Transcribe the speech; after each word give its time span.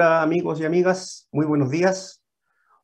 Hola 0.00 0.22
amigos 0.22 0.58
y 0.58 0.64
amigas, 0.64 1.28
muy 1.30 1.44
buenos 1.44 1.70
días. 1.70 2.24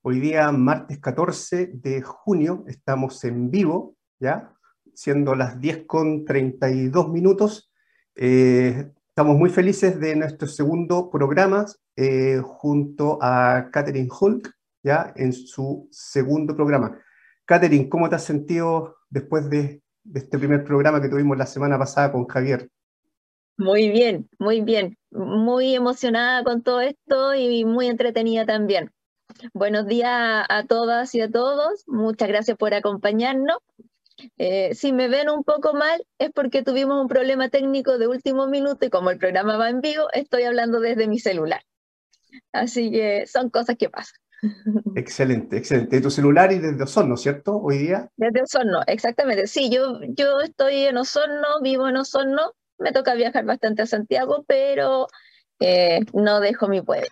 Hoy 0.02 0.20
día, 0.20 0.52
martes 0.52 0.98
14 0.98 1.70
de 1.72 2.02
junio, 2.02 2.64
estamos 2.68 3.24
en 3.24 3.50
vivo, 3.50 3.96
¿ya? 4.20 4.52
Siendo 4.92 5.34
las 5.34 5.58
10 5.58 5.86
con 5.86 6.26
32 6.26 7.08
minutos. 7.08 7.72
Eh, 8.14 8.92
estamos 9.08 9.34
muy 9.34 9.48
felices 9.48 9.98
de 9.98 10.14
nuestro 10.14 10.46
segundo 10.46 11.08
programa 11.08 11.64
eh, 11.96 12.38
junto 12.44 13.18
a 13.22 13.70
Catherine 13.72 14.10
Hulk, 14.10 14.52
¿ya? 14.82 15.14
En 15.16 15.32
su 15.32 15.88
segundo 15.90 16.54
programa. 16.54 17.00
Catherine, 17.46 17.88
¿cómo 17.88 18.10
te 18.10 18.16
has 18.16 18.24
sentido 18.24 18.96
después 19.08 19.48
de, 19.48 19.80
de 20.04 20.20
este 20.20 20.38
primer 20.38 20.64
programa 20.64 21.00
que 21.00 21.08
tuvimos 21.08 21.38
la 21.38 21.46
semana 21.46 21.78
pasada 21.78 22.12
con 22.12 22.26
Javier? 22.26 22.68
Muy 23.56 23.88
bien, 23.88 24.28
muy 24.38 24.60
bien. 24.60 24.98
Muy 25.16 25.74
emocionada 25.74 26.44
con 26.44 26.62
todo 26.62 26.82
esto 26.82 27.34
y 27.34 27.64
muy 27.64 27.86
entretenida 27.86 28.44
también. 28.44 28.92
Buenos 29.54 29.86
días 29.86 30.44
a 30.46 30.64
todas 30.68 31.14
y 31.14 31.22
a 31.22 31.30
todos. 31.30 31.84
Muchas 31.86 32.28
gracias 32.28 32.58
por 32.58 32.74
acompañarnos. 32.74 33.56
Eh, 34.36 34.74
si 34.74 34.92
me 34.92 35.08
ven 35.08 35.30
un 35.30 35.42
poco 35.42 35.72
mal 35.72 36.06
es 36.18 36.30
porque 36.32 36.62
tuvimos 36.62 37.00
un 37.00 37.08
problema 37.08 37.48
técnico 37.48 37.96
de 37.96 38.08
último 38.08 38.46
minuto 38.46 38.84
y 38.84 38.90
como 38.90 39.10
el 39.10 39.18
programa 39.18 39.56
va 39.56 39.70
en 39.70 39.80
vivo, 39.80 40.08
estoy 40.12 40.42
hablando 40.42 40.80
desde 40.80 41.08
mi 41.08 41.18
celular. 41.18 41.62
Así 42.52 42.90
que 42.90 43.26
son 43.26 43.48
cosas 43.48 43.76
que 43.78 43.88
pasan. 43.88 44.20
Excelente, 44.96 45.56
excelente. 45.56 45.96
De 45.96 46.02
tu 46.02 46.10
celular 46.10 46.52
y 46.52 46.58
desde 46.58 46.82
Osorno, 46.82 47.16
¿cierto? 47.16 47.56
Hoy 47.56 47.78
día. 47.78 48.10
Desde 48.16 48.42
Osorno, 48.42 48.80
exactamente. 48.86 49.46
Sí, 49.46 49.70
yo, 49.70 49.98
yo 50.08 50.40
estoy 50.40 50.84
en 50.84 50.98
Osorno, 50.98 51.62
vivo 51.62 51.88
en 51.88 51.96
Osorno, 51.96 52.52
me 52.78 52.92
toca 52.92 53.14
viajar 53.14 53.44
bastante 53.44 53.82
a 53.82 53.86
Santiago, 53.86 54.44
pero 54.46 55.06
eh, 55.60 56.00
no 56.12 56.40
dejo 56.40 56.68
mi 56.68 56.82
pueblo. 56.82 57.08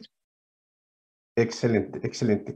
Excelente, 1.37 2.01
excelente. 2.03 2.55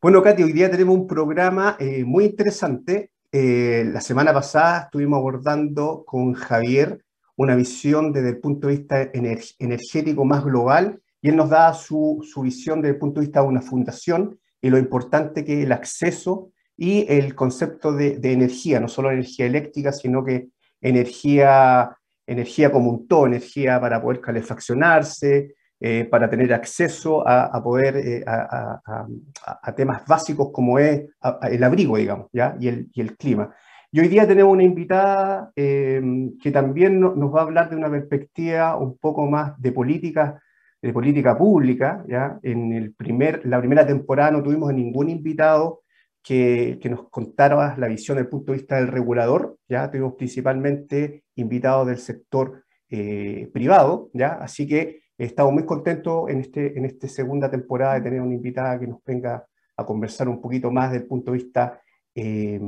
Bueno, 0.00 0.22
Katy, 0.22 0.42
hoy 0.42 0.52
día 0.52 0.70
tenemos 0.70 0.96
un 0.96 1.06
programa 1.06 1.76
eh, 1.78 2.04
muy 2.04 2.24
interesante. 2.24 3.12
Eh, 3.30 3.84
la 3.92 4.00
semana 4.00 4.32
pasada 4.32 4.84
estuvimos 4.84 5.18
abordando 5.18 6.04
con 6.06 6.32
Javier 6.34 7.04
una 7.36 7.54
visión 7.54 8.12
desde 8.12 8.30
el 8.30 8.38
punto 8.38 8.68
de 8.68 8.76
vista 8.76 9.10
energético 9.58 10.24
más 10.24 10.44
global 10.44 11.00
y 11.20 11.28
él 11.28 11.36
nos 11.36 11.50
da 11.50 11.72
su, 11.74 12.22
visión 12.42 12.80
desde 12.80 12.94
el 12.94 12.98
punto 12.98 13.20
de 13.20 13.26
vista 13.26 13.42
de 13.42 13.48
una 13.48 13.60
fundación 13.60 14.38
y 14.62 14.70
lo 14.70 14.78
importante 14.78 15.44
que 15.44 15.58
es 15.58 15.66
el 15.66 15.72
acceso 15.72 16.50
y 16.76 17.06
el 17.08 17.34
concepto 17.34 17.92
de 17.92 18.18
energía, 18.22 18.80
no 18.80 18.88
solo 18.88 19.10
energía 19.10 19.46
eléctrica, 19.46 19.92
sino 19.92 20.24
que 20.24 20.48
energía 20.80 21.96
energía 22.26 22.72
como 22.72 22.90
un 22.90 23.06
todo, 23.06 23.26
energía 23.26 23.80
para 23.80 24.02
poder 24.02 24.20
calefaccionarse, 24.20 25.54
eh, 25.78 26.06
para 26.10 26.30
tener 26.30 26.54
acceso 26.54 27.22
a, 27.28 27.62
poder 27.62 27.96
eh, 27.98 28.24
a, 28.26 29.74
temas 29.76 30.06
básicos 30.06 30.50
como 30.50 30.78
es 30.78 31.02
el 31.50 31.62
abrigo, 31.62 31.98
digamos, 31.98 32.28
¿ya? 32.32 32.56
Y, 32.58 32.68
el, 32.68 32.88
y 32.94 33.00
el 33.02 33.16
clima. 33.16 33.54
Y 33.92 34.00
hoy 34.00 34.08
día 34.08 34.26
tenemos 34.26 34.52
una 34.52 34.64
invitada 34.64 35.52
eh, 35.54 36.02
que 36.42 36.50
también 36.50 36.98
nos 37.00 37.34
va 37.34 37.40
a 37.40 37.42
hablar 37.42 37.70
de 37.70 37.76
una 37.76 37.90
perspectiva 37.90 38.76
un 38.76 38.96
poco 38.96 39.26
más 39.26 39.60
de 39.60 39.72
política, 39.72 40.42
de 40.80 40.92
política 40.92 41.36
pública, 41.36 42.04
¿ya? 42.08 42.38
En 42.42 42.72
el 42.72 42.94
primer, 42.94 43.44
la 43.44 43.58
primera 43.58 43.86
temporada 43.86 44.30
no 44.30 44.42
tuvimos 44.42 44.70
a 44.70 44.72
ningún 44.72 45.10
invitado 45.10 45.82
que, 46.26 46.80
nos 46.90 47.08
contara 47.08 47.76
la 47.78 47.86
visión 47.86 48.16
desde 48.16 48.26
el 48.26 48.30
punto 48.30 48.50
de 48.50 48.58
vista 48.58 48.76
del 48.76 48.88
regulador, 48.88 49.58
ya 49.68 49.88
tuvimos 49.88 50.14
principalmente 50.14 51.22
invitados 51.36 51.86
del 51.86 51.98
sector 51.98 52.64
eh, 52.90 53.48
privado, 53.52 54.10
ya, 54.12 54.32
así 54.32 54.66
que 54.66 55.02
estamos 55.16 55.52
muy 55.52 55.64
contentos 55.64 56.28
en, 56.28 56.40
este, 56.40 56.76
en 56.76 56.84
esta 56.84 57.06
segunda 57.06 57.48
temporada 57.48 57.94
de 57.94 58.00
tener 58.00 58.20
una 58.20 58.34
invitada 58.34 58.78
que 58.80 58.88
nos 58.88 59.04
venga 59.04 59.46
a 59.76 59.86
conversar 59.86 60.28
un 60.28 60.40
poquito 60.40 60.72
más 60.72 60.90
desde 60.90 61.04
el 61.04 61.08
punto 61.08 61.30
de 61.30 61.38
vista 61.38 61.80
eh, 62.12 62.58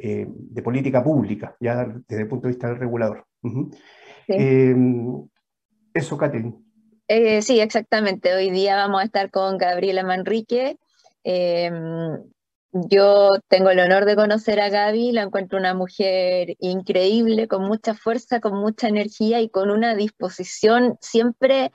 eh, 0.00 0.26
de 0.28 0.62
política 0.62 1.02
pública, 1.02 1.56
ya 1.60 1.86
desde 1.86 2.22
el 2.22 2.28
punto 2.28 2.46
de 2.46 2.52
vista 2.52 2.68
del 2.68 2.76
regulador. 2.76 3.24
eso, 5.94 6.18
Catherine. 6.18 6.58
sí, 7.40 7.58
exactamente. 7.58 8.34
Hoy 8.34 8.50
día 8.50 8.76
vamos 8.76 9.00
a 9.00 9.04
estar 9.04 9.30
con 9.30 9.56
Gabriela 9.56 10.02
Manrique. 10.02 10.76
Yo 12.72 13.30
tengo 13.48 13.70
el 13.70 13.80
honor 13.80 14.04
de 14.04 14.14
conocer 14.14 14.60
a 14.60 14.68
Gaby, 14.68 15.12
la 15.12 15.22
encuentro 15.22 15.58
una 15.58 15.72
mujer 15.72 16.54
increíble, 16.58 17.48
con 17.48 17.62
mucha 17.62 17.94
fuerza, 17.94 18.40
con 18.40 18.60
mucha 18.60 18.88
energía 18.88 19.40
y 19.40 19.48
con 19.48 19.70
una 19.70 19.94
disposición 19.94 20.98
siempre 21.00 21.72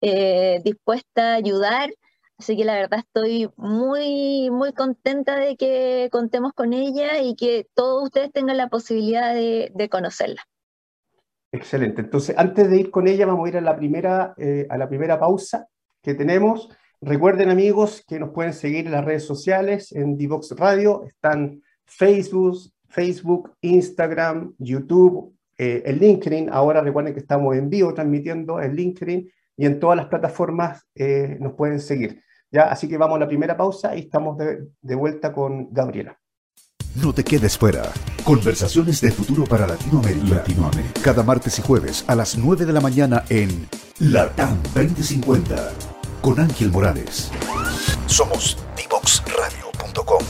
eh, 0.00 0.60
dispuesta 0.64 1.32
a 1.32 1.36
ayudar. 1.36 1.90
Así 2.38 2.56
que 2.56 2.64
la 2.64 2.74
verdad 2.74 2.98
estoy 2.98 3.50
muy, 3.56 4.50
muy 4.50 4.72
contenta 4.72 5.36
de 5.38 5.56
que 5.56 6.08
contemos 6.10 6.52
con 6.54 6.72
ella 6.72 7.20
y 7.20 7.36
que 7.36 7.68
todos 7.74 8.02
ustedes 8.02 8.32
tengan 8.32 8.56
la 8.56 8.68
posibilidad 8.68 9.32
de, 9.32 9.88
conocerla. 9.88 10.42
Excelente. 11.52 12.00
Entonces, 12.00 12.36
antes 12.36 12.68
de 12.68 12.78
ir 12.78 12.90
con 12.90 13.06
ella, 13.06 13.26
vamos 13.26 13.46
a 13.46 13.48
ir 13.50 13.58
a 13.58 13.60
la 13.60 13.76
primera, 13.76 14.34
eh, 14.38 14.66
a 14.68 14.76
la 14.76 14.88
primera 14.88 15.20
pausa 15.20 15.68
que 16.02 16.14
tenemos. 16.14 16.68
Recuerden 17.04 17.50
amigos 17.50 18.04
que 18.06 18.20
nos 18.20 18.30
pueden 18.30 18.52
seguir 18.52 18.86
en 18.86 18.92
las 18.92 19.04
redes 19.04 19.26
sociales, 19.26 19.90
en 19.90 20.16
Divox 20.16 20.52
Radio, 20.52 21.02
están 21.04 21.60
Facebook, 21.84 22.58
Facebook, 22.88 23.50
Instagram, 23.60 24.54
YouTube, 24.58 25.34
eh, 25.58 25.82
el 25.84 25.98
LinkedIn, 25.98 26.48
ahora 26.48 26.80
recuerden 26.80 27.12
que 27.12 27.18
estamos 27.18 27.56
en 27.56 27.68
vivo 27.68 27.92
transmitiendo 27.92 28.60
el 28.60 28.76
LinkedIn 28.76 29.28
y 29.56 29.66
en 29.66 29.80
todas 29.80 29.96
las 29.96 30.06
plataformas 30.06 30.86
eh, 30.94 31.36
nos 31.40 31.54
pueden 31.54 31.80
seguir. 31.80 32.22
¿ya? 32.52 32.70
Así 32.70 32.88
que 32.88 32.96
vamos 32.96 33.16
a 33.16 33.20
la 33.20 33.28
primera 33.28 33.56
pausa 33.56 33.96
y 33.96 34.02
estamos 34.02 34.38
de, 34.38 34.94
vuelta 34.94 35.32
con 35.32 35.72
Gabriela. 35.72 36.16
No 37.02 37.12
te 37.12 37.24
quedes 37.24 37.58
fuera. 37.58 37.82
Conversaciones 38.22 39.00
de 39.00 39.10
futuro 39.10 39.42
para 39.42 39.66
Latinoamérica. 39.66 40.36
Latinoamérica. 40.36 41.00
Cada 41.02 41.24
martes 41.24 41.58
y 41.58 41.62
jueves 41.62 42.04
a 42.06 42.14
las 42.14 42.38
9 42.38 42.64
de 42.64 42.72
la 42.72 42.80
mañana 42.80 43.24
en 43.28 43.66
LATAM 43.98 44.62
2050 44.74 45.91
con 46.22 46.40
Ángel 46.40 46.70
Morales. 46.70 47.30
Somos 48.06 48.56
divoxradio.com. 48.76 50.22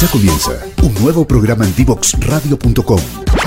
Ya 0.00 0.08
comienza 0.10 0.52
un 0.82 0.94
nuevo 0.94 1.26
programa 1.26 1.64
en 1.66 1.74
divoxradio.com 1.76 3.43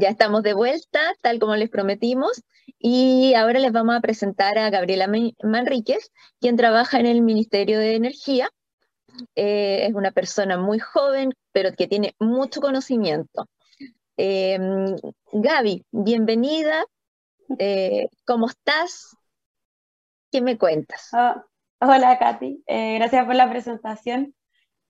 Ya 0.00 0.10
estamos 0.10 0.44
de 0.44 0.54
vuelta, 0.54 1.00
tal 1.22 1.40
como 1.40 1.56
les 1.56 1.70
prometimos, 1.70 2.44
y 2.78 3.34
ahora 3.34 3.58
les 3.58 3.72
vamos 3.72 3.96
a 3.96 4.00
presentar 4.00 4.56
a 4.56 4.70
Gabriela 4.70 5.10
Manríquez, 5.42 6.12
quien 6.40 6.56
trabaja 6.56 7.00
en 7.00 7.06
el 7.06 7.20
Ministerio 7.20 7.80
de 7.80 7.96
Energía. 7.96 8.48
Eh, 9.34 9.86
es 9.88 9.94
una 9.94 10.12
persona 10.12 10.56
muy 10.56 10.78
joven, 10.78 11.34
pero 11.50 11.72
que 11.72 11.88
tiene 11.88 12.14
mucho 12.20 12.60
conocimiento. 12.60 13.48
Em, 14.16 14.94
Gaby, 15.32 15.84
bienvenida. 15.90 16.84
Eh, 17.58 18.06
¿Cómo 18.24 18.46
estás? 18.46 19.16
¿Qué 20.30 20.40
me 20.40 20.56
cuentas? 20.56 21.08
Ah, 21.12 21.44
hola, 21.80 22.20
Katy. 22.20 22.62
Eh, 22.68 22.98
gracias 22.98 23.26
por 23.26 23.34
la 23.34 23.50
presentación. 23.50 24.32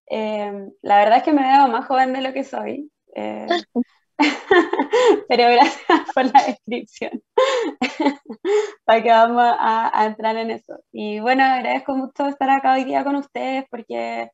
Em, 0.04 0.70
la 0.82 0.98
verdad 0.98 1.18
es 1.18 1.22
que 1.22 1.32
me 1.32 1.50
veo 1.50 1.66
más 1.68 1.86
joven 1.86 2.12
de 2.12 2.20
lo 2.20 2.34
que 2.34 2.44
soy. 2.44 2.92
Pero 5.28 5.44
gracias 5.50 6.00
por 6.14 6.24
la 6.24 6.42
descripción. 6.46 7.22
Para 8.84 9.02
que 9.02 9.10
vamos 9.10 9.44
a, 9.58 10.06
entrar 10.06 10.36
en 10.36 10.50
eso. 10.50 10.78
Y 10.92 11.20
bueno, 11.20 11.44
agradezco 11.44 11.96
mucho 11.96 12.26
estar 12.26 12.50
acá 12.50 12.74
hoy 12.74 12.84
día 12.84 13.04
con 13.04 13.16
ustedes 13.16 13.64
porque 13.70 14.30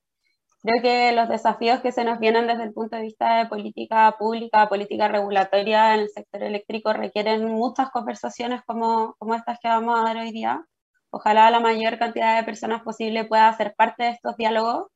creo 0.63 0.83
que 0.83 1.13
los 1.13 1.29
desafíos 1.29 1.81
que 1.81 1.93
se 1.93 2.05
nos 2.05 2.19
vienen 2.19 2.47
desde 2.47 2.65
el 2.65 2.73
punto 2.73 2.97
de 2.97 3.03
vista 3.03 3.39
de 3.39 3.47
política 3.47 4.17
pública, 4.19 4.69
política 4.69 5.09
regulatoria 5.09 5.95
en 5.95 6.01
el 6.01 6.11
sector 6.11 6.43
eléctrico 6.43 6.93
requieren 6.93 7.45
muchas 7.47 7.91
conversaciones 7.91 8.63
como, 8.67 9.15
como 9.19 9.35
estas 9.35 9.59
que 9.61 9.69
vamos 9.69 9.99
a 9.99 10.05
dar 10.05 10.17
hoy 10.17 10.33
día. 10.33 10.65
Ojalá 11.11 11.51
la 11.51 11.61
mayor 11.61 11.99
cantidad 11.99 12.37
de 12.37 12.45
personas 12.45 12.83
posible 12.83 13.25
pueda 13.25 13.53
ser 13.57 13.75
parte 13.77 14.05
de 14.05 14.11
estos 14.11 14.37
diálogos 14.37 14.87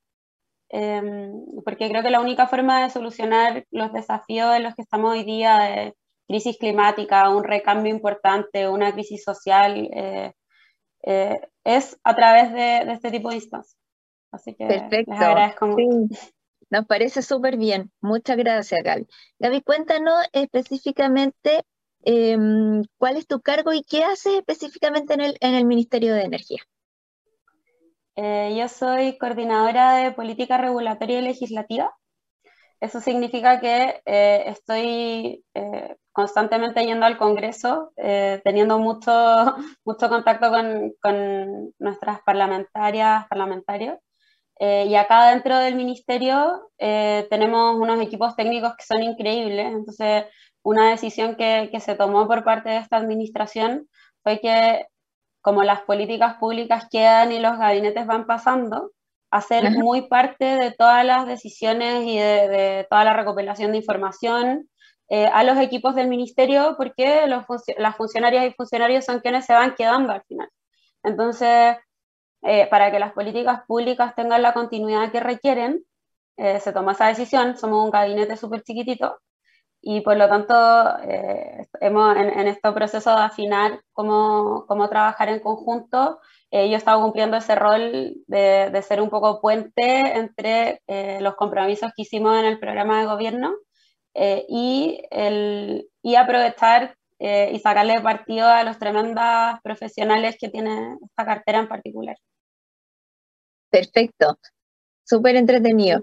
Em, 0.71 1.33
porque 1.65 1.89
creo 1.89 2.03
que 2.03 2.11
la 2.11 2.21
única 2.21 2.47
forma 2.47 2.83
de 2.83 2.91
solucionar 2.91 3.65
los 3.71 3.93
desafíos 3.93 4.55
en 4.55 4.65
los 4.65 4.75
que 4.75 4.83
estamos 4.83 5.13
hoy 5.13 5.25
día, 5.25 5.59
de 5.59 5.95
crisis 6.27 6.59
climática, 6.59 7.31
un 7.31 7.45
recambio 7.45 7.93
importante, 7.93 8.69
una 8.69 8.93
crisis 8.93 9.25
social, 9.25 9.89
eh, 9.93 10.33
eh, 11.05 11.41
es 11.65 11.99
a 12.05 12.15
través 12.15 12.53
de, 12.53 12.93
este 12.93 13.11
tipo 13.11 13.31
de 13.31 13.37
instancias. 13.37 13.79
Así 14.31 14.55
que 14.55 14.67
Perfecto. 14.67 15.13
les 15.13 15.21
agradezco 15.21 15.67
mucho. 15.69 16.21
Nos 16.71 16.87
parece 16.87 17.23
súper 17.23 17.57
bien. 17.57 17.91
Muchas 18.03 18.37
gracias, 18.37 18.83
Gaby. 18.85 19.07
Gaby, 19.39 19.63
cuéntanos 19.63 20.27
específicamente 20.33 21.65
em, 22.05 22.83
cuál 22.99 23.17
es 23.17 23.27
tu 23.27 23.41
cargo 23.41 23.73
y 23.73 23.83
qué 23.83 24.05
haces 24.05 24.35
específicamente 24.35 25.15
en 25.15 25.21
el, 25.23 25.37
en 25.41 25.55
el 25.55 25.65
Ministerio 25.65 26.13
de 26.15 26.25
Energía. 26.25 26.61
Eh, 28.21 28.57
yo 28.59 28.69
soy 28.69 29.17
coordinadora 29.17 29.95
de 29.99 30.11
política 30.13 30.59
regulatoria 30.59 31.21
y 31.21 31.23
legislativa. 31.23 31.95
Eso 32.81 33.01
significa 33.01 33.61
que 33.61 34.03
eh, 34.07 34.45
estoy 34.47 35.45
eh, 35.55 35.97
constantemente 36.13 36.85
yendo 36.85 37.07
al 37.07 37.17
Congreso, 37.17 37.93
teniendo 38.45 38.79
mucho, 38.81 39.11
mucho 39.85 40.09
contacto 40.09 40.51
con, 40.51 40.95
con 41.01 41.73
nuestras 41.79 42.21
parlamentarias, 42.23 43.27
parlamentarios. 43.29 43.99
y 44.61 44.95
acá 44.97 45.31
dentro 45.31 45.59
del 45.59 45.77
ministerio 45.77 46.71
tenemos 47.31 47.77
unos 47.77 48.01
equipos 48.01 48.35
técnicos 48.37 48.75
que 48.77 48.85
son 48.85 49.03
increíbles. 49.03 49.67
Entonces, 49.67 50.25
una 50.63 50.91
decisión 50.91 51.37
que, 51.37 51.69
que 51.73 51.81
se 51.81 51.95
tomó 51.95 52.27
por 52.27 52.45
parte 52.45 52.71
de 52.71 52.79
esta 52.79 52.97
administración 52.97 53.89
fue 54.23 54.41
que 54.41 54.87
como 55.49 55.65
las 55.65 55.81
políticas 55.81 56.35
públicas 56.35 56.89
quedan 56.91 57.33
y 57.33 57.39
los 57.39 57.57
gabinetes 57.57 58.07
van 58.07 58.27
pasando, 58.27 58.93
hacer 59.31 59.71
muy 59.71 60.03
parte 60.07 60.45
de 60.45 60.73
todas 60.73 61.07
las 61.07 61.27
decisiones 61.27 62.05
y 62.05 62.19
de, 62.19 62.87
toda 62.91 63.05
la 63.05 63.15
recopilación 63.15 63.73
de 63.73 63.79
información 63.79 64.69
eh, 65.09 65.25
a 65.25 65.45
los 65.45 65.57
equipos 65.57 65.95
del 65.95 66.09
ministerio, 66.09 66.75
porque 66.77 67.27
los, 67.27 67.47
las 67.79 67.97
funcionarias 67.97 68.45
y 68.45 68.53
funcionarios 68.53 69.07
son 69.07 69.21
quienes 69.21 69.47
se 69.47 69.55
van 69.55 69.75
quedando 69.75 70.13
al 70.13 70.23
final. 70.25 70.51
Entonces, 71.03 71.79
eh, 72.43 72.67
para 72.67 72.91
que 72.91 72.99
las 72.99 73.15
políticas 73.15 73.63
públicas 73.67 74.15
tengan 74.15 74.43
la 74.43 74.53
continuidad 74.53 75.11
que 75.11 75.21
requieren, 75.21 75.83
eh, 76.37 76.61
se 76.61 76.75
toma 76.75 76.93
esa 76.93 77.07
decisión, 77.07 77.57
somos 77.57 77.83
un 77.83 77.91
gabinete 77.91 78.37
súper 78.37 78.63
chiquitito, 78.63 79.17
y 79.81 80.01
por 80.01 80.17
lo 80.17 80.29
tanto 80.29 80.55
eh, 81.05 81.67
hemos 81.81 82.17
en, 82.17 82.29
en, 82.29 82.49
este 82.49 82.73
proceso 82.73 83.11
de 83.11 83.23
afinar 83.23 83.81
cómo, 83.93 84.65
cómo 84.67 84.89
trabajar 84.89 85.29
en 85.29 85.41
conjunto. 85.41 86.21
Eh, 86.51 86.69
yo 86.69 86.75
he 86.75 86.79
estado 86.79 87.01
cumpliendo 87.03 87.37
ese 87.37 87.55
rol 87.55 88.15
de, 88.27 88.71
de 88.71 88.83
ser 88.83 89.01
un 89.01 89.11
poco 89.11 89.41
puente 89.41 90.17
entre 90.17 90.83
eh, 90.87 91.19
los 91.21 91.37
compromisos 91.37 91.93
que 91.95 92.03
hicimos 92.03 92.39
en 92.39 92.47
el 92.47 92.59
programa 92.59 93.01
de 93.01 93.07
gobierno 93.07 93.55
y, 94.15 95.01
el, 95.13 95.89
y 96.03 96.17
aprovechar 96.17 96.97
y 97.21 97.59
sacarle 97.61 98.01
partido 98.01 98.49
a 98.49 98.65
los 98.65 98.77
tremendas 98.77 99.61
profesionales 99.63 100.37
que 100.41 100.49
tiene 100.49 100.97
esta 101.05 101.25
cartera 101.25 101.61
en 101.61 101.69
particular. 101.69 102.17
Perfecto. 103.71 104.37
Súper 105.09 105.37
entretenido. 105.37 106.03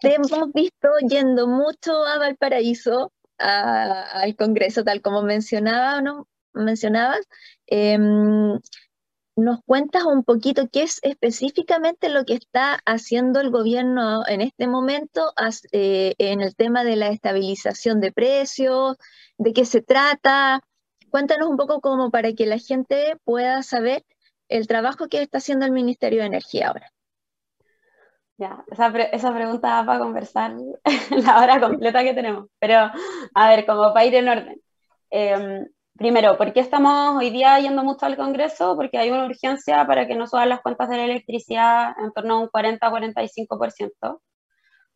Te 0.00 0.16
hemos 0.16 0.52
visto 0.52 0.88
yendo 1.08 1.46
mucho 1.46 2.04
a 2.04 2.18
Valparaíso, 2.18 3.10
al 3.38 4.36
Congreso, 4.36 4.84
tal 4.84 5.00
como 5.00 5.22
mencionaba, 5.22 6.02
¿no? 6.02 6.28
mencionabas. 6.52 7.26
Em, 7.66 8.60
¿Nos 9.36 9.60
cuentas 9.66 10.04
un 10.04 10.22
poquito 10.22 10.68
qué 10.70 10.82
es 10.82 11.00
específicamente 11.02 12.08
lo 12.08 12.24
que 12.24 12.34
está 12.34 12.80
haciendo 12.84 13.40
el 13.40 13.50
gobierno 13.50 14.24
en 14.28 14.40
este 14.42 14.68
momento 14.68 15.32
eh, 15.72 16.14
en 16.18 16.40
el 16.40 16.54
tema 16.54 16.84
de 16.84 16.96
la 16.96 17.08
estabilización 17.08 18.00
de 18.00 18.12
precios? 18.12 18.96
¿De 19.38 19.52
qué 19.52 19.64
se 19.64 19.80
trata? 19.80 20.60
Cuéntanos 21.10 21.48
un 21.48 21.56
poco 21.56 21.80
como 21.80 22.10
para 22.10 22.32
que 22.34 22.46
la 22.46 22.58
gente 22.58 23.16
pueda 23.24 23.62
saber 23.62 24.04
el 24.48 24.66
trabajo 24.68 25.08
que 25.08 25.22
está 25.22 25.38
haciendo 25.38 25.64
el 25.66 25.72
Ministerio 25.72 26.20
de 26.20 26.26
Energía 26.26 26.68
ahora. 26.68 26.93
Ya, 28.36 28.64
esa, 28.70 28.88
esa 29.12 29.32
pregunta 29.32 29.68
va 29.80 29.86
para 29.86 29.98
conversar 30.00 30.54
la 31.10 31.40
hora 31.40 31.60
completa 31.60 32.02
que 32.02 32.14
tenemos. 32.14 32.48
Pero, 32.58 32.90
a 33.34 33.48
ver, 33.48 33.64
como 33.66 33.92
para 33.92 34.04
ir 34.06 34.14
en 34.16 34.28
orden. 34.28 34.60
Em, 35.10 35.66
primero, 35.96 36.36
¿por 36.36 36.52
qué 36.52 36.60
estamos 36.60 37.16
hoy 37.16 37.30
día 37.30 37.58
yendo 37.60 37.84
mucho 37.84 38.06
al 38.06 38.16
Congreso? 38.16 38.74
Porque 38.76 38.98
hay 38.98 39.10
una 39.10 39.26
urgencia 39.26 39.86
para 39.86 40.06
que 40.08 40.16
no 40.16 40.26
suban 40.26 40.48
las 40.48 40.62
cuentas 40.62 40.88
de 40.88 40.96
la 40.96 41.04
electricidad 41.04 41.94
en 42.02 42.12
torno 42.12 42.34
a 42.34 42.40
un 42.40 42.48
40-45%. 42.48 44.20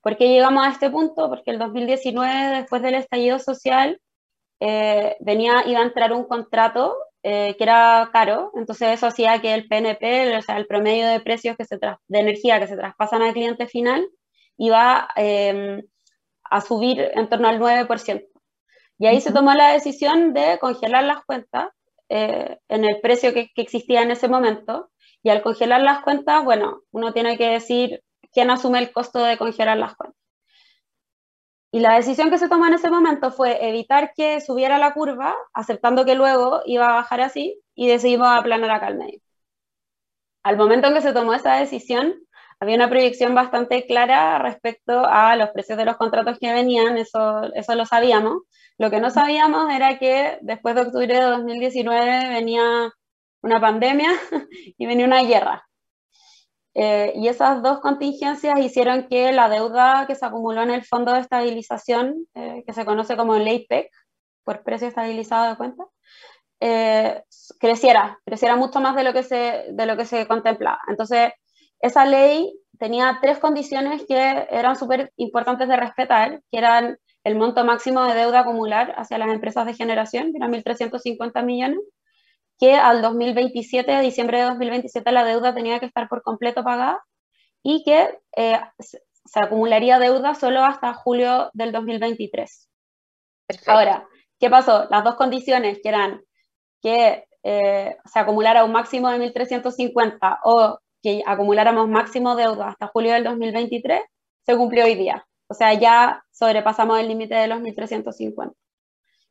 ¿Por 0.01 0.17
qué 0.17 0.29
llegamos 0.29 0.67
a 0.67 0.71
este 0.71 0.91
punto? 0.91 1.29
Porque 1.29 1.51
el 1.53 1.59
2019, 1.59 2.57
después 2.59 2.83
del 2.83 2.95
estallido 2.95 3.39
social, 3.39 4.01
eh, 4.61 5.17
venía, 5.21 5.65
iba 5.67 5.81
a 5.81 5.85
entrar 5.85 6.13
un 6.13 6.25
contrato 6.25 6.97
eh, 7.31 7.57
que 7.59 7.65
era 7.65 8.09
caro, 8.11 8.53
entonces 8.55 8.89
eso 8.95 9.07
hacía 9.07 9.39
que 9.43 9.53
el 9.53 9.69
PNP, 9.69 10.35
o 10.35 10.41
sea, 10.41 10.57
el 10.57 10.67
promedio 10.67 11.07
de 11.09 11.21
precios 11.21 11.59
que 11.59 11.67
se 11.67 11.77
de 11.77 12.19
energía 12.19 12.59
que 12.59 12.67
se 12.67 12.77
traspasan 12.77 13.21
al 13.21 13.35
cliente 13.35 13.67
final, 13.67 14.09
iba 14.57 15.09
em, 15.15 15.83
a 16.45 16.61
subir 16.63 17.01
en 17.15 17.29
torno 17.29 17.49
al 17.49 17.61
9%. 17.61 18.25
Y 18.99 19.07
ahí 19.07 19.21
se 19.21 19.33
tomó 19.33 19.53
la 19.53 19.73
decisión 19.75 20.33
de 20.33 20.59
congelar 20.59 21.05
las 21.05 21.23
cuentas 21.27 21.69
eh, 22.09 22.59
en 22.69 22.85
el 22.87 22.99
precio 23.03 23.35
que, 23.35 23.51
que, 23.55 23.61
existía 23.63 24.01
en 24.03 24.11
ese 24.11 24.29
momento. 24.29 24.91
Y 25.23 25.29
al 25.29 25.43
congelar 25.43 25.83
las 25.83 26.01
cuentas, 26.03 26.43
bueno, 26.45 26.81
uno 26.93 27.13
tiene 27.13 27.37
que 27.37 27.51
decir 27.51 28.03
quién 28.33 28.51
asume 28.51 28.79
el 28.79 28.91
costo 28.91 29.23
de 29.23 29.37
congelar 29.37 29.77
las 29.77 29.95
cuentas. 29.97 30.18
Y 31.71 31.81
la 31.81 31.95
decisión 31.97 32.31
que 32.31 32.39
se 32.39 32.49
tomó 32.49 32.67
en 32.67 32.75
ese 32.75 32.91
momento 32.91 33.31
fue 33.31 33.69
evitar 33.69 34.13
que 34.15 34.41
subiera 34.41 34.79
la 34.79 34.95
curva, 34.95 35.35
aceptando 35.53 36.05
que 36.05 36.15
luego 36.15 36.63
iba 36.65 36.89
a 36.91 36.95
bajar 36.95 37.21
así, 37.21 37.61
y 37.75 37.89
decidimos 37.89 38.29
aplanar 38.29 38.71
acá 38.71 38.87
al 38.87 38.97
medio. 38.97 39.21
Al 40.43 40.57
momento 40.57 40.89
en 40.89 40.95
que 40.95 41.03
se 41.03 41.13
tomó 41.13 41.35
esa 41.35 41.57
decisión, 41.57 42.15
había 42.61 42.77
una 42.77 42.89
proyección 42.89 43.35
bastante 43.35 43.87
clara 43.87 44.39
respecto 44.39 45.05
a 45.07 45.37
los 45.37 45.51
precios 45.51 45.79
de 45.79 45.85
los 45.85 45.97
contratos 45.97 46.39
que 46.39 46.53
venían, 46.53 46.97
eso, 46.99 47.43
eso 47.55 47.75
lo 47.75 47.87
sabíamos. 47.87 48.43
Lo 48.79 48.91
que 48.91 49.01
no 49.01 49.11
sabíamos 49.11 49.71
era 49.73 49.99
que 49.99 50.39
después 50.43 50.75
de 50.75 50.83
octubre 50.83 51.07
de 51.07 51.21
2019 51.21 52.29
venía 52.31 52.91
una 53.43 53.61
pandemia 53.61 54.11
y 54.79 54.87
venía 54.87 55.07
una 55.07 55.23
guerra. 55.23 55.68
Eh, 56.81 57.13
y 57.17 57.27
esas 57.27 57.61
dos 57.61 57.81
contingencias 57.81 58.61
hicieron 58.61 59.09
que 59.09 59.33
la 59.33 59.49
deuda 59.49 60.07
que 60.07 60.15
se 60.15 60.25
acumuló 60.25 60.63
en 60.63 60.71
el 60.71 60.85
Fondo 60.85 61.13
de 61.13 61.19
Estabilización, 61.19 62.29
eh, 62.35 62.63
que 62.65 62.73
se 62.73 62.85
conoce 62.85 63.17
como 63.17 63.35
el 63.35 63.45
LAPEC, 63.45 63.91
por 64.45 64.63
precio 64.63 64.87
estabilizado 64.87 65.51
de 65.51 65.57
cuenta, 65.57 65.85
eh, 66.61 67.25
creciera, 67.59 68.21
creciera 68.25 68.55
mucho 68.55 68.79
más 68.79 68.95
de 68.95 69.03
lo 69.03 69.13
que 69.13 69.25
se, 69.25 69.67
de 69.73 69.87
lo 69.87 69.97
que 69.97 70.05
se 70.05 70.29
contemplaba. 70.29 70.79
Entonces, 70.87 71.33
esa 71.81 72.07
ley 72.07 72.57
tenía 72.79 73.19
tres 73.21 73.39
condiciones 73.39 74.05
que 74.07 74.47
eran 74.49 74.77
súper 74.77 75.13
importantes 75.17 75.67
de 75.67 75.77
respetar, 75.77 76.43
que 76.49 76.59
eran 76.59 76.97
el 77.25 77.35
monto 77.35 77.65
máximo 77.65 78.05
de 78.05 78.15
deuda 78.15 78.41
acumular 78.41 78.95
hacia 78.97 79.19
las 79.19 79.31
empresas 79.31 79.67
de 79.67 79.75
generación, 79.75 80.31
que 80.31 80.39
eran 80.39 80.53
1.350 80.53 81.45
millones, 81.45 81.81
que 82.59 82.75
al 82.75 83.03
2027, 83.03 83.93
a 83.93 84.01
diciembre 84.01 84.39
de 84.39 84.45
2027, 84.45 85.13
la 85.13 85.25
deuda 85.25 85.55
tenía 85.55 85.79
que 85.79 85.87
estar 85.87 86.09
por 86.09 86.23
completo 86.23 86.65
pagada 86.65 87.05
y 87.63 87.83
que 87.85 88.19
eh, 88.37 88.61
se 88.79 89.41
acumularía 89.41 89.99
deuda 89.99 90.35
solo 90.35 90.65
hasta 90.65 90.95
julio 90.95 91.51
del 91.53 91.73
2023. 91.73 92.69
Ahora, 93.67 94.07
¿qué 94.39 94.51
pasó? 94.51 94.87
Las 94.91 95.05
dos 95.05 95.15
condiciones 95.15 95.79
que 95.83 95.89
eran 95.89 96.23
que 96.83 97.25
eh, 97.43 97.97
se 98.05 98.19
acumulara 98.19 98.65
un 98.65 98.73
máximo 98.73 99.11
de 99.11 99.19
1.350 99.19 100.39
o 100.45 100.79
que 101.03 101.23
acumuláramos 101.27 101.89
máximo 101.89 102.35
deuda 102.35 102.69
hasta 102.69 102.89
julio 102.89 103.13
del 103.13 103.25
2023, 103.25 104.03
se 104.45 104.57
cumplió 104.57 104.85
hoy 104.85 104.95
día. 104.95 105.27
O 105.49 105.55
sea, 105.55 105.75
ya 105.75 106.25
sobrepasamos 106.31 106.99
el 106.99 107.09
límite 107.09 107.35
de 107.35 107.49
los 107.49 107.61
1.350. 107.61 108.53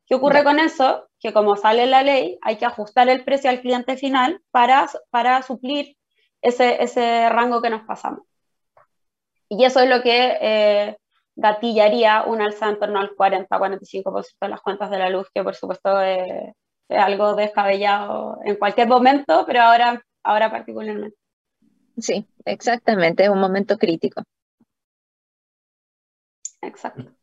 ¿Qué 0.08 0.14
ocurre 0.14 0.42
con 0.42 0.58
eso? 0.58 1.06
Que 1.20 1.34
como 1.34 1.56
sale 1.56 1.86
la 1.86 2.02
ley, 2.02 2.38
hay 2.40 2.56
que 2.56 2.64
ajustar 2.64 3.10
el 3.10 3.24
precio 3.24 3.50
al 3.50 3.60
cliente 3.60 3.96
final 3.96 4.40
para, 4.50 4.88
para 5.10 5.42
suplir 5.42 5.96
ese, 6.40 6.82
ese 6.82 7.28
rango 7.28 7.60
que 7.60 7.68
nos 7.68 7.82
pasamos. 7.82 8.22
Y 9.50 9.64
eso 9.64 9.80
es 9.80 9.88
lo 9.88 10.02
que 10.02 10.38
eh, 10.40 10.96
gatillaría 11.36 12.24
un 12.24 12.40
alza 12.40 12.68
en 12.68 12.78
torno 12.78 13.00
al 13.00 13.14
40-45% 13.14 14.24
de 14.40 14.48
las 14.48 14.60
cuentas 14.60 14.90
de 14.90 14.98
la 14.98 15.10
luz, 15.10 15.28
que 15.34 15.42
por 15.42 15.54
supuesto 15.54 16.00
es, 16.00 16.54
algo 16.88 17.34
descabellado 17.34 18.38
en 18.44 18.56
cualquier 18.56 18.88
momento, 18.88 19.44
pero 19.46 19.60
ahora, 19.60 20.02
ahora 20.22 20.50
particularmente. 20.50 21.18
Sí, 21.98 22.26
exactamente, 22.46 23.24
es 23.24 23.28
un 23.28 23.40
momento 23.40 23.76
crítico. 23.76 24.22
Exacto. 26.62 27.17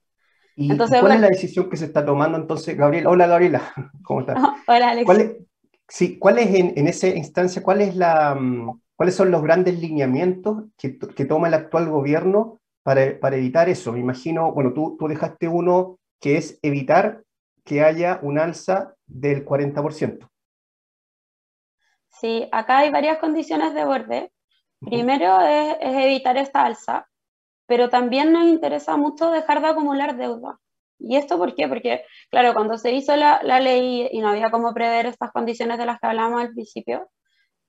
¿Y 0.56 0.72
entonces, 0.72 1.02
cuál 1.02 1.14
es 1.14 1.22
la 1.22 1.28
decisión 1.28 1.70
que 1.70 1.76
se 1.76 1.86
está 1.86 2.06
tomando 2.06 2.38
entonces, 2.38 2.78
Gabriela? 2.78 3.10
Hola, 3.10 3.28
Gabriela, 3.28 3.74
¿cómo 4.04 4.22
estás? 4.22 4.38
Hola, 4.68 4.90
Alex. 4.92 5.06
¿Cuál 5.06 5.22
es, 5.22 5.36
sí, 5.88 6.18
¿cuál 6.18 6.40
es 6.40 6.56
en, 6.56 6.74
en, 6.78 6.88
esa 6.88 7.08
instancia, 7.08 7.62
cuál 7.62 7.82
es 7.82 7.96
la, 7.96 8.36
mm, 8.36 8.82
cuáles 8.96 9.16
son 9.16 9.32
los 9.32 9.44
grandes 9.44 9.78
lineamientos 9.80 10.64
que, 10.78 10.98
que 10.98 11.26
toma 11.26 11.50
el 11.50 11.56
actual 11.56 11.90
gobierno 11.90 12.62
para, 12.84 13.20
para, 13.20 13.36
evitar 13.36 13.68
eso? 13.68 13.92
Me 13.92 14.00
imagino, 14.00 14.54
bueno, 14.54 14.72
tú, 14.74 14.96
tú 14.98 15.08
dejaste 15.10 15.50
uno 15.50 16.00
que 16.22 16.38
es 16.38 16.58
evitar 16.62 17.24
que 17.66 17.84
haya 17.84 18.20
un 18.22 18.40
alza 18.40 18.96
del 19.06 19.46
40%. 19.46 20.30
Sí, 22.12 22.48
acá 22.54 22.80
hay 22.80 22.92
varias 22.92 23.18
condiciones 23.18 23.74
de 23.74 23.84
borde. 23.84 24.32
Primero 24.80 25.42
es, 25.42 25.76
es 25.82 25.96
evitar 25.96 26.38
esta 26.38 26.64
alza, 26.64 27.08
pero 27.68 27.90
también 27.90 28.32
nos 28.32 28.46
interesa 28.46 28.98
mucho 28.98 29.32
dejar 29.32 29.62
de 29.62 29.68
acumular 29.68 30.18
deuda. 30.18 30.60
¿Y 31.00 31.18
esto 31.18 31.38
por 31.38 31.56
qué? 31.56 31.68
Porque, 31.68 32.06
claro, 32.30 32.54
cuando 32.54 32.78
se 32.78 32.92
hizo 32.92 33.16
la, 33.16 33.42
la 33.44 33.60
ley 33.60 34.08
y 34.12 34.20
no 34.22 34.30
había 34.30 34.52
cómo 34.52 34.74
prever 34.74 35.06
estas 35.08 35.32
condiciones 35.32 35.78
de 35.78 35.86
las 35.86 36.00
que 36.00 36.08
hablábamos 36.08 36.42
al 36.42 36.54
principio, 36.54 37.10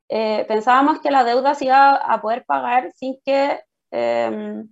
eh, 0.09 0.45
pensábamos 0.49 1.01
que 1.01 1.11
la 1.11 1.25
deuda 1.25 1.55
se 1.55 1.67
iba 1.67 1.97
a 1.97 2.21
poder 2.21 2.45
pagar 2.45 2.93
sin 2.93 3.17
que, 3.25 3.61
em, 3.91 4.69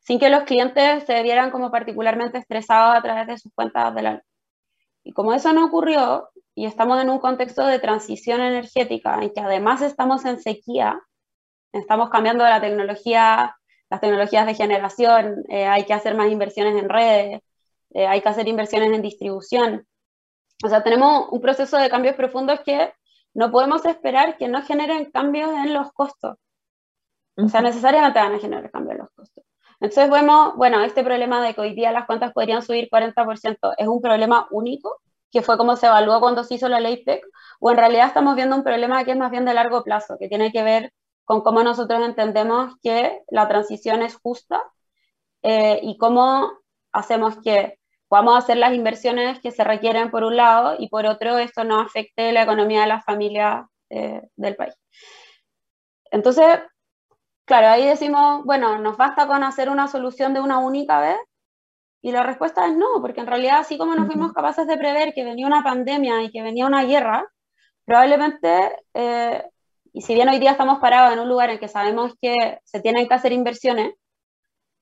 sin 0.00 0.18
que 0.18 0.30
los 0.30 0.44
clientes 0.44 1.04
se 1.04 1.22
vieran 1.22 1.50
como 1.50 1.70
particularmente 1.70 2.38
estresados 2.38 2.96
a 2.96 3.02
través 3.02 3.26
de 3.26 3.38
sus 3.38 3.52
cuentas 3.54 3.94
de 3.94 4.02
la 4.02 4.22
Y 5.04 5.12
como 5.12 5.32
eso 5.34 5.52
no 5.52 5.66
ocurrió, 5.66 6.30
y 6.54 6.66
estamos 6.66 7.00
en 7.02 7.10
un 7.10 7.20
contexto 7.20 7.66
de 7.66 7.78
transición 7.78 8.40
energética 8.40 9.20
en 9.22 9.32
que 9.32 9.40
además 9.40 9.82
estamos 9.82 10.24
en 10.24 10.40
sequía, 10.40 11.00
estamos 11.72 12.10
cambiando 12.10 12.44
la 12.44 12.60
tecnología, 12.60 13.56
las 13.90 14.00
tecnologías 14.00 14.46
de 14.46 14.54
generación, 14.54 15.44
eh, 15.48 15.66
hay 15.66 15.84
que 15.84 15.94
hacer 15.94 16.14
más 16.16 16.30
inversiones 16.30 16.80
en 16.80 16.88
redes, 16.88 17.40
eh, 17.90 18.06
hay 18.06 18.20
que 18.20 18.28
hacer 18.28 18.48
inversiones 18.48 18.92
en 18.92 19.02
distribución. 19.02 19.86
O 20.64 20.68
sea, 20.68 20.82
tenemos 20.82 21.28
un 21.30 21.40
proceso 21.40 21.76
de 21.76 21.90
cambios 21.90 22.16
profundos 22.16 22.60
que 22.60 22.92
no 23.34 23.50
podemos 23.50 23.84
esperar 23.84 24.38
que 24.38 24.48
no 24.48 24.62
generen 24.62 25.10
cambios 25.10 25.50
en 25.50 25.74
los 25.74 25.92
costos. 25.92 26.36
O 27.36 27.48
sea, 27.48 27.60
necesariamente 27.60 28.18
van 28.18 28.34
a 28.34 28.38
generar 28.38 28.70
cambios 28.70 28.92
en 28.92 28.98
los 28.98 29.10
costos. 29.10 29.44
Entonces 29.78 30.10
vemos, 30.10 30.56
bueno, 30.56 30.82
este 30.82 31.04
problema 31.04 31.42
de 31.42 31.54
que 31.54 31.60
hoy 31.60 31.74
día 31.74 31.92
las 31.92 32.06
cuentas 32.06 32.32
podrían 32.32 32.62
subir 32.62 32.88
40% 32.90 33.74
es 33.76 33.86
un 33.86 34.00
problema 34.00 34.48
único, 34.50 35.02
que 35.30 35.42
fue 35.42 35.58
como 35.58 35.76
se 35.76 35.86
evaluó 35.86 36.18
cuando 36.20 36.44
se 36.44 36.54
hizo 36.54 36.68
la 36.68 36.80
ley 36.80 37.04
PEC, 37.04 37.22
o 37.60 37.70
en 37.70 37.76
realidad 37.76 38.06
estamos 38.06 38.36
viendo 38.36 38.56
un 38.56 38.64
problema 38.64 39.04
que 39.04 39.10
es 39.10 39.18
más 39.18 39.30
bien 39.30 39.44
de 39.44 39.52
largo 39.52 39.84
plazo, 39.84 40.16
que 40.18 40.28
tiene 40.28 40.50
que 40.50 40.62
ver 40.62 40.92
con 41.26 41.42
cómo 41.42 41.62
nosotros 41.62 42.02
entendemos 42.02 42.74
que 42.82 43.22
la 43.28 43.48
transición 43.48 44.00
es 44.02 44.14
justa 44.16 44.62
eh, 45.42 45.80
y 45.82 45.98
cómo 45.98 46.52
hacemos 46.92 47.36
que 47.42 47.78
podamos 48.08 48.38
hacer 48.38 48.56
las 48.56 48.72
inversiones 48.72 49.40
que 49.40 49.50
se 49.50 49.64
requieren 49.64 50.12
por 50.12 50.22
un 50.22 50.36
lado 50.36 50.76
y 50.78 50.88
por 50.88 51.04
otro 51.04 51.36
esto 51.38 51.64
no 51.64 51.80
afecte 51.80 52.32
la 52.32 52.44
economía 52.44 52.82
de 52.82 52.86
las 52.86 53.04
familias 53.04 53.66
eh, 53.90 54.22
del 54.36 54.54
país. 54.54 54.74
Entonces, 56.12 56.60
claro, 57.44 57.68
ahí 57.68 57.84
decimos, 57.84 58.44
bueno, 58.44 58.78
¿nos 58.78 58.96
basta 58.96 59.26
con 59.26 59.42
hacer 59.42 59.68
una 59.68 59.88
solución 59.88 60.32
de 60.32 60.40
una 60.40 60.58
única 60.58 61.00
vez? 61.00 61.16
Y 62.02 62.12
la 62.12 62.22
respuesta 62.22 62.66
es 62.68 62.76
no, 62.76 63.00
porque 63.00 63.20
en 63.20 63.26
realidad 63.26 63.58
así 63.58 63.76
como 63.78 63.96
nos 63.96 64.06
fuimos 64.06 64.32
capaces 64.32 64.68
de 64.68 64.78
prever 64.78 65.12
que 65.12 65.24
venía 65.24 65.46
una 65.48 65.64
pandemia 65.64 66.22
y 66.22 66.30
que 66.30 66.42
venía 66.42 66.66
una 66.66 66.84
guerra, 66.84 67.26
probablemente 67.84 68.76
eh, 68.94 69.44
y 69.96 70.02
si 70.02 70.14
bien 70.14 70.28
hoy 70.28 70.38
día 70.38 70.50
estamos 70.50 70.78
parados 70.78 71.14
en 71.14 71.20
un 71.20 71.28
lugar 71.30 71.48
en 71.48 71.58
que 71.58 71.68
sabemos 71.68 72.12
que 72.20 72.60
se 72.64 72.80
tienen 72.82 73.08
que 73.08 73.14
hacer 73.14 73.32
inversiones, 73.32 73.94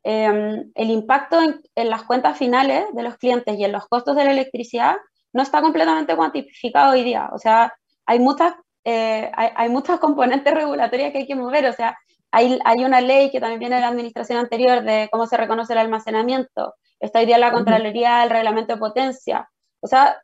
em, 0.02 0.72
el 0.74 0.90
impacto 0.90 1.38
en, 1.40 1.88
las 1.88 2.02
cuentas 2.02 2.36
finales 2.36 2.86
de 2.92 3.02
los 3.04 3.16
clientes 3.16 3.56
y 3.56 3.64
en 3.64 3.70
los 3.70 3.86
costos 3.86 4.16
de 4.16 4.24
la 4.24 4.32
electricidad 4.32 4.96
no 5.32 5.42
está 5.42 5.62
completamente 5.62 6.16
cuantificado 6.16 6.94
hoy 6.94 7.04
día. 7.04 7.30
O 7.32 7.38
sea, 7.38 7.72
hay 8.06 8.18
muchas, 8.18 8.54
eh, 8.82 9.30
hay, 9.36 9.68
muchas 9.68 10.00
componentes 10.00 10.52
regulatorias 10.52 11.12
que 11.12 11.18
hay 11.18 11.26
que 11.28 11.36
mover. 11.36 11.66
O 11.66 11.72
sea, 11.72 11.96
hay, 12.32 12.58
hay, 12.64 12.84
una 12.84 13.00
ley 13.00 13.30
que 13.30 13.38
también 13.38 13.60
viene 13.60 13.76
de 13.76 13.82
la 13.82 13.88
administración 13.88 14.38
anterior 14.38 14.82
de 14.82 15.08
cómo 15.12 15.28
se 15.28 15.36
reconoce 15.36 15.74
el 15.74 15.78
almacenamiento. 15.78 16.74
Está 16.98 17.20
hoy 17.20 17.26
día 17.26 17.38
la 17.38 17.52
Contraloría 17.52 18.18
del 18.18 18.30
Reglamento 18.30 18.74
de 18.74 18.80
Potencia. 18.80 19.48
O 19.80 19.86
sea, 19.86 20.20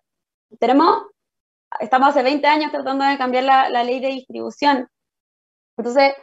tenemos 0.59 1.05
estamos 1.79 2.09
hace 2.09 2.23
20 2.23 2.47
años 2.47 2.73
tratando 2.73 3.05
de 3.05 3.19
cambiar 3.19 3.45
la, 3.45 3.69
la 3.69 3.85
ley 3.85 4.01
de 4.01 4.09
distribución. 4.09 4.89
Entonces, 5.77 6.15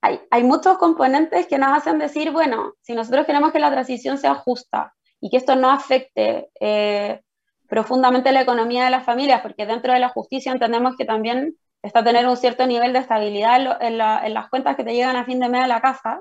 hay, 0.00 0.20
hay, 0.30 0.44
muchos 0.44 0.78
componentes 0.78 1.46
que 1.46 1.58
nos 1.58 1.76
hacen 1.76 1.98
decir, 1.98 2.30
bueno, 2.30 2.74
si 2.80 2.94
nosotros 2.94 3.26
queremos 3.26 3.52
que 3.52 3.58
la 3.58 3.70
transición 3.70 4.18
sea 4.18 4.34
justa 4.34 4.94
y 5.20 5.30
que 5.30 5.36
esto 5.36 5.56
no 5.56 5.70
afecte 5.70 6.50
eh, 6.60 7.20
profundamente 7.68 8.32
la 8.32 8.42
economía 8.42 8.84
de 8.84 8.90
las 8.90 9.04
familias, 9.04 9.40
porque 9.40 9.66
dentro 9.66 9.92
de 9.92 10.00
la 10.00 10.08
justicia 10.08 10.52
entendemos 10.52 10.96
que 10.96 11.04
también 11.04 11.56
está 11.82 12.02
tener 12.02 12.26
un 12.26 12.36
cierto 12.36 12.66
nivel 12.66 12.92
de 12.92 13.00
estabilidad 13.00 13.80
en, 13.80 14.00
en, 14.00 14.34
las 14.34 14.48
cuentas 14.48 14.76
que 14.76 14.84
te 14.84 14.94
llegan 14.94 15.16
a 15.16 15.24
fin 15.24 15.40
de 15.40 15.48
mes 15.48 15.62
a 15.62 15.68
la 15.68 15.80
casa. 15.80 16.20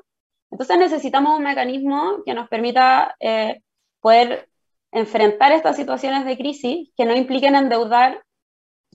Entonces 0.51 0.77
necesitamos 0.77 1.37
un 1.37 1.43
mecanismo 1.43 2.23
que 2.25 2.33
nos 2.33 2.47
permita 2.49 3.15
eh, 3.19 3.61
poder 3.99 4.47
enfrentar 4.91 5.51
estas 5.51 5.75
situaciones 5.75 6.25
de 6.25 6.37
crisis 6.37 6.89
que 6.95 7.05
no 7.05 7.15
impliquen 7.15 7.55
endeudar 7.55 8.23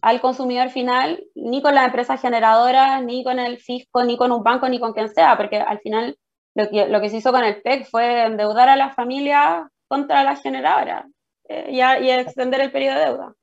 al 0.03 0.21
consumidor 0.21 0.71
final, 0.71 1.25
ni 1.35 1.63
con 1.63 1.75
las 1.75 1.87
empresas 1.87 2.21
generadoras, 2.21 3.03
ni 3.03 3.25
con 3.25 3.39
el 3.39 3.59
fisco, 3.59 4.05
ni 4.05 4.17
con 4.17 4.33
un 4.33 4.43
banco, 4.43 4.69
ni 4.69 4.81
con 4.81 4.93
quien 4.93 5.09
sea, 5.09 5.37
porque 5.37 5.59
al 5.59 5.81
final 5.81 6.17
lo 6.55 6.69
que, 6.69 6.89
lo 6.89 7.01
que 7.01 7.09
se 7.11 7.19
hizo 7.19 7.33
con 7.33 7.45
el 7.45 7.61
PEC 7.63 7.87
fue 7.87 8.25
endeudar 8.25 8.69
a 8.69 8.77
las 8.77 8.95
familias 8.95 9.67
contra 9.89 10.25
las 10.25 10.43
generadoras 10.43 11.07
eh, 11.49 11.69
y, 11.71 11.81
y, 11.81 12.11
extender 12.11 12.61
el 12.61 12.73
periodo 12.73 12.99
de 12.99 13.05
deuda. 13.05 13.35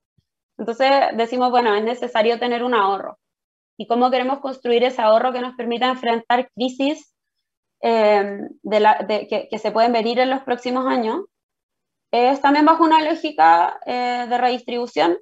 Entonces 0.58 0.90
decimos, 1.14 1.50
bueno, 1.50 1.74
es 1.74 1.84
necesario 1.84 2.38
tener 2.38 2.64
un 2.64 2.74
ahorro. 2.74 3.18
¿Y 3.76 3.86
cómo 3.86 4.10
queremos 4.10 4.40
construir 4.40 4.82
ese 4.82 5.00
ahorro 5.02 5.32
que 5.32 5.40
nos 5.40 5.54
permita 5.54 5.88
enfrentar 5.88 6.50
crisis 6.54 7.14
eh, 7.80 8.40
de 8.62 8.80
la, 8.80 9.04
de, 9.06 9.28
que, 9.28 9.48
que, 9.48 9.58
se 9.58 9.70
pueden 9.70 9.92
venir 9.92 10.18
en 10.18 10.30
los 10.30 10.42
próximos 10.42 10.86
años? 10.86 11.26
Es 12.10 12.40
también 12.40 12.64
bajo 12.66 12.82
una 12.82 13.02
lógica 13.02 13.78
eh, 13.86 14.26
de 14.28 14.38
redistribución 14.38 15.16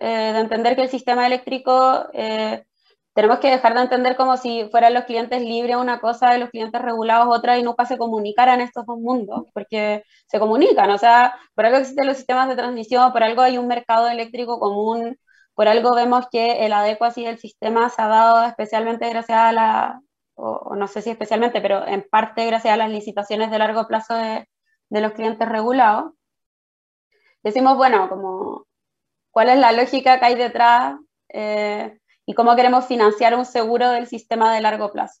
eh, 0.00 0.32
de 0.32 0.40
entender 0.40 0.76
que 0.76 0.82
el 0.82 0.88
sistema 0.88 1.26
eléctrico 1.26 2.08
eh, 2.12 2.64
tenemos 3.14 3.38
que 3.38 3.50
dejar 3.50 3.74
de 3.74 3.82
entender 3.82 4.16
como 4.16 4.36
si 4.36 4.68
fueran 4.70 4.94
los 4.94 5.04
clientes 5.04 5.40
libres 5.40 5.76
una 5.76 6.00
cosa 6.00 6.36
y 6.36 6.40
los 6.40 6.50
clientes 6.50 6.82
regulados 6.82 7.28
otra 7.30 7.58
y 7.58 7.62
nunca 7.62 7.86
se 7.86 7.96
comunicaran 7.98 8.60
estos 8.60 8.86
dos 8.86 8.98
mundos, 8.98 9.44
porque 9.54 10.04
se 10.26 10.38
comunican, 10.40 10.90
o 10.90 10.98
sea, 10.98 11.38
por 11.54 11.66
algo 11.66 11.78
existen 11.78 12.06
los 12.06 12.16
sistemas 12.16 12.48
de 12.48 12.56
transmisión, 12.56 13.12
por 13.12 13.22
algo 13.22 13.42
hay 13.42 13.58
un 13.58 13.68
mercado 13.68 14.08
eléctrico 14.08 14.58
común, 14.58 15.16
por 15.54 15.68
algo 15.68 15.94
vemos 15.94 16.26
que 16.30 16.66
el 16.66 16.72
así 16.72 17.24
del 17.24 17.38
sistema 17.38 17.88
se 17.90 18.02
ha 18.02 18.08
dado 18.08 18.44
especialmente 18.46 19.08
gracias 19.08 19.38
a 19.38 19.52
la, 19.52 20.00
o, 20.34 20.74
no 20.76 20.88
sé 20.88 21.02
si 21.02 21.10
especialmente, 21.10 21.60
pero 21.60 21.86
en 21.86 22.06
parte 22.10 22.46
gracias 22.46 22.74
a 22.74 22.76
las 22.76 22.90
licitaciones 22.90 23.50
de 23.50 23.58
largo 23.58 23.86
plazo 23.86 24.14
de, 24.14 24.48
de 24.90 25.00
los 25.00 25.12
clientes 25.12 25.48
regulados. 25.48 26.12
Decimos, 27.42 27.76
bueno, 27.76 28.08
como 28.08 28.66
cuál 29.34 29.48
es 29.48 29.58
la 29.58 29.72
lógica 29.72 30.20
que 30.20 30.26
hay 30.26 30.36
detrás 30.36 30.94
eh, 31.28 31.98
y 32.24 32.34
cómo 32.34 32.54
queremos 32.54 32.86
financiar 32.86 33.34
un 33.34 33.44
seguro 33.44 33.90
del 33.90 34.06
sistema 34.06 34.54
de 34.54 34.60
largo 34.60 34.92
plazo. 34.92 35.20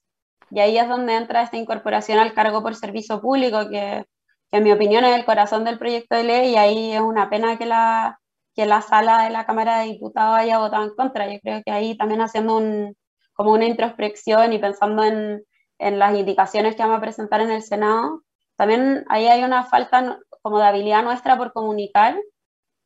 Y 0.50 0.60
ahí 0.60 0.78
es 0.78 0.88
donde 0.88 1.16
entra 1.16 1.42
esta 1.42 1.56
incorporación 1.56 2.20
al 2.20 2.32
cargo 2.32 2.62
por 2.62 2.76
servicio 2.76 3.20
público, 3.20 3.68
que, 3.68 4.04
en 4.52 4.62
mi 4.62 4.70
opinión 4.70 5.04
es 5.04 5.16
el 5.16 5.24
corazón 5.24 5.64
del 5.64 5.80
proyecto 5.80 6.14
de 6.14 6.22
ley 6.22 6.52
y 6.52 6.56
ahí 6.56 6.92
es 6.92 7.00
una 7.00 7.28
pena 7.28 7.58
que 7.58 7.66
la, 7.66 8.20
que 8.54 8.66
la 8.66 8.82
sala 8.82 9.24
de 9.24 9.30
la 9.30 9.46
Cámara 9.46 9.80
de 9.80 9.86
Diputados 9.86 10.38
haya 10.38 10.58
votado 10.58 10.84
en 10.84 10.94
contra. 10.94 11.28
Yo 11.28 11.40
creo 11.40 11.62
que 11.64 11.72
ahí 11.72 11.96
también 11.96 12.20
haciendo 12.20 12.56
un, 12.56 12.96
como 13.32 13.50
una 13.50 13.64
introspección 13.66 14.52
y 14.52 14.58
pensando 14.60 15.02
en, 15.02 15.42
en 15.78 15.98
las 15.98 16.16
indicaciones 16.16 16.76
que 16.76 16.82
vamos 16.82 16.98
a 16.98 17.00
presentar 17.00 17.40
en 17.40 17.50
el 17.50 17.62
Senado, 17.64 18.22
también 18.54 19.04
ahí 19.08 19.26
hay 19.26 19.42
una 19.42 19.64
falta 19.64 20.20
como 20.40 20.60
de 20.60 20.66
habilidad 20.66 21.02
nuestra 21.02 21.36
por 21.36 21.52
comunicar 21.52 22.16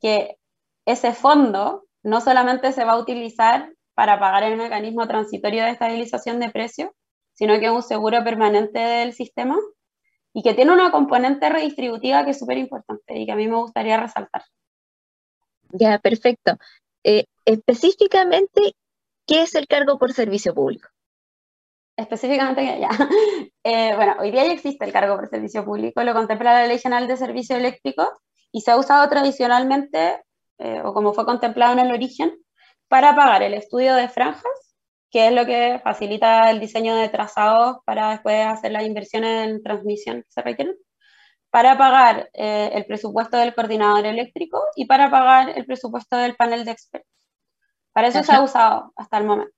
que 0.00 0.38
ese 0.88 1.12
fondo 1.12 1.84
no 2.02 2.22
solamente 2.22 2.72
se 2.72 2.84
va 2.84 2.92
a 2.92 2.98
utilizar 2.98 3.70
para 3.94 4.18
pagar 4.18 4.44
el 4.44 4.56
mecanismo 4.56 5.06
transitorio 5.06 5.64
de 5.64 5.70
estabilización 5.70 6.40
de 6.40 6.50
precios, 6.50 6.90
sino 7.34 7.58
que 7.58 7.66
es 7.66 7.72
un 7.72 7.82
seguro 7.82 8.24
permanente 8.24 8.78
del 8.78 9.12
sistema 9.12 9.56
y 10.32 10.42
que 10.42 10.54
tiene 10.54 10.72
una 10.72 10.90
componente 10.90 11.50
redistributiva 11.50 12.24
que 12.24 12.30
es 12.30 12.38
súper 12.38 12.56
importante 12.56 13.18
y 13.18 13.26
que 13.26 13.32
a 13.32 13.36
mí 13.36 13.46
me 13.48 13.56
gustaría 13.56 13.98
resaltar. 13.98 14.42
Ya, 15.72 15.98
perfecto. 15.98 16.56
Eh, 17.04 17.26
específicamente, 17.44 18.74
¿qué 19.26 19.42
es 19.42 19.54
el 19.54 19.66
cargo 19.66 19.98
por 19.98 20.14
servicio 20.14 20.54
público? 20.54 20.88
Específicamente, 21.98 22.62
ya. 22.80 22.88
Eh, 23.62 23.94
bueno, 23.94 24.16
hoy 24.20 24.30
día 24.30 24.46
ya 24.46 24.52
existe 24.52 24.86
el 24.86 24.92
cargo 24.92 25.16
por 25.16 25.28
servicio 25.28 25.66
público, 25.66 26.02
lo 26.02 26.14
contempla 26.14 26.54
la 26.54 26.66
Ley 26.66 26.78
General 26.78 27.06
de 27.06 27.18
Servicios 27.18 27.58
Eléctricos 27.58 28.08
y 28.50 28.62
se 28.62 28.70
ha 28.70 28.78
usado 28.78 29.06
tradicionalmente 29.10 30.22
eh, 30.58 30.82
o 30.84 30.92
como 30.94 31.12
fue 31.14 31.24
contemplado 31.24 31.72
en 31.72 31.80
el 31.80 31.92
origen, 31.92 32.36
para 32.88 33.14
pagar 33.14 33.42
el 33.42 33.54
estudio 33.54 33.94
de 33.94 34.08
franjas, 34.08 34.76
que 35.10 35.28
es 35.28 35.32
lo 35.32 35.46
que 35.46 35.80
facilita 35.82 36.50
el 36.50 36.60
diseño 36.60 36.94
de 36.96 37.08
trazados 37.08 37.78
para 37.84 38.10
después 38.10 38.46
hacer 38.46 38.72
las 38.72 38.84
inversiones 38.84 39.48
en 39.48 39.62
transmisión 39.62 40.22
que 40.22 40.30
se 40.30 40.42
requieren, 40.42 40.76
para 41.50 41.78
pagar 41.78 42.30
eh, 42.34 42.70
el 42.74 42.84
presupuesto 42.86 43.36
del 43.36 43.54
coordinador 43.54 44.06
eléctrico 44.06 44.62
y 44.76 44.86
para 44.86 45.10
pagar 45.10 45.50
el 45.56 45.64
presupuesto 45.64 46.16
del 46.16 46.36
panel 46.36 46.64
de 46.64 46.72
expertos. 46.72 47.10
Para 47.92 48.08
eso 48.08 48.22
se 48.22 48.32
ha 48.32 48.42
usado 48.42 48.92
hasta 48.96 49.18
el 49.18 49.24
momento. 49.24 49.52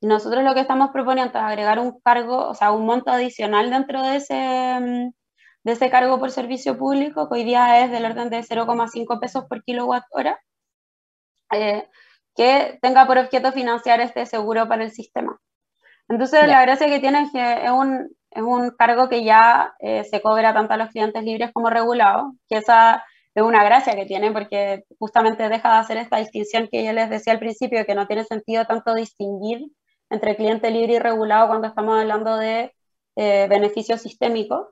Y 0.00 0.06
nosotros 0.06 0.42
lo 0.44 0.54
que 0.54 0.60
estamos 0.60 0.90
proponiendo 0.90 1.38
es 1.38 1.44
agregar 1.44 1.78
un 1.78 2.00
cargo, 2.00 2.48
o 2.48 2.54
sea, 2.54 2.72
un 2.72 2.86
monto 2.86 3.10
adicional 3.10 3.70
dentro 3.70 4.02
de 4.02 4.16
ese, 4.16 4.80
mm, 4.80 5.12
de 5.64 5.72
ese 5.72 5.90
cargo 5.90 6.18
por 6.18 6.30
servicio 6.30 6.78
público, 6.78 7.28
que 7.28 7.34
hoy 7.36 7.44
día 7.44 7.84
es 7.84 7.90
del 7.90 8.04
orden 8.04 8.30
de 8.30 8.42
0,5 8.42 9.20
pesos 9.20 9.44
por 9.46 9.62
kilowatt 9.62 10.04
hora, 10.10 10.40
eh, 11.52 11.88
que 12.34 12.78
tenga 12.80 13.06
por 13.06 13.18
objeto 13.18 13.52
financiar 13.52 14.00
este 14.00 14.26
seguro 14.26 14.68
para 14.68 14.84
el 14.84 14.92
sistema. 14.92 15.38
Entonces, 16.08 16.46
la 16.48 16.62
gracia 16.62 16.88
que 16.88 17.00
tiene 17.00 17.22
es 17.22 17.32
que 17.32 17.64
es 17.64 17.70
un, 17.70 18.08
es 18.30 18.42
un 18.42 18.70
cargo 18.70 19.08
que 19.08 19.24
ya 19.24 19.74
eh, 19.80 20.04
se 20.04 20.20
cobra 20.22 20.52
tanto 20.54 20.74
a 20.74 20.76
los 20.76 20.90
clientes 20.90 21.22
libres 21.22 21.50
como 21.52 21.70
regulados, 21.70 22.32
que 22.48 22.56
esa 22.58 23.04
es 23.34 23.42
una 23.42 23.64
gracia 23.64 23.94
que 23.94 24.06
tiene 24.06 24.32
porque 24.32 24.84
justamente 24.98 25.48
deja 25.48 25.72
de 25.72 25.78
hacer 25.78 25.96
esta 25.98 26.18
distinción 26.18 26.68
que 26.70 26.84
yo 26.84 26.92
les 26.92 27.10
decía 27.10 27.32
al 27.32 27.38
principio, 27.38 27.86
que 27.86 27.94
no 27.94 28.06
tiene 28.06 28.24
sentido 28.24 28.64
tanto 28.66 28.94
distinguir 28.94 29.66
entre 30.10 30.36
cliente 30.36 30.70
libre 30.70 30.94
y 30.94 30.98
regulado 30.98 31.48
cuando 31.48 31.68
estamos 31.68 32.00
hablando 32.00 32.36
de 32.36 32.74
eh, 33.16 33.46
beneficios 33.48 34.02
sistémicos. 34.02 34.66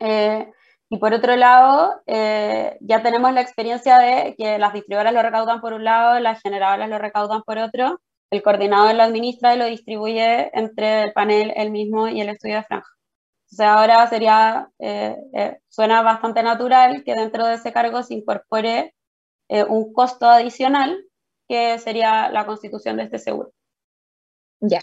Eh, 0.00 0.50
y 0.90 0.98
por 0.98 1.12
otro 1.12 1.36
lado, 1.36 2.02
ya 2.06 3.02
tenemos 3.02 3.32
la 3.32 3.40
experiencia 3.42 3.98
de 3.98 4.34
que 4.36 4.58
las 4.58 4.72
distribuidoras 4.72 5.12
lo 5.12 5.22
recaudan 5.22 5.60
por 5.60 5.72
un 5.72 5.84
lado, 5.84 6.18
las 6.20 6.40
generadoras 6.40 6.88
lo 6.88 6.98
recaudan 6.98 7.42
por 7.42 7.58
otro, 7.58 8.00
el 8.30 8.42
coordinador 8.42 8.94
lo 8.94 9.02
administra 9.02 9.54
y 9.54 9.58
lo 9.58 9.66
distribuye 9.66 10.50
entre 10.52 11.04
el 11.04 11.12
panel, 11.12 11.52
el 11.56 11.70
mismo 11.70 12.08
y 12.08 12.20
el 12.20 12.28
estudio 12.28 12.56
de 12.56 12.64
franja. 12.64 12.90
O 13.50 13.54
sea, 13.54 13.80
ahora 13.80 14.06
sería, 14.08 14.70
eh, 14.78 15.16
eh, 15.32 15.58
suena 15.68 16.02
bastante 16.02 16.42
natural 16.42 17.02
que 17.04 17.14
dentro 17.14 17.46
de 17.46 17.54
ese 17.54 17.72
cargo 17.72 18.02
se 18.02 18.14
incorpore 18.14 18.94
eh, 19.48 19.64
un 19.64 19.92
costo 19.94 20.28
adicional 20.28 21.02
que 21.48 21.78
sería 21.78 22.30
la 22.30 22.44
constitución 22.44 22.98
de 22.98 23.04
este 23.04 23.18
seguro. 23.18 23.52
Ya, 24.60 24.80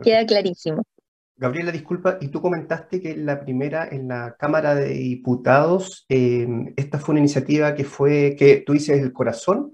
queda 0.00 0.24
clarísimo. 0.24 0.84
Gabriela, 1.42 1.72
disculpa, 1.72 2.18
y 2.20 2.28
tú 2.28 2.40
comentaste 2.40 3.00
que 3.00 3.10
en 3.10 3.26
la 3.26 3.40
primera, 3.40 3.88
en 3.90 4.08
la 4.08 4.36
Cámara 4.38 4.74
de 4.74 4.88
Diputados, 4.88 6.06
esta 6.08 6.98
fue 6.98 7.12
una 7.12 7.20
iniciativa 7.20 7.74
que 7.74 7.84
fue, 7.84 8.36
que 8.38 8.62
tú 8.64 8.72
dices 8.72 9.02
el 9.02 9.12
corazón, 9.12 9.72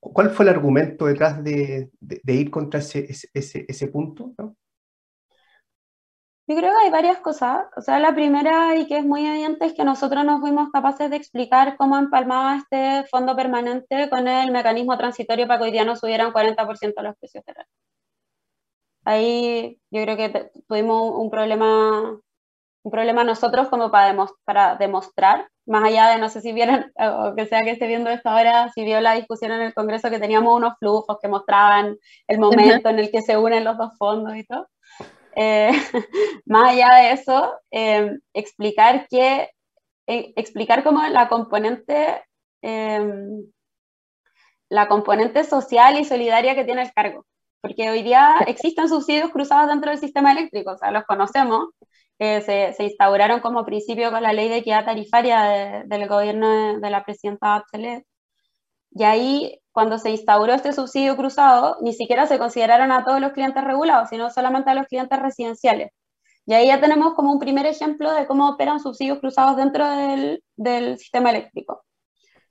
¿Cuál 0.00 0.30
fue 0.30 0.44
el 0.44 0.50
argumento 0.50 1.06
detrás 1.06 1.42
de, 1.42 1.90
ir 2.26 2.50
contra 2.50 2.80
ese, 2.80 3.88
punto? 3.88 4.32
Yo 6.46 6.56
creo 6.56 6.72
que 6.72 6.84
hay 6.84 6.90
varias 6.90 7.18
cosas. 7.18 7.66
O 7.76 7.82
sea, 7.82 7.98
la 7.98 8.14
primera 8.14 8.76
y 8.76 8.86
que 8.86 8.98
es 8.98 9.04
muy 9.04 9.26
evidente 9.26 9.66
es 9.66 9.74
que 9.74 9.84
nosotros 9.84 10.24
no 10.24 10.40
fuimos 10.40 10.70
capaces 10.70 11.10
de 11.10 11.16
explicar 11.16 11.76
cómo 11.76 11.98
empalmaba 11.98 12.56
este 12.56 13.04
fondo 13.10 13.34
permanente 13.36 14.08
con 14.08 14.28
el 14.28 14.52
mecanismo 14.52 14.96
transitorio 14.96 15.46
para 15.46 15.58
que 15.58 15.64
hoy 15.64 15.72
día 15.72 15.84
no 15.84 15.96
subieran 15.96 16.32
40% 16.32 17.02
los 17.02 17.16
precios 17.16 17.44
de 17.44 17.52
Ahí 19.08 19.80
yo 19.90 20.02
creo 20.02 20.18
que 20.18 20.50
tuvimos 20.68 21.14
un 21.14 21.30
problema 21.30 22.20
un 22.82 22.90
problema 22.90 23.24
nosotros 23.24 23.68
como 23.68 23.90
para, 23.90 24.14
para 24.44 24.76
demostrar, 24.76 25.48
más 25.66 25.84
allá 25.84 26.10
de, 26.10 26.18
no 26.18 26.28
sé 26.28 26.42
si 26.42 26.52
vieron, 26.52 26.92
o 26.98 27.34
que 27.34 27.46
sea 27.46 27.62
que 27.62 27.70
esté 27.70 27.86
viendo 27.86 28.10
esto 28.10 28.28
ahora, 28.28 28.70
si 28.74 28.84
vio 28.84 29.00
la 29.00 29.14
discusión 29.14 29.52
en 29.52 29.62
el 29.62 29.72
Congreso 29.72 30.10
que 30.10 30.18
teníamos 30.18 30.54
unos 30.54 30.74
flujos 30.78 31.16
que 31.22 31.28
mostraban 31.28 31.96
el 32.26 32.38
momento 32.38 32.90
en 32.90 32.98
el 32.98 33.10
que 33.10 33.22
se 33.22 33.38
unen 33.38 33.64
los 33.64 33.78
dos 33.78 33.96
fondos 33.98 34.36
y 34.36 34.44
todo. 34.44 34.68
Eh, 35.36 35.70
más 36.44 36.72
allá 36.72 36.88
de 36.96 37.12
eso, 37.12 37.54
em, 37.70 38.20
explicar 38.34 39.08
que, 39.08 39.50
eh, 40.06 40.32
explicar 40.36 40.84
cómo 40.84 41.02
la 41.08 41.30
componente, 41.30 42.24
em, 42.62 43.42
la 44.68 44.86
componente 44.86 45.44
social 45.44 45.98
y 45.98 46.04
solidaria 46.04 46.54
que 46.54 46.64
tiene 46.64 46.82
el 46.82 46.92
cargo. 46.92 47.24
Porque 47.60 47.90
hoy 47.90 48.02
día 48.02 48.36
existen 48.46 48.88
subsidios 48.88 49.30
cruzados 49.30 49.68
dentro 49.68 49.90
del 49.90 50.00
sistema 50.00 50.32
eléctrico, 50.32 50.72
o 50.72 50.78
sea, 50.78 50.90
los 50.92 51.04
conocemos, 51.04 51.68
se, 52.18 52.40
se, 52.76 52.84
instauraron 52.84 53.40
como 53.40 53.64
principio 53.64 54.10
con 54.10 54.22
la 54.22 54.32
ley 54.32 54.48
de 54.48 54.58
equidad 54.58 54.84
tarifaria 54.84 55.84
del 55.86 56.08
gobierno 56.08 56.80
de, 56.80 56.90
la 56.90 57.04
presidenta 57.04 57.58
Bachelet. 57.58 58.04
Y 58.90 59.04
ahí, 59.04 59.60
cuando 59.72 59.98
se 59.98 60.10
instauró 60.10 60.52
este 60.54 60.72
subsidio 60.72 61.16
cruzado, 61.16 61.76
ni 61.82 61.92
siquiera 61.92 62.26
se 62.26 62.38
consideraron 62.38 62.92
a 62.92 63.04
todos 63.04 63.20
los 63.20 63.32
clientes 63.32 63.62
regulados, 63.64 64.08
sino 64.10 64.30
solamente 64.30 64.70
a 64.70 64.74
los 64.74 64.86
clientes 64.86 65.18
residenciales. 65.20 65.90
Y 66.46 66.54
ahí 66.54 66.68
ya 66.68 66.80
tenemos 66.80 67.14
como 67.14 67.32
un 67.32 67.38
primer 67.38 67.66
ejemplo 67.66 68.12
de 68.12 68.26
cómo 68.26 68.48
operan 68.50 68.80
subsidios 68.80 69.20
cruzados 69.20 69.56
dentro 69.56 69.86
del 70.56 70.98
sistema 70.98 71.30
eléctrico. 71.30 71.84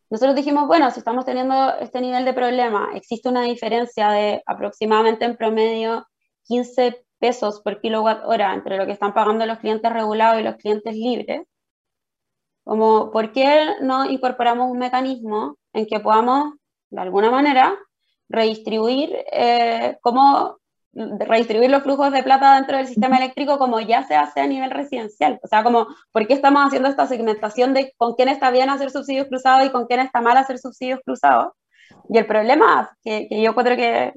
Nosotros 0.09 0.35
dijimos, 0.35 0.67
bueno, 0.67 0.89
si 0.91 0.99
estamos 0.99 1.25
teniendo 1.25 1.75
este 1.79 1.99
nivel 1.99 2.23
de 2.23 2.33
problema, 2.33 2.91
existe 2.93 3.27
una 3.27 3.43
diferencia 3.43 4.09
de 4.11 4.41
aproximadamente 4.45 5.25
en 5.25 5.35
promedio 5.35 6.07
15 6.45 7.05
pesos 7.19 7.61
por 7.61 7.81
kilowatt 7.81 8.23
hora 8.25 8.53
entre 8.53 8.77
lo 8.77 8.85
que 8.85 8.93
están 8.93 9.13
pagando 9.13 9.45
los 9.45 9.59
clientes 9.59 9.91
regulados 9.91 10.39
y 10.39 10.43
los 10.43 10.55
clientes 10.55 10.95
libres, 10.95 11.41
como 12.63 13.11
por 13.11 13.31
qué 13.33 13.75
no 13.81 14.09
incorporamos 14.09 14.71
un 14.71 14.77
mecanismo 14.77 15.57
en 15.73 15.85
que 15.85 15.99
podamos, 15.99 16.53
de 16.89 17.01
alguna 17.01 17.31
manera, 17.31 17.77
redistribuir 18.29 19.13
eh, 19.31 19.97
cómo 20.01 20.56
redistribuir 21.19 21.69
los 21.69 21.83
flujos 21.83 22.11
de 22.11 22.23
plata 22.23 22.55
dentro 22.55 22.77
del 22.77 22.87
sistema 22.87 23.17
eléctrico 23.17 23.57
como 23.59 23.79
ya 23.79 24.03
se 24.03 24.15
hace 24.15 24.39
a 24.41 24.47
nivel 24.47 24.71
residencial. 24.71 25.39
O 25.43 25.47
sea, 25.47 25.63
como, 25.63 25.87
¿por 26.11 26.27
qué 26.27 26.33
estamos 26.33 26.65
haciendo 26.65 26.89
esta 26.89 27.07
segmentación 27.07 27.73
de 27.73 27.93
con 27.97 28.15
quién 28.15 28.29
está 28.29 28.51
bien 28.51 28.69
hacer 28.69 28.89
subsidios 28.89 29.27
cruzados 29.27 29.65
y 29.65 29.71
con 29.71 29.85
quién 29.85 29.99
está 29.99 30.21
mal 30.21 30.37
hacer 30.37 30.57
subsidios 30.57 30.99
cruzados? 31.05 31.53
Y 32.09 32.17
el 32.17 32.25
problema 32.25 32.95
que, 33.03 33.27
que 33.29 33.41
yo 33.41 33.53
creo 33.55 33.77
que, 33.77 34.13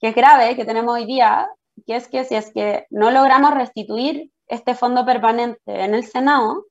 que 0.00 0.08
es 0.08 0.14
grave 0.14 0.56
que 0.56 0.64
tenemos 0.64 0.94
hoy 0.94 1.06
día 1.06 1.48
que 1.86 1.96
es 1.96 2.08
que 2.08 2.24
si 2.24 2.34
es 2.34 2.52
que 2.52 2.86
no 2.90 3.10
logramos 3.10 3.52
restituir 3.52 4.30
este 4.46 4.74
fondo 4.74 5.04
permanente 5.04 5.60
en 5.66 5.94
el 5.94 6.04
Senado, 6.04 6.66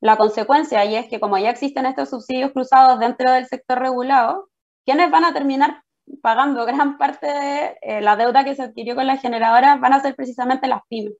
la 0.00 0.16
consecuencia 0.16 0.84
y 0.84 0.94
es 0.96 1.08
que 1.08 1.20
como 1.20 1.38
ya 1.38 1.50
existen 1.50 1.86
estos 1.86 2.10
subsidios 2.10 2.52
cruzados 2.52 2.98
dentro 3.00 3.32
del 3.32 3.46
sector 3.46 3.78
regulado, 3.78 4.48
quienes 4.84 5.10
van 5.10 5.24
a 5.24 5.32
terminar 5.32 5.82
pagando 6.22 6.64
gran 6.64 6.98
parte 6.98 7.26
de 7.26 7.78
eh, 7.82 8.00
la 8.00 8.16
deuda 8.16 8.44
que 8.44 8.54
se 8.54 8.62
adquirió 8.62 8.94
con 8.94 9.06
la 9.06 9.16
generadora 9.16 9.76
van 9.76 9.92
a 9.92 10.00
ser 10.00 10.14
precisamente 10.14 10.66
las 10.68 10.82
pymes. 10.88 11.14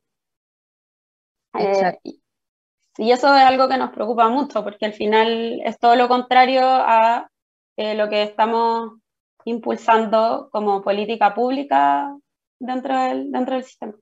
Eh, 1.59 1.99
y 2.99 3.13
eso 3.13 3.35
es 3.35 3.43
algo 3.43 3.69
que 3.69 3.79
nos 3.79 3.91
preocupa 3.91 4.29
mucho, 4.29 4.65
porque 4.65 4.87
al 4.87 4.93
final 4.93 5.61
es 5.65 5.79
todo 5.79 5.97
lo 5.97 6.09
contrario 6.09 6.63
a 6.65 7.31
eh, 7.77 7.95
lo 7.95 8.09
que 8.09 8.23
estamos 8.23 8.93
impulsando 9.45 10.49
como 10.51 10.83
política 10.83 11.35
pública 11.35 12.17
dentro 12.59 12.99
del, 12.99 13.31
dentro 13.31 13.55
del 13.55 13.65
sistema. 13.65 13.95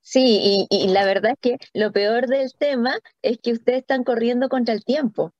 Sí, 0.00 0.66
y, 0.70 0.88
la 0.88 1.06
verdad 1.06 1.32
es 1.32 1.38
que 1.40 1.58
lo 1.72 1.90
peor 1.90 2.26
del 2.26 2.54
tema 2.54 2.94
es 3.22 3.38
que 3.38 3.52
ustedes 3.52 3.80
están 3.80 4.04
corriendo 4.04 4.50
contra 4.50 4.74
el 4.74 4.84
tiempo. 4.84 5.32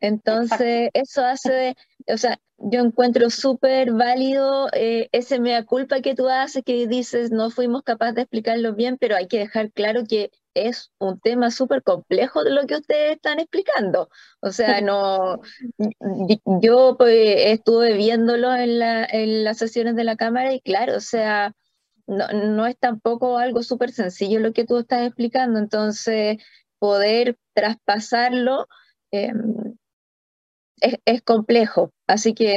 Entonces, 0.00 0.90
eso 0.94 1.24
hace, 1.24 1.76
o 2.06 2.16
sea, 2.16 2.38
yo 2.58 2.80
encuentro 2.80 3.28
súper 3.30 3.92
válido 3.92 4.68
eh, 4.72 5.08
ese 5.12 5.38
mea 5.40 5.64
culpa 5.64 6.00
que 6.00 6.14
tú 6.14 6.28
haces, 6.28 6.64
que 6.64 6.86
dices, 6.86 7.30
no 7.30 7.50
fuimos 7.50 7.82
capaces 7.82 8.14
de 8.14 8.22
explicarlo 8.22 8.74
bien, 8.74 8.96
pero 8.98 9.16
hay 9.16 9.26
que 9.28 9.38
dejar 9.38 9.72
claro 9.72 10.04
que 10.08 10.30
es 10.54 10.90
un 10.98 11.20
tema 11.20 11.50
súper 11.50 11.82
complejo 11.82 12.42
de 12.42 12.50
lo 12.50 12.66
que 12.66 12.76
ustedes 12.76 13.16
están 13.16 13.40
explicando. 13.40 14.08
O 14.40 14.52
sea, 14.52 14.80
no, 14.80 15.40
yo 16.62 16.96
pues, 16.96 17.34
estuve 17.52 17.92
viéndolo 17.94 18.54
en, 18.54 18.80
en 18.80 19.44
las 19.44 19.58
sesiones 19.58 19.96
de 19.96 20.04
la 20.04 20.16
Cámara 20.16 20.54
y 20.54 20.60
claro, 20.60 20.96
o 20.96 21.00
sea, 21.00 21.52
no, 22.06 22.28
no 22.28 22.66
es 22.66 22.78
tampoco 22.78 23.36
algo 23.36 23.62
súper 23.62 23.92
sencillo 23.92 24.40
lo 24.40 24.52
que 24.52 24.64
tú 24.64 24.78
estás 24.78 25.06
explicando, 25.06 25.58
entonces 25.58 26.38
poder 26.78 27.38
traspasarlo 27.52 28.66
em, 29.24 29.76
es, 30.80 31.22
complejo. 31.22 31.92
Así 32.06 32.34
que 32.34 32.48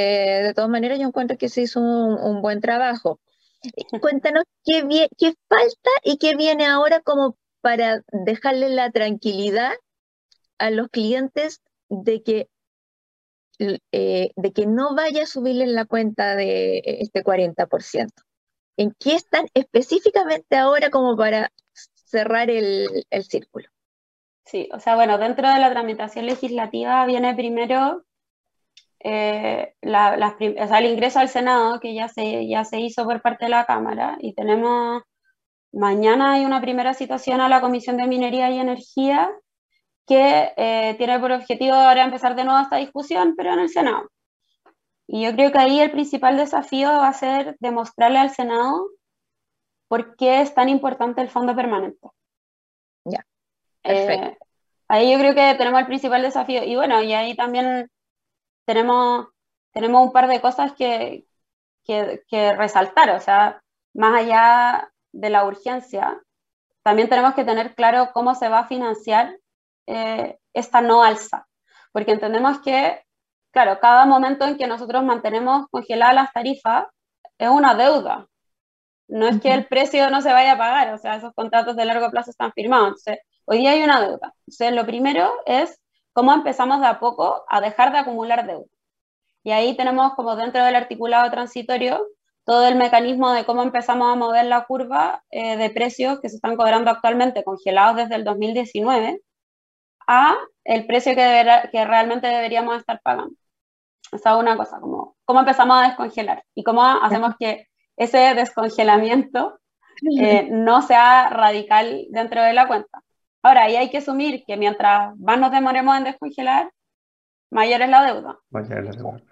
de 0.42 0.54
todas 0.54 0.70
maneras 0.70 0.98
yo 0.98 1.06
encuentro 1.06 1.38
que 1.38 1.48
se 1.48 1.62
hizo 1.62 1.80
un, 1.80 2.42
buen 2.42 2.60
trabajo. 2.60 3.20
Cuéntanos 4.02 4.44
qué, 4.64 5.08
qué 5.18 5.34
falta 5.48 5.90
y 6.04 6.18
qué 6.18 6.36
viene 6.36 6.66
ahora 6.66 7.00
como 7.00 7.36
para 7.60 8.02
dejarle 8.12 8.70
la 8.70 8.90
tranquilidad 8.90 9.72
a 10.58 10.70
los 10.70 10.88
clientes 10.88 11.60
de 11.88 12.22
que, 12.22 12.48
eh, 13.58 14.30
de 14.36 14.52
que 14.52 14.66
no 14.66 14.94
vaya 14.94 15.24
a 15.24 15.26
subirle 15.26 15.66
la 15.66 15.84
cuenta 15.84 16.36
de 16.36 16.82
este 16.84 17.22
40%. 17.22 18.08
¿En 18.76 18.94
qué 18.98 19.14
están 19.14 19.46
específicamente 19.54 20.56
ahora 20.56 20.90
como 20.90 21.16
para 21.16 21.52
cerrar 22.06 22.50
el, 22.50 23.04
el 23.10 23.24
círculo? 23.24 23.68
Sí, 24.50 24.68
o 24.72 24.80
sea, 24.80 24.96
bueno, 24.96 25.18
dentro 25.18 25.48
de 25.48 25.58
la 25.60 25.70
tramitación 25.70 26.26
legislativa 26.26 27.06
viene 27.06 27.34
primero 27.34 28.04
eh, 28.98 29.74
la, 29.80 30.36
el 30.40 30.84
ingreso 30.86 31.20
al 31.20 31.28
Senado, 31.28 31.78
que 31.80 31.94
ya 31.94 32.08
se, 32.08 32.48
ya 32.48 32.64
se 32.64 32.80
hizo 32.80 33.04
por 33.04 33.22
parte 33.22 33.44
de 33.44 33.50
la 33.50 33.64
Cámara, 33.64 34.16
y 34.20 34.34
tenemos 34.34 35.02
Mañana 35.72 36.32
hay 36.32 36.44
una 36.44 36.60
primera 36.60 36.94
citación 36.94 37.40
a 37.40 37.48
la 37.48 37.60
Comisión 37.60 37.96
de 37.96 38.08
Minería 38.08 38.50
y 38.50 38.58
Energía 38.58 39.30
que 40.06 40.52
eh, 40.56 40.94
tiene 40.98 41.20
por 41.20 41.30
objetivo 41.30 41.74
ahora 41.74 42.04
empezar 42.04 42.34
de 42.34 42.44
nuevo 42.44 42.58
esta 42.58 42.76
discusión, 42.76 43.34
pero 43.36 43.52
en 43.52 43.60
el 43.60 43.68
Senado. 43.68 44.10
Y 45.06 45.22
yo 45.22 45.32
creo 45.32 45.52
que 45.52 45.58
ahí 45.58 45.80
el 45.80 45.92
principal 45.92 46.36
desafío 46.36 46.88
va 46.88 47.08
a 47.08 47.12
ser 47.12 47.56
demostrarle 47.60 48.18
al 48.18 48.30
Senado 48.30 48.88
por 49.86 50.16
qué 50.16 50.40
es 50.40 50.54
tan 50.54 50.68
importante 50.68 51.20
el 51.20 51.28
fondo 51.28 51.54
permanente. 51.54 52.08
Eh, 53.84 54.36
ahí 54.88 55.12
yo 55.12 55.18
creo 55.18 55.34
que 55.34 55.54
tenemos 55.56 55.80
el 55.80 55.86
principal 55.86 56.22
desafío. 56.22 56.64
Y 56.64 56.76
bueno, 56.76 57.02
y 57.02 57.12
ahí 57.12 57.34
también 57.34 57.90
tenemos, 58.66 59.28
tenemos 59.72 60.02
un 60.02 60.12
par 60.12 60.28
de 60.28 60.40
cosas 60.40 60.72
que, 60.72 61.26
que, 61.84 62.22
que 62.28 62.54
resaltar. 62.54 63.10
O 63.10 63.20
sea, 63.20 63.62
más 63.94 64.14
allá 64.20 64.90
de 65.12 65.30
la 65.30 65.44
urgencia, 65.44 66.20
también 66.82 67.08
tenemos 67.08 67.34
que 67.34 67.44
tener 67.44 67.74
claro 67.74 68.10
cómo 68.12 68.34
se 68.34 68.48
va 68.48 68.60
a 68.60 68.66
financiar 68.68 69.36
eh, 69.86 70.38
esta 70.54 70.80
no 70.80 71.02
alza, 71.02 71.46
porque 71.92 72.12
entendemos 72.12 72.60
que, 72.60 73.04
claro, 73.50 73.80
cada 73.80 74.06
momento 74.06 74.44
en 74.46 74.56
que 74.56 74.66
nosotros 74.66 75.02
mantenemos 75.04 75.66
congeladas 75.70 76.14
las 76.14 76.32
tarifas 76.32 76.86
es 77.38 77.48
una 77.48 77.74
deuda. 77.74 78.26
No 79.08 79.26
es 79.26 79.40
que 79.40 79.52
el 79.52 79.66
precio 79.66 80.08
no 80.10 80.22
se 80.22 80.32
vaya 80.32 80.52
a 80.52 80.58
pagar, 80.58 80.94
o 80.94 80.98
sea, 80.98 81.16
esos 81.16 81.34
contratos 81.34 81.74
de 81.74 81.84
largo 81.84 82.10
plazo 82.10 82.30
están 82.30 82.52
firmados. 82.52 82.88
Entonces, 82.88 83.18
hoy 83.50 83.58
día 83.58 83.72
hay 83.72 83.82
una 83.82 84.00
deuda. 84.00 84.32
Entonces, 84.46 84.72
lo 84.72 84.86
primero 84.86 85.28
es 85.44 85.80
cómo 86.12 86.32
empezamos 86.32 86.80
de 86.80 86.86
a 86.86 87.00
poco 87.00 87.44
a 87.48 87.60
dejar 87.60 87.90
de 87.90 87.98
acumular 87.98 88.46
deuda. 88.46 88.66
Y 89.42 89.50
ahí 89.50 89.76
tenemos 89.76 90.14
como 90.14 90.36
dentro 90.36 90.64
del 90.64 90.76
articulado 90.76 91.28
transitorio 91.32 92.00
todo 92.44 92.68
el 92.68 92.76
mecanismo 92.76 93.32
de 93.32 93.44
cómo 93.44 93.62
empezamos 93.62 94.12
a 94.12 94.16
mover 94.16 94.44
la 94.44 94.66
curva 94.66 95.24
eh, 95.30 95.56
de 95.56 95.70
precios 95.70 96.20
que 96.20 96.28
se 96.28 96.36
están 96.36 96.56
cobrando 96.56 96.90
actualmente 96.90 97.42
congelados 97.42 97.96
desde 97.96 98.14
el 98.14 98.24
2019 98.24 99.20
a 100.06 100.36
el 100.64 100.86
precio 100.86 101.14
que, 101.16 101.68
que 101.72 101.84
realmente 101.84 102.28
deberíamos 102.28 102.76
estar 102.76 103.00
pagando. 103.02 103.34
Esa 104.12 104.30
es 104.30 104.36
una 104.36 104.56
cosa, 104.56 104.78
como 104.78 105.16
cómo 105.24 105.40
empezamos 105.40 105.76
a 105.76 105.88
descongelar 105.88 106.44
y 106.54 106.62
cómo 106.62 106.82
hacemos 106.82 107.34
que 107.38 107.66
ese 107.96 108.34
descongelamiento 108.34 109.58
eh, 110.20 110.48
no 110.50 110.82
sea 110.82 111.30
radical 111.30 112.06
dentro 112.10 112.42
de 112.42 112.52
la 112.52 112.68
cuenta. 112.68 113.02
Ahora, 113.42 113.64
ahí 113.64 113.76
hay 113.76 113.90
que 113.90 113.98
asumir 113.98 114.44
que 114.46 114.56
mientras 114.56 115.16
más 115.18 115.38
nos 115.38 115.50
demoremos 115.50 115.96
en 115.96 116.04
descongelar, 116.04 116.70
mayor 117.50 117.82
es 117.82 117.88
la 117.88 118.04
deuda. 118.04 118.38
Mayor 118.50 118.86
es 118.86 118.96
la 118.96 119.02
deuda. 119.02 119.30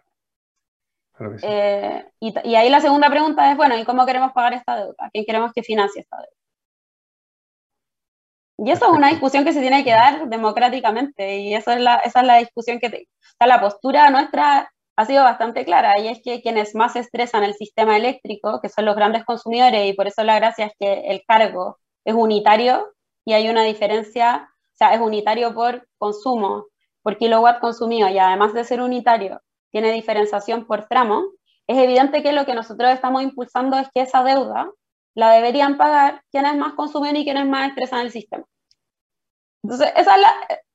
Eh, 1.42 2.04
y, 2.20 2.54
ahí 2.54 2.70
la 2.70 2.80
segunda 2.80 3.10
pregunta 3.10 3.50
es, 3.50 3.56
bueno, 3.56 3.76
¿y 3.76 3.84
cómo 3.84 4.06
queremos 4.06 4.32
pagar 4.32 4.54
esta 4.54 4.76
deuda? 4.76 4.94
¿A 4.98 5.10
quién 5.10 5.24
queremos 5.24 5.52
que 5.52 5.62
financie 5.62 6.02
esta 6.02 6.16
deuda? 6.16 6.32
Y 8.60 8.70
eso 8.72 8.86
es 8.86 8.90
una 8.90 9.10
discusión 9.10 9.44
que 9.44 9.52
se 9.52 9.60
tiene 9.60 9.84
que 9.84 9.92
dar 9.92 10.28
democráticamente 10.28 11.38
y 11.38 11.54
eso 11.54 11.70
es 11.70 11.80
la, 11.80 11.96
esa 11.96 12.20
es 12.20 12.26
la 12.26 12.38
discusión 12.38 12.80
que... 12.80 12.90
Te, 12.90 13.08
la 13.38 13.60
postura 13.60 14.10
nuestra 14.10 14.72
ha 14.96 15.04
sido 15.04 15.22
bastante 15.22 15.64
clara 15.64 15.98
y 16.00 16.08
es 16.08 16.20
que 16.24 16.42
quienes 16.42 16.74
más 16.74 16.96
estresan 16.96 17.44
el 17.44 17.54
sistema 17.54 17.96
eléctrico, 17.96 18.60
que 18.60 18.68
son 18.68 18.84
los 18.84 18.96
grandes 18.96 19.24
consumidores 19.24 19.86
y 19.86 19.92
por 19.92 20.08
eso 20.08 20.24
la 20.24 20.34
gracia 20.36 20.66
es 20.66 20.72
que 20.78 21.08
el 21.08 21.22
cargo 21.24 21.78
es 22.04 22.14
unitario 22.14 22.84
y 23.28 23.34
hay 23.34 23.50
una 23.50 23.62
diferencia, 23.62 24.48
o 24.72 24.76
sea, 24.78 24.94
es 24.94 25.02
unitario 25.02 25.52
por 25.52 25.86
consumo, 25.98 26.64
por 27.02 27.18
kilowatt 27.18 27.60
consumido 27.60 28.08
y 28.08 28.18
además 28.18 28.54
de 28.54 28.64
ser 28.64 28.80
unitario, 28.80 29.42
tiene 29.70 29.92
diferenciación 29.92 30.66
por 30.66 30.86
tramo, 30.86 31.24
es 31.66 31.76
evidente 31.76 32.22
que 32.22 32.32
lo 32.32 32.46
que 32.46 32.54
nosotros 32.54 32.90
estamos 32.90 33.22
impulsando 33.22 33.76
es 33.76 33.86
que 33.92 34.00
esa 34.00 34.24
deuda 34.24 34.70
la 35.14 35.32
deberían 35.32 35.76
pagar 35.76 36.22
quienes 36.30 36.56
más 36.56 36.72
consumen 36.72 37.16
y 37.16 37.24
quienes 37.24 37.46
más 37.46 37.68
estresan 37.68 38.00
el 38.00 38.12
sistema. 38.12 38.46
Entonces, 39.62 39.92
es 39.94 40.06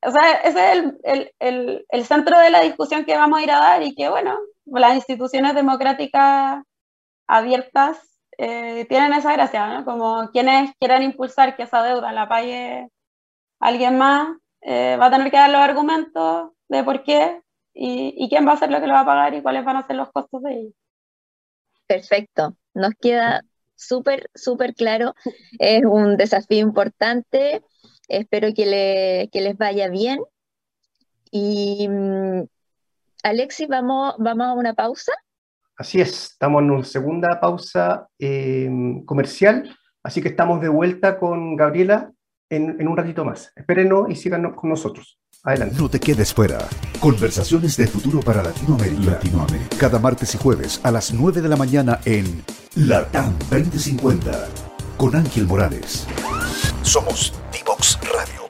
ese 0.03 0.47
es 0.47 0.55
el, 0.55 1.31
el, 1.39 1.85
el, 1.89 2.05
centro 2.05 2.37
de 2.37 2.51
la 2.51 2.61
discusión 2.61 3.03
que 3.03 3.17
vamos 3.17 3.39
a 3.39 3.43
ir 3.43 3.49
a 3.49 3.57
dar 3.57 3.81
y 3.81 3.95
que, 3.95 4.09
bueno, 4.09 4.37
las 4.65 4.93
instituciones 4.93 5.55
democráticas 5.55 6.61
abiertas 7.25 7.97
eh, 8.38 8.86
tienen 8.86 9.13
esa 9.13 9.34
gracia, 9.34 9.67
¿no? 9.67 9.86
Como 9.86 10.30
quienes 10.32 10.72
quieran 10.80 11.04
impulsar 11.04 11.56
que 11.56 11.63
esa 11.63 11.84
deuda 11.84 12.12
la 12.12 12.28
pague 12.28 12.89
alguien 13.60 13.98
más, 13.98 14.38
eh, 14.62 14.98
va 15.00 15.08
a 15.08 15.12
tener 15.12 15.32
que 15.32 15.38
dar 15.38 15.50
los 15.50 15.62
argumentos 15.62 16.52
de 16.67 16.84
por 16.84 17.04
qué 17.04 17.41
y, 17.74 18.28
quién 18.30 18.48
va 18.48 18.54
a 18.54 18.58
ser 18.58 18.72
lo 18.72 18.80
que 18.80 18.88
lo 18.88 18.93
va 18.93 19.02
a 19.02 19.06
pagar 19.06 19.34
y 19.34 19.41
cuáles 19.41 19.65
van 19.65 19.78
a 19.78 19.88
ser 19.88 19.96
los 19.96 20.12
costos 20.12 20.41
de 20.43 20.54
ello. 20.54 20.72
Perfecto, 21.88 22.56
nos 22.74 22.93
queda 23.00 23.43
súper, 23.76 24.30
súper 24.34 24.74
claro. 24.74 25.15
Es 25.60 25.84
un 25.86 26.17
desafío 26.17 26.60
importante. 26.60 27.63
Espero 28.08 28.54
que, 28.54 28.65
le, 28.65 29.30
que 29.32 29.41
les 29.41 29.58
vaya 29.58 29.89
bien. 29.89 30.19
Y 31.32 31.88
mm, 31.89 32.43
Alexis, 33.24 33.67
¿vamos, 33.67 34.15
¿vamos 34.19 34.48
a 34.48 34.54
una 34.54 34.74
pausa? 34.74 35.13
Así 35.84 36.00
es, 36.00 36.32
estamos 36.32 36.62
en 36.62 36.72
una 36.72 36.86
segunda 36.86 37.41
pausa 37.41 38.08
em, 38.17 39.04
comercial, 39.04 39.69
así 40.02 40.22
que 40.22 40.30
estamos 40.30 40.62
de 40.62 40.69
vuelta 40.69 41.19
con 41.19 41.58
Gabriela 41.58 42.10
en, 42.50 42.88
un 42.88 42.96
ratito 42.96 43.26
más. 43.26 43.52
Espérenos 43.54 44.10
y 44.10 44.15
síganos 44.15 44.56
con 44.56 44.69
nosotros. 44.69 45.19
No 45.78 45.89
te 45.89 46.00
quedes 46.00 46.34
fuera. 46.34 46.60
Conversaciones 47.02 47.76
de 47.76 47.88
futuro 47.88 48.22
para 48.22 48.41
Latinoamérica. 48.41 49.12
Latinoamérica. 49.12 49.78
Cada 49.78 50.00
martes 50.00 50.34
y 50.36 50.38
jueves 50.38 50.80
a 50.86 50.91
las 50.91 51.13
9 51.13 51.41
de 51.41 51.50
la 51.50 51.58
mañana 51.58 52.00
en 52.06 52.46
LATAM 52.76 53.38
2050 53.52 54.32
con 54.96 55.17
Ángel 55.17 55.46
Morales. 55.48 56.08
Somos 56.82 57.34
divoxradio.com. 57.52 58.42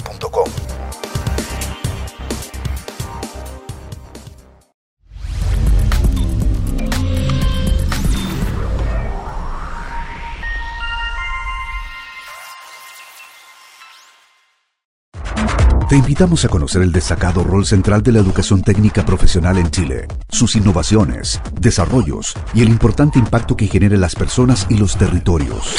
Te 15.93 15.97
invitamos 15.97 16.43
a 16.43 16.47
conocer 16.49 16.81
el 16.81 16.91
destacado 16.91 17.43
rol 17.43 17.67
central 17.67 18.01
de 18.01 18.11
la 18.11 18.17
educación 18.17 18.63
técnica 18.63 19.05
profesional 19.05 19.59
en 19.59 19.69
Chile, 19.69 20.07
sus 20.27 20.55
innovaciones, 20.55 21.39
desarrollos 21.61 22.33
y 22.55 22.63
el 22.63 22.69
importante 22.69 23.19
impacto 23.19 23.55
que 23.55 23.67
genera 23.67 23.93
en 23.93 24.01
las 24.01 24.15
personas 24.15 24.65
y 24.71 24.77
los 24.77 24.97
territorios. 24.97 25.77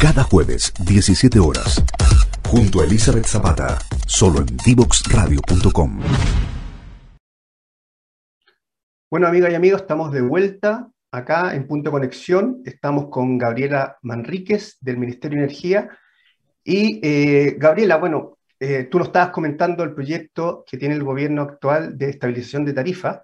Cada 0.00 0.24
jueves, 0.24 0.74
17 0.84 1.38
horas, 1.38 1.80
junto 2.48 2.80
a 2.80 2.86
Elizabeth 2.86 3.26
Zapata, 3.26 3.78
solo 4.08 4.40
en 4.40 4.48
divoxradio.com. 4.66 6.00
Bueno, 9.08 9.28
amigas 9.28 9.52
y 9.52 9.54
amigos, 9.54 9.82
estamos 9.82 10.10
de 10.10 10.22
vuelta 10.22 10.90
acá 11.12 11.54
en 11.54 11.68
Punto 11.68 11.92
Conexión. 11.92 12.62
Estamos 12.64 13.10
con 13.10 13.38
Gabriela 13.38 13.96
Manríquez 14.02 14.76
del 14.80 14.98
Ministerio 14.98 15.38
de 15.38 15.44
Energía. 15.44 15.88
Y 16.64 16.98
eh, 17.00 17.54
Gabriela, 17.60 17.98
bueno, 17.98 18.35
eh, 18.58 18.84
tú 18.90 18.98
nos 18.98 19.08
estabas 19.08 19.30
comentando 19.30 19.84
el 19.84 19.94
proyecto 19.94 20.64
que 20.66 20.78
tiene 20.78 20.94
el 20.94 21.04
gobierno 21.04 21.42
actual 21.42 21.98
de 21.98 22.08
estabilización 22.10 22.64
de 22.64 22.72
tarifas 22.72 23.20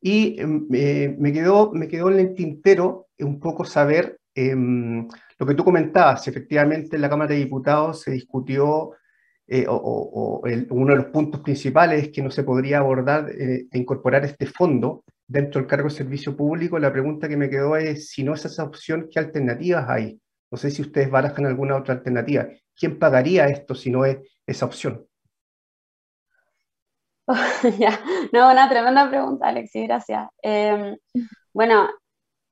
y 0.00 0.40
em, 0.40 0.68
eh, 0.72 1.14
me, 1.18 1.32
quedó, 1.32 1.72
me 1.72 1.88
quedó 1.88 2.10
en 2.10 2.20
el 2.20 2.34
tintero 2.34 3.08
un 3.18 3.40
poco 3.40 3.64
saber 3.64 4.20
em, 4.34 5.08
lo 5.38 5.46
que 5.46 5.54
tú 5.54 5.64
comentabas. 5.64 6.28
Efectivamente, 6.28 6.96
en 6.96 7.02
la 7.02 7.08
Cámara 7.10 7.30
de 7.34 7.40
Diputados 7.40 8.02
se 8.02 8.12
discutió 8.12 8.92
eh, 9.48 9.64
o, 9.68 10.42
uno 10.70 10.92
de 10.92 10.96
los 10.96 11.06
puntos 11.06 11.40
principales 11.40 12.04
es 12.04 12.08
que 12.10 12.22
no 12.22 12.30
se 12.30 12.44
podría 12.44 12.78
abordar 12.78 13.30
e 13.30 13.66
incorporar 13.72 14.24
este 14.24 14.46
fondo 14.46 15.04
dentro 15.26 15.60
del 15.60 15.68
cargo 15.68 15.88
de 15.88 15.94
servicio 15.94 16.36
público. 16.36 16.78
La 16.78 16.92
pregunta 16.92 17.28
que 17.28 17.36
me 17.36 17.50
quedó 17.50 17.76
es, 17.76 18.10
si 18.10 18.22
no 18.22 18.34
es 18.34 18.44
esa 18.44 18.64
opción, 18.64 19.08
¿qué 19.10 19.18
alternativas 19.18 19.88
hay? 19.88 20.20
No 20.50 20.58
sé 20.58 20.70
si 20.70 20.82
ustedes 20.82 21.10
barajan 21.10 21.46
alguna 21.46 21.76
otra 21.76 21.94
alternativa. 21.94 22.48
¿Quién 22.78 22.98
pagaría 22.98 23.46
esto 23.46 23.74
si 23.74 23.90
no 23.90 24.04
es 24.04 24.18
esa 24.46 24.66
opción? 24.66 25.06
ya, 27.78 28.00
no, 28.32 28.50
una 28.50 28.68
tremenda 28.68 29.08
pregunta, 29.08 29.48
Alexis, 29.48 29.86
gracias. 29.86 30.28
Em, 30.42 30.96
bueno, 31.52 31.88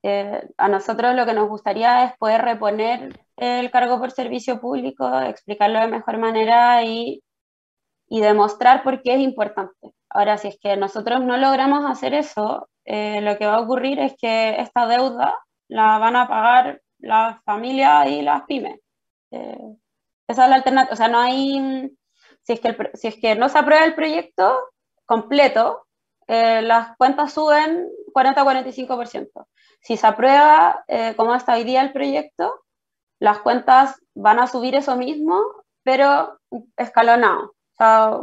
eh, 0.03 0.47
a 0.57 0.67
nosotros 0.67 1.15
lo 1.15 1.25
que 1.25 1.33
nos 1.33 1.49
gustaría 1.49 2.05
es 2.05 2.17
poder 2.17 2.41
reponer 2.41 3.19
el 3.37 3.71
cargo 3.71 3.99
por 3.99 4.11
servicio 4.11 4.59
público, 4.59 5.19
explicarlo 5.21 5.79
de 5.79 5.87
mejor 5.87 6.17
manera 6.17 6.83
y, 6.83 7.23
y 8.07 8.21
demostrar 8.21 8.83
por 8.83 9.01
qué 9.01 9.15
es 9.15 9.21
importante. 9.21 9.93
Ahora, 10.09 10.37
si 10.37 10.49
es 10.49 10.57
que 10.61 10.77
nosotros 10.77 11.23
no 11.23 11.37
logramos 11.37 11.85
hacer 11.89 12.13
eso, 12.13 12.69
eh, 12.85 13.21
lo 13.21 13.37
que 13.37 13.45
va 13.47 13.55
a 13.55 13.61
ocurrir 13.61 13.99
es 13.99 14.15
que 14.17 14.59
esta 14.61 14.87
deuda 14.87 15.35
la 15.67 15.97
van 15.99 16.15
a 16.15 16.27
pagar 16.27 16.81
las 16.99 17.41
familias 17.43 18.07
y 18.09 18.21
las 18.21 18.43
pymes. 18.43 18.79
Esa 20.27 20.43
es 20.43 20.49
la 20.49 20.55
alternativa, 20.55 20.93
o 20.93 20.95
sea, 20.95 21.07
no 21.07 21.19
hay, 21.19 21.91
si 22.43 22.53
es 22.53 22.59
que, 22.59 22.75
si 22.95 23.07
es 23.07 23.15
que 23.15 23.35
no 23.35 23.49
se 23.49 23.57
aprueba 23.57 23.85
el 23.85 23.95
proyecto 23.95 24.57
completo, 25.05 25.85
eh, 26.27 26.61
las 26.61 26.95
cuentas 26.97 27.33
suben 27.33 27.87
40-45%. 28.13 29.47
Si 29.81 29.97
se 29.97 30.07
aprueba, 30.07 30.83
eh, 30.87 31.13
como 31.15 31.35
está 31.35 31.53
hoy 31.53 31.63
día 31.63 31.81
el 31.81 31.93
proyecto, 31.93 32.63
las 33.19 33.39
cuentas 33.39 34.01
van 34.15 34.39
a 34.39 34.47
subir 34.47 34.75
eso 34.75 34.95
mismo, 34.95 35.39
pero 35.83 36.39
escalonado. 36.77 37.53
O 37.77 37.77
sea, 37.77 38.17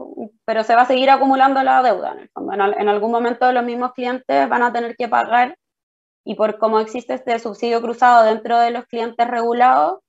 pero 0.45 0.65
se 0.65 0.75
va 0.75 0.83
a 0.83 0.87
seguir 0.87 1.11
acumulando 1.11 1.63
la 1.63 1.83
deuda. 1.83 2.13
En, 2.13 2.21
el 2.21 2.31
fondo. 2.31 2.53
en, 2.53 2.89
algún 2.89 3.13
momento 3.13 3.53
los 3.53 3.65
mismos 3.65 3.93
clientes 3.93 4.49
van 4.49 4.63
a 4.63 4.73
tener 4.73 4.97
que 4.97 5.09
pagar 5.09 5.57
y 6.25 6.35
por 6.35 6.59
cómo 6.59 6.81
existe 6.81 7.15
este 7.15 7.39
subsidio 7.39 7.83
cruzado 7.83 8.25
dentro 8.25 8.59
de 8.59 8.71
los 8.71 8.87
clientes 8.87 9.29
regulados, 9.29 10.01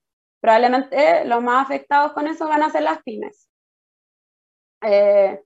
probablemente 0.44 1.24
los 1.24 1.42
más 1.42 1.64
afectados 1.64 2.12
con 2.12 2.28
eso 2.28 2.50
van 2.50 2.64
a 2.64 2.70
ser 2.70 2.84
las 2.84 3.02
pymes. 3.02 3.50
Eh, 4.82 5.42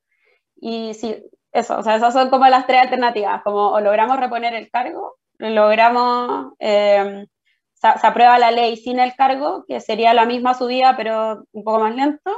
y 0.56 0.96
sí, 0.96 1.24
eso, 1.52 1.78
o 1.78 1.84
sea, 1.84 1.98
esas 1.98 2.14
son 2.14 2.32
como 2.32 2.48
las 2.48 2.66
tres 2.66 2.82
alternativas, 2.82 3.44
como 3.44 3.74
o 3.74 3.80
logramos 3.80 4.20
reponer 4.20 4.56
el 4.56 4.72
cargo, 4.72 5.18
logramos 5.38 6.54
eh, 6.58 7.28
se, 7.76 7.88
aprueba 7.88 8.40
la 8.40 8.50
ley 8.50 8.76
sin 8.76 9.00
el 9.00 9.16
cargo, 9.16 9.66
que 9.68 9.82
sería 9.82 10.16
la 10.16 10.26
misma 10.26 10.56
subida, 10.56 10.98
pero 10.98 11.46
un 11.52 11.64
poco 11.64 11.80
más 11.80 11.96
lento, 11.96 12.32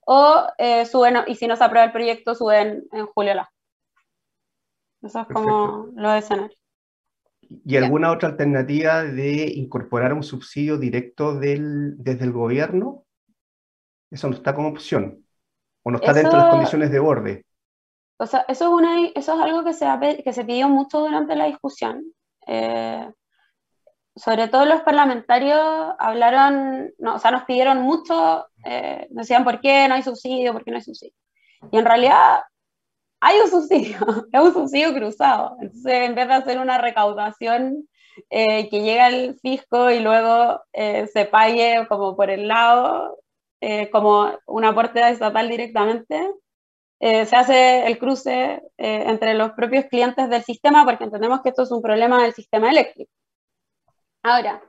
o 0.00 0.46
eh, 0.56 0.86
suben, 0.86 1.18
y 1.26 1.34
si 1.34 1.46
no 1.46 1.56
se 1.56 1.64
aprueba 1.64 1.84
el 1.84 1.92
proyecto, 1.92 2.34
suben 2.34 2.82
en 2.92 3.06
julio 3.08 3.34
la. 3.34 3.52
Eso 5.02 5.20
es 5.20 5.26
como 5.26 5.88
lo 5.94 6.14
escenario. 6.14 6.56
¿Y 7.64 7.76
alguna 7.76 8.12
otra 8.12 8.28
alternativa 8.28 9.02
de 9.02 9.52
incorporar 9.56 10.12
un 10.12 10.22
subsidio 10.22 10.78
directo 10.78 11.34
del, 11.34 11.96
desde 11.98 12.24
el 12.24 12.32
gobierno? 12.32 13.04
Eso 14.10 14.28
no 14.28 14.34
está 14.34 14.54
como 14.54 14.68
opción. 14.68 15.24
¿O 15.82 15.90
no 15.90 15.98
está 15.98 16.12
dentro 16.12 16.32
de 16.32 16.38
las 16.38 16.50
condiciones 16.50 16.90
de 16.90 16.98
borde? 16.98 17.46
O 18.18 18.26
sea, 18.26 18.44
eso 18.48 18.66
es, 18.66 18.70
una, 18.70 19.08
eso 19.14 19.34
es 19.34 19.40
algo 19.40 19.64
que 19.64 19.72
se, 19.72 19.86
que 20.22 20.32
se 20.32 20.44
pidió 20.44 20.68
mucho 20.68 21.00
durante 21.00 21.34
la 21.34 21.46
discusión. 21.46 22.04
Eh, 22.46 23.10
sobre 24.14 24.48
todo 24.48 24.66
los 24.66 24.82
parlamentarios 24.82 25.94
hablaron, 25.98 26.92
no, 26.98 27.14
o 27.14 27.18
sea, 27.18 27.30
nos 27.30 27.44
pidieron 27.44 27.78
mucho, 27.78 28.46
eh, 28.64 29.06
decían 29.10 29.42
por 29.42 29.60
qué 29.60 29.88
no 29.88 29.94
hay 29.94 30.02
subsidio, 30.02 30.52
por 30.52 30.64
qué 30.64 30.70
no 30.70 30.76
hay 30.76 30.82
subsidio. 30.82 31.14
Y 31.72 31.78
en 31.78 31.84
realidad 31.84 32.42
hay 33.20 33.38
un 33.40 33.50
subsidio, 33.50 33.98
es 34.32 34.40
un 34.40 34.52
subsidio 34.52 34.94
cruzado. 34.94 35.56
Entonces, 35.60 35.92
en 35.92 36.14
vez 36.14 36.28
de 36.28 36.34
hacer 36.34 36.58
una 36.58 36.78
recaudación 36.78 37.88
eh, 38.28 38.68
que 38.68 38.82
llega 38.82 39.06
al 39.06 39.38
fisco 39.40 39.90
y 39.90 40.00
luego 40.00 40.62
eh, 40.72 41.06
se 41.12 41.26
pague 41.26 41.86
como 41.88 42.16
por 42.16 42.30
el 42.30 42.48
lado, 42.48 43.16
como 43.92 44.32
un 44.46 44.64
aporte 44.64 45.06
estatal 45.06 45.50
directamente, 45.50 46.30
se 46.98 47.36
hace 47.36 47.86
el 47.86 47.98
cruce 47.98 48.62
entre 48.78 49.34
los 49.34 49.50
propios 49.50 49.84
clientes 49.84 50.30
del 50.30 50.42
sistema 50.42 50.86
porque 50.86 51.04
entendemos 51.04 51.42
que 51.42 51.50
esto 51.50 51.64
es 51.64 51.70
un 51.70 51.82
problema 51.82 52.22
del 52.22 52.32
sistema 52.32 52.70
eléctrico. 52.70 53.12
Ahora, 54.22 54.62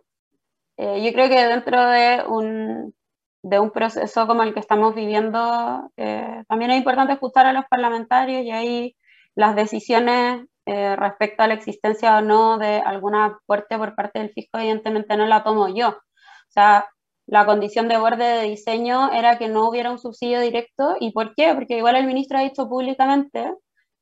eh, 0.78 1.04
yo 1.04 1.14
creo 1.14 1.30
que 1.30 1.46
dentro 1.46 1.90
de 1.90 2.24
un, 2.28 2.96
de 3.44 3.60
un 3.60 3.72
proceso 3.72 4.28
como 4.28 4.44
el 4.44 4.54
que 4.54 4.60
estamos 4.60 4.96
viviendo, 4.96 5.90
eh, 5.98 6.44
también 6.48 6.72
es 6.72 6.78
importante 6.78 7.14
escuchar 7.14 7.46
a 7.48 7.54
los 7.54 7.66
parlamentarios 7.70 8.44
y 8.44 8.52
ahí 8.52 8.96
las 9.36 9.56
decisiones 9.56 10.46
eh, 10.66 10.96
respecto 10.96 11.44
a 11.44 11.48
la 11.48 11.56
existencia 11.56 12.18
o 12.18 12.22
no 12.22 12.58
de 12.58 12.78
alguna 12.78 13.26
aporte 13.26 13.78
por 13.78 13.96
parte 13.96 14.20
del 14.20 14.32
fisco, 14.32 14.60
evidentemente 14.60 15.18
no 15.18 15.26
la 15.26 15.44
tomo 15.44 15.68
yo. 15.70 15.90
O 15.90 16.52
sea, 16.52 16.88
la 17.28 17.46
condición 17.46 17.88
de 17.88 17.98
borde 17.98 18.26
de 18.26 18.44
diseño 18.44 19.12
era 19.12 19.38
que 19.38 19.48
no 19.48 19.68
hubiera 19.70 19.92
un 19.92 20.00
subsidio 20.00 20.42
directo. 20.42 20.98
¿Y 21.00 21.12
por 21.12 21.34
qué? 21.36 21.54
Porque 21.56 21.78
igual 21.78 21.96
el 21.96 22.06
ministro 22.06 22.38
ha 22.38 22.42
dicho 22.42 22.68
públicamente 22.68 23.54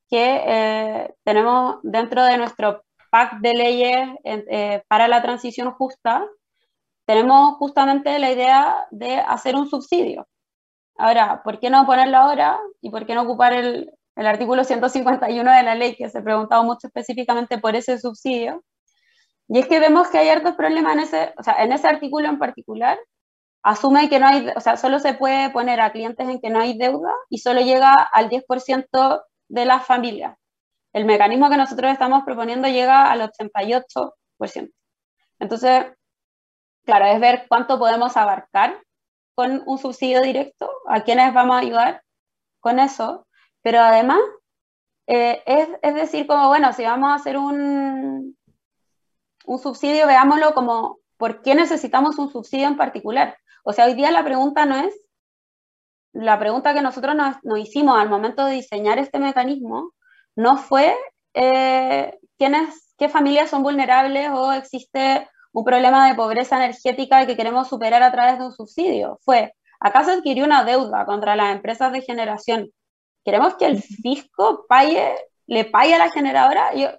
que 0.10 1.14
tenemos 1.24 1.78
dentro 1.84 2.24
de 2.24 2.38
nuestro 2.38 2.84
pack 3.10 3.40
de 3.40 3.54
leyes 3.54 4.10
eh, 4.24 4.84
para 4.88 5.08
la 5.08 5.22
transición 5.22 5.72
justa, 5.72 6.26
tenemos 7.10 7.56
justamente 7.56 8.20
la 8.20 8.30
idea 8.30 8.88
de 8.92 9.16
hacer 9.18 9.56
un 9.56 9.68
subsidio. 9.68 10.28
Ahora, 10.96 11.42
¿por 11.44 11.60
qué 11.60 11.72
no 11.72 11.88
ponerlo 11.88 12.18
ahora 12.18 12.60
y 12.82 12.92
por 12.92 13.08
qué 13.08 13.16
no 13.16 13.24
ocupar 13.24 13.54
el, 13.54 13.92
el 14.16 14.28
artículo 14.28 14.64
151 14.64 15.52
de 15.52 15.64
la 15.64 15.74
ley 15.74 15.96
que 15.96 16.08
se 16.08 16.20
ha 16.20 16.24
preguntado 16.24 16.64
mucho 16.64 16.86
específicamente 16.86 17.58
por 17.58 17.76
ese 17.76 17.98
subsidio? 17.98 18.64
Y 19.48 19.58
es 19.58 19.68
que 19.68 19.80
vemos 19.80 20.10
que 20.10 20.20
hay 20.20 20.30
hartos 20.30 20.54
problemas 20.54 20.94
en 20.94 21.00
ese, 21.00 21.34
o 21.36 21.42
sea, 21.42 21.64
en 21.64 21.72
ese 21.72 21.88
artículo 21.88 22.30
en 22.30 22.38
particular, 22.38 23.00
asume 23.64 24.08
que 24.08 24.20
no 24.20 24.28
hay, 24.28 24.48
o 24.56 24.60
sea, 24.60 24.78
solo 24.78 25.00
se 25.00 25.16
puede 25.16 25.50
poner 25.50 25.82
a 25.82 25.92
clientes 25.92 26.30
en 26.30 26.40
que 26.40 26.52
no 26.52 26.60
hay 26.60 26.78
deuda 26.78 27.12
y 27.30 27.40
solo 27.40 27.62
llega 27.62 27.96
al 27.96 28.30
10% 28.30 29.24
de 29.48 29.66
las 29.66 29.84
familias 29.84 30.38
el 30.94 31.06
mecanismo 31.06 31.50
que 31.50 31.58
nosotros 31.58 31.92
estamos 31.92 32.24
proponiendo 32.24 32.68
llega 32.68 33.12
al 33.12 33.22
88%. 33.22 34.14
Entonces, 35.40 35.86
claro, 36.90 37.06
es 37.06 37.20
ver 37.20 37.46
cuánto 37.48 37.78
podemos 37.78 38.18
abarcar 38.18 38.82
con 39.36 39.62
un 39.68 39.78
subsidio 39.78 40.22
directo, 40.22 40.72
a 40.88 41.02
quiénes 41.02 41.36
vamos 41.36 41.56
a 41.56 41.60
ayudar 41.60 42.04
con 42.60 42.80
eso, 42.80 43.28
pero 43.62 43.80
además 43.80 44.18
eh, 45.06 45.44
es, 45.46 45.94
decir, 45.94 46.26
como, 46.26 46.48
bueno, 46.48 46.74
si 46.74 46.84
vamos 46.84 47.12
a 47.12 47.14
hacer 47.14 47.38
un, 47.38 48.36
un 49.46 49.60
subsidio, 49.60 50.08
veámoslo 50.08 50.56
como, 50.56 50.98
¿por 51.18 51.44
qué 51.44 51.54
necesitamos 51.54 52.18
un 52.18 52.32
subsidio 52.32 52.68
en 52.68 52.76
particular? 52.76 53.38
O 53.64 53.72
sea, 53.72 53.86
hoy 53.86 53.94
día 53.94 54.10
la 54.10 54.26
pregunta 54.26 54.66
no 54.66 54.76
es, 54.78 55.00
la 56.12 56.40
pregunta 56.40 56.74
que 56.74 56.82
nosotros 56.82 57.16
nos 57.44 57.60
hicimos 57.60 58.00
al 58.00 58.10
momento 58.10 58.46
de 58.46 58.56
diseñar 58.56 58.98
este 58.98 59.20
mecanismo 59.20 59.94
no 60.36 60.58
fue 60.58 60.96
eh, 61.36 62.18
quiénes, 62.40 62.96
qué 62.98 63.10
familias 63.10 63.52
son 63.52 63.62
vulnerables 63.62 64.32
o 64.32 64.54
existe 64.54 65.30
un 65.52 65.64
problema 65.66 66.08
de 66.08 66.16
pobreza 66.16 66.58
energética 66.58 67.26
que 67.26 67.36
queremos 67.36 67.68
superar 67.68 68.04
a 68.04 68.12
través 68.12 68.40
de 68.40 68.46
un 68.46 68.52
subsidio. 68.52 69.20
Fue, 69.24 69.54
¿acaso 69.80 70.12
adquirió 70.12 70.46
una 70.46 70.64
deuda 70.64 71.06
contra 71.06 71.36
las 71.36 71.56
empresas 71.56 71.92
de 71.92 72.02
generación? 72.02 72.72
¿Queremos 73.26 73.56
que 73.56 73.66
el 73.66 73.82
fisco 73.82 74.66
pague, 74.68 75.16
le 75.48 75.66
pague 75.66 75.96
a 75.96 76.00
la 76.00 76.12
generadora? 76.12 76.74
Yo, 76.76 76.90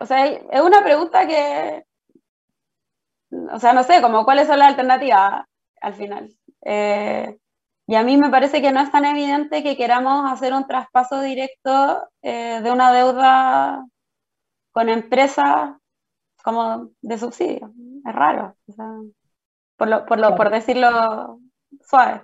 o 0.00 0.06
sea, 0.06 0.26
es 0.26 0.60
una 0.60 0.82
pregunta 0.82 1.26
que, 1.26 1.84
o 3.52 3.58
sea, 3.58 3.72
no 3.72 3.82
sé, 3.82 4.00
como 4.00 4.24
cuáles 4.24 4.46
son 4.46 4.58
las 4.58 4.68
alternativas 4.68 5.44
al 5.80 5.94
final. 5.94 6.28
Eh, 6.62 7.36
y 7.86 7.94
a 7.94 8.02
mí 8.02 8.16
me 8.16 8.30
parece 8.30 8.60
que 8.60 8.70
no 8.70 8.80
es 8.80 8.90
tan 8.90 9.04
evidente 9.06 9.62
que 9.62 9.76
queramos 9.76 10.30
hacer 10.30 10.52
un 10.52 10.66
traspaso 10.66 11.20
directo 11.22 12.06
eh, 12.22 12.60
de 12.62 12.70
una 12.70 12.92
deuda 12.92 13.84
con 14.72 14.88
empresas 14.88 15.77
como 16.42 16.90
de 17.00 17.18
subsidio. 17.18 17.72
Es 18.04 18.14
raro, 18.14 18.56
por, 19.76 19.88
lo, 19.88 20.06
por, 20.06 20.18
lo, 20.18 20.34
por 20.34 20.50
decirlo 20.50 21.40
suave. 21.80 22.22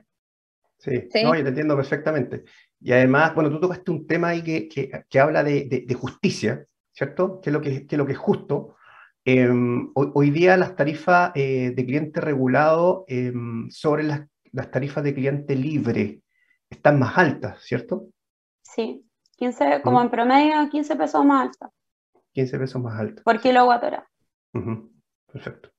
Sí, 0.79 1.09
No, 1.22 1.35
yo 1.35 1.42
te 1.42 1.48
entiendo 1.48 1.77
perfectamente. 1.77 2.44
Y 2.81 2.92
además, 2.92 3.35
bueno, 3.35 3.50
tú 3.50 3.61
tocaste 3.61 3.90
un 3.90 4.07
tema 4.07 4.29
ahí 4.29 4.42
que, 4.42 4.68
que, 4.68 5.05
que 5.09 5.20
habla 5.20 5.42
de, 5.42 5.85
de, 5.87 5.94
justicia, 5.94 6.66
¿cierto? 6.92 7.40
¿Qué 7.40 7.50
es 7.50 7.55
lo 7.55 7.61
que, 7.61 7.87
que, 7.87 7.94
es, 7.94 7.98
lo 7.98 8.05
que 8.05 8.12
es 8.12 8.18
justo? 8.18 8.77
Em, 9.24 9.90
hoy, 9.94 10.11
hoy, 10.14 10.31
día 10.31 10.57
las 10.59 10.77
tarifas 10.77 11.33
eh, 11.35 11.72
de 11.74 11.87
cliente 11.87 12.20
regulado 12.20 13.07
em, 13.09 13.70
sobre 13.70 14.03
las 14.03 14.29
las 14.55 14.70
tarifas 14.70 15.03
de 15.03 15.14
cliente 15.14 15.57
libre 15.57 16.22
están 16.70 16.98
más 16.98 17.18
altas, 17.18 17.61
¿cierto? 17.62 18.07
Sí, 18.62 19.05
15, 19.37 19.83
como 19.83 20.00
en 20.00 20.11
promedio 20.11 20.68
15 20.70 20.96
pesos 20.96 21.24
más 21.24 21.48
altas. 21.48 21.70
15 22.35 22.59
pesos 22.59 22.83
más 22.83 22.99
altas. 22.99 23.25
Por 23.25 23.40
kilowatt 23.40 23.85
hora. 23.85 24.09
Perfecto. 25.33 25.70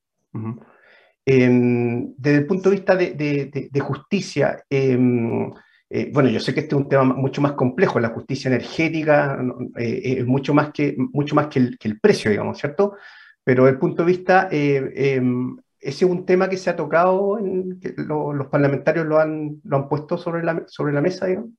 desde 1.24 2.36
el 2.38 2.46
punto 2.46 2.70
de 2.70 2.76
vista 2.76 2.96
de, 2.96 3.80
justicia, 3.80 4.64
em, 4.68 5.50
eh, 5.88 6.10
bueno, 6.12 6.28
yo 6.28 6.40
sé 6.40 6.52
que 6.52 6.60
este 6.60 6.74
es 6.74 6.80
un 6.80 6.88
tema 6.88 7.04
mucho 7.04 7.40
más 7.40 7.52
complejo, 7.52 8.00
la 8.00 8.08
justicia 8.08 8.48
energética 8.48 9.38
eh, 9.76 10.16
es 10.18 10.26
mucho 10.26 10.52
más, 10.52 10.72
que, 10.72 10.96
mucho 10.98 11.34
más 11.34 11.46
que, 11.46 11.60
el, 11.60 11.78
que 11.78 11.88
el 11.88 12.00
precio, 12.00 12.30
digamos, 12.30 12.58
¿cierto? 12.58 12.96
Pero 13.44 13.64
desde 13.64 13.74
el 13.74 13.80
punto 13.80 14.02
de 14.02 14.12
vista 14.12 14.48
eh, 14.50 14.92
em, 15.14 15.56
ese 15.78 16.04
es 16.04 16.10
un 16.10 16.26
tema 16.26 16.48
que 16.48 16.56
se 16.56 16.70
ha 16.70 16.76
tocado, 16.76 17.38
en, 17.38 17.78
que 17.78 17.94
los 17.96 18.46
parlamentarios 18.48 19.06
lo 19.06 19.18
han, 19.18 19.60
lo 19.62 19.76
han 19.76 19.88
puesto 19.88 20.18
sobre 20.18 20.42
la, 20.42 20.64
sobre 20.66 20.92
la 20.92 21.00
mesa, 21.00 21.26
digamos. 21.26 21.50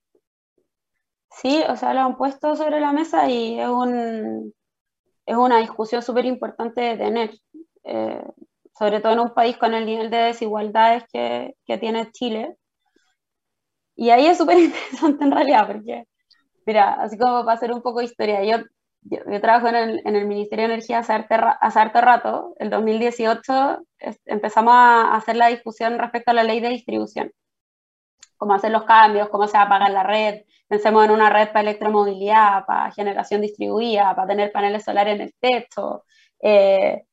Sí, 1.32 1.64
o 1.70 1.76
sea, 1.76 1.94
lo 1.94 2.02
han 2.02 2.18
puesto 2.18 2.56
sobre 2.56 2.80
la 2.80 2.92
mesa 2.92 3.30
y 3.30 3.60
es, 3.60 3.70
un, 3.70 4.54
es 5.28 5.36
una 5.38 5.60
discusión 5.60 6.02
súper 6.02 6.26
importante 6.26 6.82
de 6.82 6.98
tener, 6.98 7.32
eh, 7.84 8.24
sobre 8.78 9.02
todo 9.02 9.14
en 9.14 9.20
un 9.20 9.34
país 9.34 9.58
con 9.58 9.74
el 9.76 9.86
nivel 9.86 10.10
de 10.10 10.18
desigualdades 10.18 11.04
que, 11.14 11.56
que 11.66 11.78
tiene 11.78 12.12
Chile. 12.12 12.56
Y 13.96 14.10
ahí 14.10 14.26
es 14.28 14.38
súper 14.38 14.58
interesante 14.60 15.24
en 15.24 15.32
realidad, 15.32 15.68
porque, 15.68 16.06
mira, 16.66 16.94
así 16.94 17.18
como 17.18 17.44
para 17.46 17.54
hacer 17.54 17.72
un 17.72 17.82
poco 17.82 18.00
de 18.00 18.06
historia, 18.06 18.44
yo 18.44 18.64
yo, 19.10 19.20
trabajo 19.42 19.68
en 19.68 19.76
el, 19.76 20.02
en 20.06 20.16
el, 20.16 20.28
Ministerio 20.28 20.68
de 20.68 20.74
Energía 20.74 21.00
hace 21.00 21.14
harto, 21.14 22.02
rato. 22.02 22.56
El 22.60 22.70
2018 22.70 23.80
empezamos 24.26 24.74
a 24.74 25.16
hacer 25.16 25.36
la 25.38 25.48
discusión 25.48 25.98
respecto 25.98 26.32
a 26.32 26.34
la 26.34 26.44
ley 26.44 26.60
de 26.60 26.70
distribución. 26.70 27.32
Cómo 28.38 28.54
hacer 28.54 28.72
los 28.72 28.84
cambios, 28.84 29.30
cómo 29.30 29.48
se 29.48 29.58
va 29.58 29.64
a 29.64 29.70
pagar 29.70 29.92
la 29.92 30.04
red. 30.04 30.44
Pensemos 30.68 31.06
en 31.06 31.12
una 31.12 31.30
red 31.30 31.48
para 31.48 31.62
electromovilidad, 31.62 32.66
para 32.66 32.92
generación 32.92 33.42
distribuida, 33.42 34.16
para 34.16 34.28
tener 34.28 34.52
paneles 34.52 34.84
solares 34.84 35.16
en 35.16 35.22
el 35.22 35.34
techo. 35.40 36.06
Eh, 36.42 37.04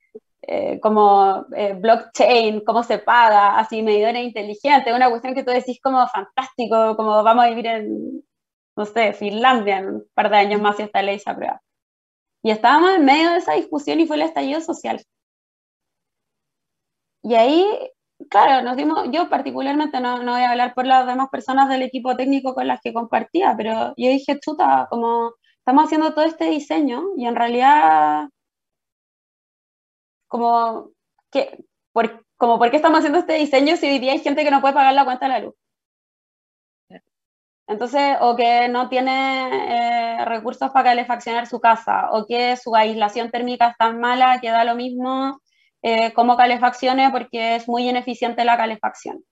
eh, 0.46 0.78
como 0.80 1.46
eh, 1.56 1.72
blockchain, 1.74 2.60
cómo 2.64 2.82
se 2.82 2.98
paga, 2.98 3.58
así 3.58 3.82
medidores 3.82 4.22
inteligentes, 4.24 4.94
una 4.94 5.08
cuestión 5.08 5.34
que 5.34 5.42
tú 5.42 5.50
decís 5.50 5.80
como 5.82 6.06
fantástico, 6.08 6.96
como 6.96 7.22
vamos 7.22 7.44
a 7.46 7.48
vivir 7.48 7.66
en, 7.66 8.22
no 8.76 8.84
sé, 8.86 9.14
Finlandia 9.14 9.78
en 9.78 9.86
un 9.88 10.06
par 10.14 10.30
de 10.30 10.36
años 10.36 10.60
más 10.60 10.76
si 10.76 10.82
esta 10.82 11.02
ley 11.02 11.18
se 11.18 11.30
aprueba. 11.30 11.62
Y 12.42 12.50
estábamos 12.50 12.92
en 12.94 13.04
medio 13.06 13.30
de 13.30 13.38
esa 13.38 13.54
discusión 13.54 14.00
y 14.00 14.06
fue 14.06 14.16
el 14.16 14.22
estallido 14.22 14.60
social. 14.60 15.02
Y 17.22 17.34
ahí, 17.34 17.64
claro, 18.28 18.62
nos 18.62 18.76
dimos, 18.76 19.08
yo 19.10 19.28
particularmente 19.28 20.00
no, 20.00 20.22
no 20.22 20.32
voy 20.32 20.42
a 20.42 20.50
hablar 20.50 20.74
por 20.74 20.86
las 20.86 21.06
demás 21.06 21.28
personas 21.30 21.68
del 21.68 21.82
equipo 21.82 22.16
técnico 22.16 22.54
con 22.54 22.66
las 22.68 22.80
que 22.80 22.92
compartía, 22.92 23.54
pero 23.56 23.94
yo 23.96 24.08
dije, 24.10 24.38
chuta, 24.40 24.86
como 24.90 25.34
estamos 25.58 25.84
haciendo 25.84 26.14
todo 26.14 26.24
este 26.24 26.46
diseño 26.46 27.02
y 27.16 27.26
en 27.26 27.36
realidad 27.36 28.28
como, 30.28 30.90
que, 31.30 31.64
por, 31.92 32.24
como, 32.36 32.58
¿por 32.58 32.70
qué 32.70 32.76
estamos 32.76 32.98
haciendo 32.98 33.20
este 33.20 33.34
diseño 33.34 33.76
si 33.76 33.86
hoy 33.86 33.98
día 33.98 34.12
hay 34.12 34.20
gente 34.20 34.44
que 34.44 34.50
no 34.50 34.60
puede 34.60 34.74
pagar 34.74 34.94
la 34.94 35.04
cuenta 35.04 35.26
de 35.26 35.32
la 35.32 35.38
luz? 35.40 35.54
Entonces, 37.66 38.18
o 38.20 38.36
que 38.36 38.68
no 38.68 38.88
tiene 38.90 40.18
eh, 40.18 40.24
recursos 40.26 40.70
para 40.70 40.90
calefaccionar 40.90 41.46
su 41.46 41.60
casa, 41.60 42.10
o 42.12 42.26
que 42.26 42.56
su 42.56 42.74
aislación 42.76 43.30
térmica 43.30 43.68
es 43.68 43.76
tan 43.78 44.00
mala 44.00 44.38
que 44.40 44.50
da 44.50 44.64
lo 44.64 44.74
mismo 44.74 45.40
eh, 45.86 46.14
como 46.14 46.34
calefaccione 46.34 47.10
porque 47.10 47.56
es 47.56 47.68
muy 47.68 47.86
ineficiente 47.86 48.42
la 48.42 48.56
calefacción. 48.56 49.22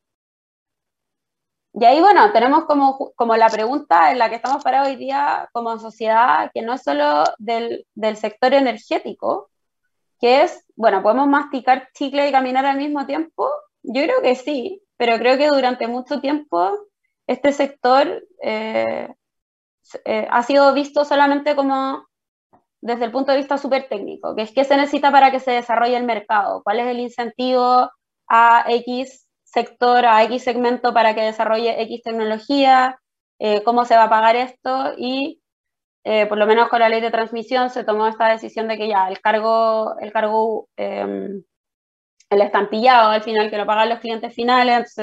Y 1.73 1.83
ahí, 1.87 1.99
bueno, 1.99 2.31
tenemos 2.31 2.67
como, 2.67 3.12
como 3.17 3.35
la 3.37 3.49
pregunta 3.49 4.12
en 4.12 4.19
la 4.19 4.29
que 4.29 4.37
estamos 4.37 4.62
parados 4.62 4.88
hoy 4.88 4.97
día 4.97 5.49
como 5.55 5.79
sociedad, 5.79 6.51
que 6.53 6.61
no 6.61 6.75
es 6.75 6.83
solo 6.83 7.25
del, 7.38 7.87
del 7.95 8.19
sector 8.19 8.53
energético, 8.53 9.51
que 10.21 10.43
es, 10.43 10.67
bueno, 10.77 11.03
¿podemos 11.03 11.27
masticar 11.27 11.88
chicle 11.95 12.29
y 12.29 12.33
caminar 12.33 12.67
al 12.67 12.77
mismo 12.77 13.07
tiempo? 13.07 13.49
Yo 13.83 14.03
creo 14.03 14.21
que 14.21 14.35
sí, 14.35 14.83
pero 14.99 15.17
creo 15.19 15.38
que 15.38 15.49
durante 15.49 15.87
mucho 15.88 16.21
tiempo 16.21 16.71
este 17.27 17.53
sector 17.53 18.23
eh, 18.43 19.09
eh, 20.05 20.29
ha 20.31 20.43
sido 20.43 20.75
visto 20.75 21.07
solamente 21.07 21.57
como 21.57 22.07
desde 22.83 23.07
el 23.07 23.12
punto 23.12 23.33
de 23.33 23.38
vista 23.38 23.57
súper 23.59 23.88
técnico, 23.88 24.35
que 24.37 24.42
es 24.42 24.53
qué 24.53 24.64
se 24.64 24.77
necesita 24.77 25.11
para 25.11 25.31
que 25.31 25.40
se 25.40 25.53
desarrolle 25.53 25.97
el 25.97 26.05
mercado, 26.05 26.62
cuál 26.62 26.81
es 26.81 26.87
el 26.88 27.01
incentivo 27.01 27.90
a 28.29 28.64
X 28.68 29.29
sector, 29.45 30.05
a 30.07 30.23
X 30.25 30.45
segmento 30.45 30.92
para 30.92 31.14
que 31.14 31.23
desarrolle 31.23 31.81
X 31.83 32.03
tecnología, 32.03 32.99
eh, 33.38 33.62
cómo 33.64 33.85
se 33.85 33.97
va 33.97 34.05
a 34.05 34.11
pagar 34.11 34.37
esto 34.37 34.92
y 34.99 35.38
por 36.29 36.37
lo 36.37 36.47
menos 36.47 36.68
con 36.68 36.81
la 36.81 36.88
ley 36.88 37.01
de 37.01 37.12
transmisión 37.12 37.71
se 37.71 37.85
tomó 37.85 38.09
esta 38.09 38.29
decisión 38.29 38.66
de 38.66 38.77
que 38.77 38.88
ya 38.88 39.09
el 39.09 39.21
cargo, 39.21 39.97
el 40.01 40.12
cargo, 40.12 40.68
em, 40.77 41.45
el 42.31 42.42
estampillado 42.42 43.11
al 43.11 43.23
final 43.23 43.51
que 43.51 43.59
lo 43.59 43.66
pagan 43.66 43.88
los 43.90 44.01
clientes 44.01 44.35
finales, 44.35 44.97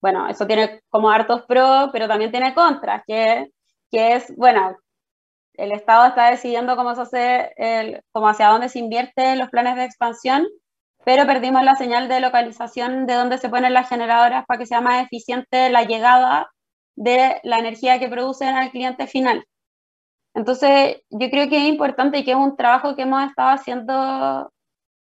bueno, 0.00 0.28
eso 0.28 0.46
tiene 0.46 0.80
como 0.88 1.10
hartos 1.10 1.42
pros, 1.46 1.90
pero 1.92 2.08
también 2.08 2.30
tiene 2.30 2.54
contras, 2.54 3.02
que, 3.06 3.48
que 3.90 4.14
es, 4.14 4.34
bueno, 4.36 4.76
el 5.60 5.72
Estado 5.72 6.06
está 6.06 6.30
decidiendo 6.30 6.76
cómo 6.76 6.94
se 6.94 7.02
hace, 7.02 7.52
el, 7.56 8.02
cómo 8.12 8.28
hacia 8.28 8.48
dónde 8.48 8.68
se 8.68 8.78
invierte 8.78 9.36
los 9.36 9.50
planes 9.50 9.76
de 9.76 9.84
expansión, 9.84 10.46
pero 11.04 11.26
perdimos 11.26 11.62
la 11.64 11.76
señal 11.76 12.08
de 12.08 12.20
localización 12.20 13.06
de 13.06 13.14
dónde 13.14 13.38
se 13.38 13.48
ponen 13.48 13.74
las 13.74 13.88
generadoras 13.88 14.44
para 14.46 14.58
que 14.58 14.66
sea 14.66 14.80
más 14.80 15.04
eficiente 15.04 15.70
la 15.70 15.84
llegada 15.84 16.50
de 16.96 17.40
la 17.44 17.58
energía 17.58 17.98
que 17.98 18.08
producen 18.08 18.54
al 18.54 18.70
cliente 18.70 19.06
final. 19.06 19.44
Entonces, 20.34 21.02
yo 21.10 21.30
creo 21.30 21.48
que 21.48 21.58
es 21.58 21.68
importante 21.68 22.18
y 22.18 22.24
que 22.24 22.32
es 22.32 22.36
un 22.36 22.56
trabajo 22.56 22.96
que 22.96 23.02
hemos 23.02 23.22
estado 23.24 23.50
haciendo 23.50 24.52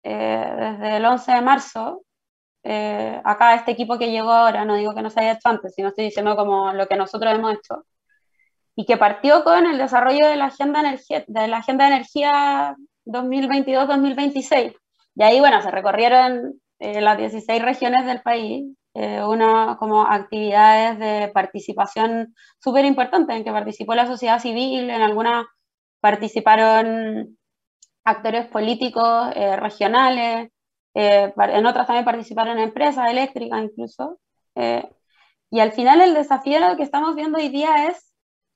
eh, 0.03 0.55
desde 0.57 0.97
el 0.97 1.05
11 1.05 1.31
de 1.31 1.41
marzo, 1.41 2.03
eh, 2.63 3.21
acá 3.23 3.55
este 3.55 3.71
equipo 3.71 3.97
que 3.97 4.12
llegó 4.12 4.31
ahora, 4.31 4.65
no 4.65 4.75
digo 4.75 4.95
que 4.95 5.01
no 5.01 5.09
se 5.09 5.19
haya 5.19 5.33
hecho 5.33 5.49
antes, 5.49 5.73
sino 5.75 5.89
estoy 5.89 6.05
diciendo 6.05 6.35
como 6.35 6.73
lo 6.73 6.88
que 6.88 6.95
nosotros 6.95 7.33
hemos 7.33 7.53
hecho, 7.53 7.85
y 8.79 8.85
que 8.85 8.95
partió 8.95 9.43
con 9.43 9.65
el 9.65 9.77
desarrollo 9.77 10.25
de 10.25 10.37
la 10.37 10.45
Agenda, 10.45 10.81
de 11.27 11.47
la 11.49 11.57
agenda 11.57 11.85
de 11.85 11.95
Energía 11.95 12.77
2022-2026. 13.07 14.73
Y 15.15 15.21
ahí, 15.23 15.41
bueno, 15.41 15.61
se 15.61 15.69
recorrieron 15.69 16.61
eh, 16.79 17.01
las 17.01 17.17
16 17.17 17.61
regiones 17.61 18.05
del 18.05 18.21
país, 18.21 18.63
eh, 18.93 19.21
una 19.21 19.75
como 19.77 20.03
actividades 20.03 20.97
de 20.97 21.29
participación 21.33 22.33
súper 22.63 22.85
importantes 22.85 23.35
en 23.35 23.43
que 23.43 23.51
participó 23.51 23.95
la 23.95 24.07
sociedad 24.07 24.39
civil, 24.39 24.89
en 24.89 25.01
algunas 25.01 25.45
participaron 25.99 27.37
actores 28.05 28.47
políticos 28.47 29.33
regionales, 29.35 30.51
eh, 30.93 31.33
en 31.35 31.65
otras 31.65 31.85
también 31.85 32.05
participaron 32.05 32.59
empresas 32.59 33.09
eléctricas 33.09 33.61
incluso. 33.61 34.21
Eh, 34.55 34.89
y 35.51 35.59
al 35.59 35.73
final 35.73 35.99
el 35.99 36.13
desafío 36.13 36.61
lo 36.61 36.77
que 36.77 36.83
estamos 36.83 37.13
viendo 37.15 37.39
hoy 37.39 37.49
día 37.49 37.87
es 37.87 38.09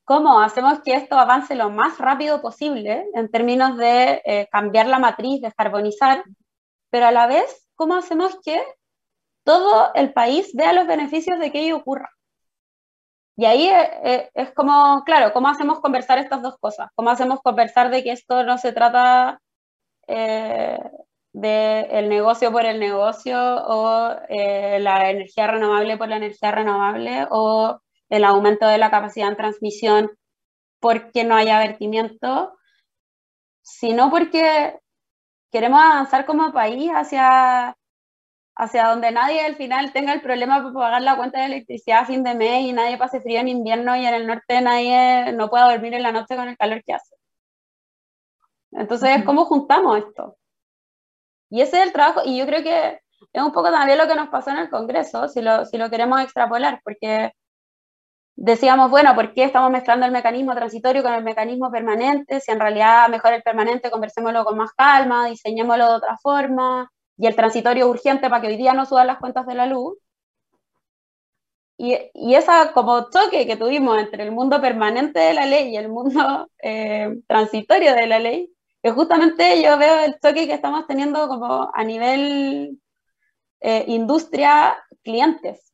cómo 0.06 0.40
hacemos 0.42 0.82
que 0.84 0.96
esto 0.96 1.18
avance 1.18 1.56
lo 1.56 1.70
más 1.70 1.98
rápido 1.98 2.42
posible 2.42 3.08
en 3.14 3.30
términos 3.32 3.78
de 3.78 4.22
eh, 4.26 4.48
cambiar 4.52 4.88
la 4.88 5.00
matriz, 5.00 5.42
descarbonizar, 5.42 6.24
pero 6.90 7.08
a 7.08 7.12
la 7.12 7.28
vez, 7.28 7.68
cómo 7.76 7.96
hacemos 7.96 8.38
que 8.44 8.62
todo 9.44 9.94
el 9.96 10.14
país 10.14 10.52
vea 10.54 10.74
los 10.74 10.88
beneficios 10.88 11.40
de 11.40 11.52
que 11.52 11.62
ello 11.66 11.78
ocurra. 11.78 12.10
Y 13.36 13.46
ahí 13.46 13.68
es 14.36 14.52
como, 14.54 15.04
claro, 15.06 15.34
¿cómo 15.34 15.48
hacemos 15.48 15.80
conversar 15.80 16.20
estas 16.20 16.44
dos 16.44 16.56
cosas? 16.60 16.90
¿Cómo 16.96 17.10
hacemos 17.10 17.42
conversar 17.42 17.90
de 17.90 18.04
que 18.04 18.12
esto 18.12 18.44
no 18.44 18.60
se 18.60 18.74
trata 18.74 19.42
del 21.34 22.10
negocio 22.10 22.52
por 22.52 22.66
el 22.66 22.80
negocio 22.80 23.38
o 23.40 24.16
eh, 24.30 24.80
la 24.80 25.10
energía 25.10 25.48
renovable 25.48 25.98
por 25.98 26.08
la 26.08 26.18
energía 26.18 26.52
renovable 26.52 27.28
o 27.32 27.82
el 28.10 28.24
aumento 28.24 28.68
de 28.68 28.78
la 28.78 28.92
capacidad 28.92 29.30
en 29.30 29.38
transmisión 29.38 30.12
porque 30.80 31.24
no 31.24 31.36
haya 31.36 31.60
vertimiento, 31.60 32.58
sino 33.62 34.10
porque 34.10 34.78
queremos 35.52 35.82
avanzar 35.82 36.26
como 36.26 36.52
país 36.52 36.92
hacia, 36.92 37.78
hacia 38.56 38.88
donde 38.88 39.12
nadie 39.12 39.46
al 39.46 39.56
final 39.56 39.94
tenga 39.94 40.14
el 40.14 40.22
problema 40.22 40.62
de 40.62 40.72
pagar 40.74 41.02
la 41.02 41.16
cuenta 41.16 41.40
de 41.40 41.46
electricidad 41.46 42.02
a 42.02 42.06
fin 42.06 42.24
de 42.24 42.36
mes 42.36 42.64
y 42.64 42.74
nadie 42.74 42.98
pase 42.98 43.22
frío 43.22 43.40
en 43.40 43.48
invierno 43.48 43.96
y 43.96 44.06
en 44.06 44.14
el 44.14 44.28
norte 44.28 44.62
nadie 44.62 45.32
no 45.34 45.50
pueda 45.50 45.72
dormir 45.72 45.94
en 45.94 46.04
la 46.04 46.12
noche 46.12 46.36
con 46.36 46.50
el 46.50 46.58
calor 46.58 46.84
que 46.84 46.94
hace. 46.94 47.16
Entonces, 48.72 49.24
¿cómo 49.24 49.46
juntamos 49.46 50.00
esto? 50.00 50.38
Y 51.50 51.62
ese 51.62 51.78
es 51.78 51.84
el 51.84 51.94
trabajo, 51.94 52.22
y 52.26 52.38
yo 52.38 52.46
creo 52.48 52.64
que 52.64 53.00
es 53.32 53.44
un 53.44 53.52
poco 53.52 53.72
también 53.72 53.98
lo 54.00 54.08
que 54.08 54.16
nos 54.16 54.30
pasó 54.30 54.50
en 54.50 54.58
el 54.58 54.70
Congreso, 54.70 55.28
si 55.28 55.42
lo, 55.42 55.66
si 55.66 55.78
lo 55.78 55.90
queremos 55.90 56.20
extrapolar, 56.22 56.82
porque 56.84 57.32
decíamos, 58.36 58.90
bueno, 58.90 59.16
¿por 59.16 59.34
qué 59.34 59.44
estamos 59.44 59.72
mezclando 59.72 60.06
el 60.06 60.12
mecanismo 60.12 60.56
transitorio 60.56 61.04
con 61.04 61.14
el 61.14 61.24
mecanismo 61.24 61.72
permanente? 61.72 62.40
Si 62.40 62.52
en 62.52 62.60
realidad 62.60 63.10
mejor 63.10 63.34
el 63.34 63.44
permanente, 63.44 63.92
conversémoslo 63.92 64.44
con 64.46 64.58
más 64.58 64.72
calma, 64.74 65.28
diseñémoslo 65.28 65.90
de 65.90 65.96
otra 65.96 66.18
forma, 66.18 66.92
y 67.18 67.28
el 67.28 67.36
transitorio 67.36 67.90
urgente 67.90 68.30
para 68.30 68.42
que 68.42 68.48
hoy 68.48 68.58
día 68.58 68.74
no 68.74 68.86
suban 68.86 69.08
las 69.08 69.20
cuentas 69.20 69.46
de 69.46 69.56
la 69.56 69.66
luz. 69.66 69.98
Y, 71.78 71.98
y 72.14 72.36
esa 72.36 72.72
como 72.74 73.10
choque 73.10 73.48
que 73.48 73.58
tuvimos 73.58 73.98
entre 73.98 74.24
el 74.24 74.32
mundo 74.32 74.62
permanente 74.62 75.20
de 75.20 75.34
la 75.34 75.46
ley 75.46 75.70
y 75.70 75.78
el 75.78 75.90
mundo 75.90 76.50
eh, 76.62 77.16
transitorio 77.28 77.94
de 77.96 78.08
la 78.08 78.20
ley, 78.20 78.54
que 78.82 78.92
justamente 78.92 79.62
yo 79.62 79.78
veo 79.78 80.04
el 80.04 80.20
toque 80.20 80.48
que 80.48 80.54
estamos 80.54 80.86
teniendo 80.88 81.28
como 81.28 81.72
a 81.74 81.84
nivel 81.84 82.80
eh, 83.62 83.86
industria, 83.88 84.76
clientes. 85.04 85.72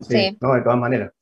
Sí, 0.00 0.36
No, 0.40 0.54
de 0.54 0.62
todas 0.62 0.78
maneras. 0.78 1.12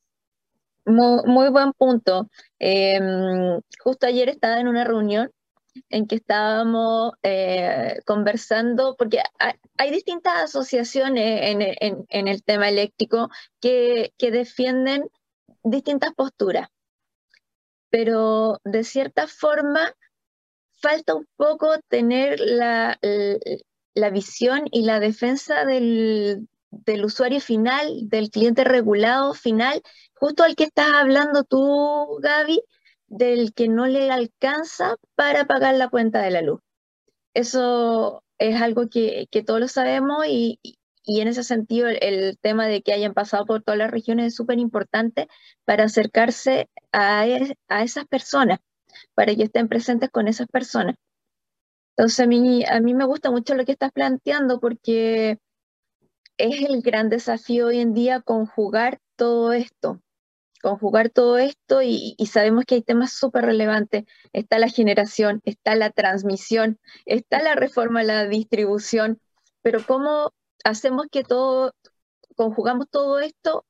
Muy, 0.84 1.50
buen 1.50 1.72
punto. 1.74 2.28
Em, 2.58 3.60
justo 3.82 4.06
ayer 4.06 4.30
estaba 4.30 4.58
en 4.58 4.68
una 4.68 4.84
reunión 4.84 5.30
en 5.90 6.06
que 6.06 6.16
estábamos 6.16 7.12
eh, 7.22 8.00
conversando, 8.06 8.96
porque 8.96 9.20
hay, 9.76 9.90
distintas 9.90 10.44
asociaciones 10.44 11.40
en, 12.08 12.28
el 12.28 12.42
tema 12.42 12.68
eléctrico 12.68 13.28
que, 13.60 14.12
que 14.16 14.30
defienden 14.30 15.04
distintas 15.62 16.14
posturas 16.14 16.68
pero 17.90 18.60
de 18.64 18.84
cierta 18.84 19.26
forma 19.26 19.92
falta 20.80 21.14
un 21.14 21.26
poco 21.36 21.78
tener 21.88 22.38
la, 22.40 22.98
visión 24.12 24.68
y 24.70 24.82
la 24.82 25.00
defensa 25.00 25.64
del, 25.64 26.48
usuario 27.04 27.40
final, 27.40 28.08
del 28.08 28.30
cliente 28.30 28.64
regulado 28.64 29.34
final, 29.34 29.82
justo 30.14 30.42
al 30.42 30.56
que 30.56 30.64
estás 30.64 30.92
hablando 30.94 31.44
tú, 31.44 32.18
Gaby, 32.22 32.62
del 33.06 33.54
que 33.54 33.68
no 33.68 33.86
le 33.86 34.10
alcanza 34.10 34.96
para 35.14 35.46
pagar 35.46 35.74
la 35.76 35.88
cuenta 35.88 36.22
de 36.22 36.30
la 36.30 36.42
luz. 36.42 36.60
Eso 37.34 38.22
es 38.38 38.60
algo 38.60 38.88
que, 38.88 39.28
todos 39.46 39.60
lo 39.60 39.68
sabemos 39.68 40.26
y, 40.26 40.60
y 41.08 41.20
en 41.20 41.28
ese 41.28 41.42
sentido 41.42 41.88
el, 41.88 42.38
tema 42.38 42.66
de 42.66 42.82
que 42.82 42.92
hayan 42.92 43.14
pasado 43.14 43.46
por 43.46 43.62
todas 43.62 43.78
las 43.78 43.90
regiones 43.90 44.26
es 44.26 44.34
súper 44.34 44.58
importante 44.58 45.28
para 45.64 45.84
acercarse 45.84 46.68
a, 46.92 47.24
a, 47.68 47.82
esas 47.82 48.06
personas, 48.06 48.58
para 49.14 49.34
que 49.34 49.44
estén 49.44 49.68
presentes 49.68 50.10
con 50.10 50.28
esas 50.28 50.48
personas. 50.48 50.96
Entonces 51.96 52.20
a 52.20 52.26
mí, 52.26 52.64
a 52.64 52.80
mí 52.80 52.94
me 52.94 53.06
gusta 53.06 53.30
mucho 53.30 53.54
lo 53.54 53.64
que 53.64 53.72
estás 53.72 53.90
planteando 53.90 54.60
porque 54.60 55.38
es 56.38 56.62
el 56.62 56.82
gran 56.82 57.08
desafío 57.10 57.66
hoy 57.66 57.80
en 57.80 57.94
día 57.94 58.20
conjugar 58.22 59.00
todo 59.16 59.52
esto, 59.52 60.00
conjugar 60.62 61.10
todo 61.10 61.38
esto 61.38 61.82
y, 61.82 62.16
sabemos 62.30 62.64
que 62.64 62.76
hay 62.76 62.82
temas 62.82 63.12
súper 63.12 63.44
relevantes. 63.44 64.04
Está 64.32 64.58
la 64.58 64.68
generación, 64.68 65.40
está 65.44 65.74
la 65.76 65.90
transmisión, 65.90 66.78
está 67.06 67.42
la 67.42 67.54
reforma 67.54 68.02
la 68.04 68.26
distribución, 68.26 69.20
pero 69.62 69.84
cómo 69.86 70.32
hacemos 70.64 71.06
que 71.10 71.24
todo, 71.24 71.74
conjugamos 72.36 72.88
todo 72.90 73.18
esto 73.20 73.66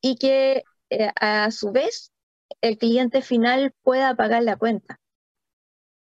y 0.00 0.16
que 0.16 0.64
eh, 0.90 1.10
a 1.20 1.50
su 1.50 1.72
vez 1.72 2.12
el 2.60 2.78
cliente 2.78 3.22
final 3.22 3.72
pueda 3.82 4.14
pagar 4.14 4.42
la 4.42 4.56
cuenta. 4.56 5.00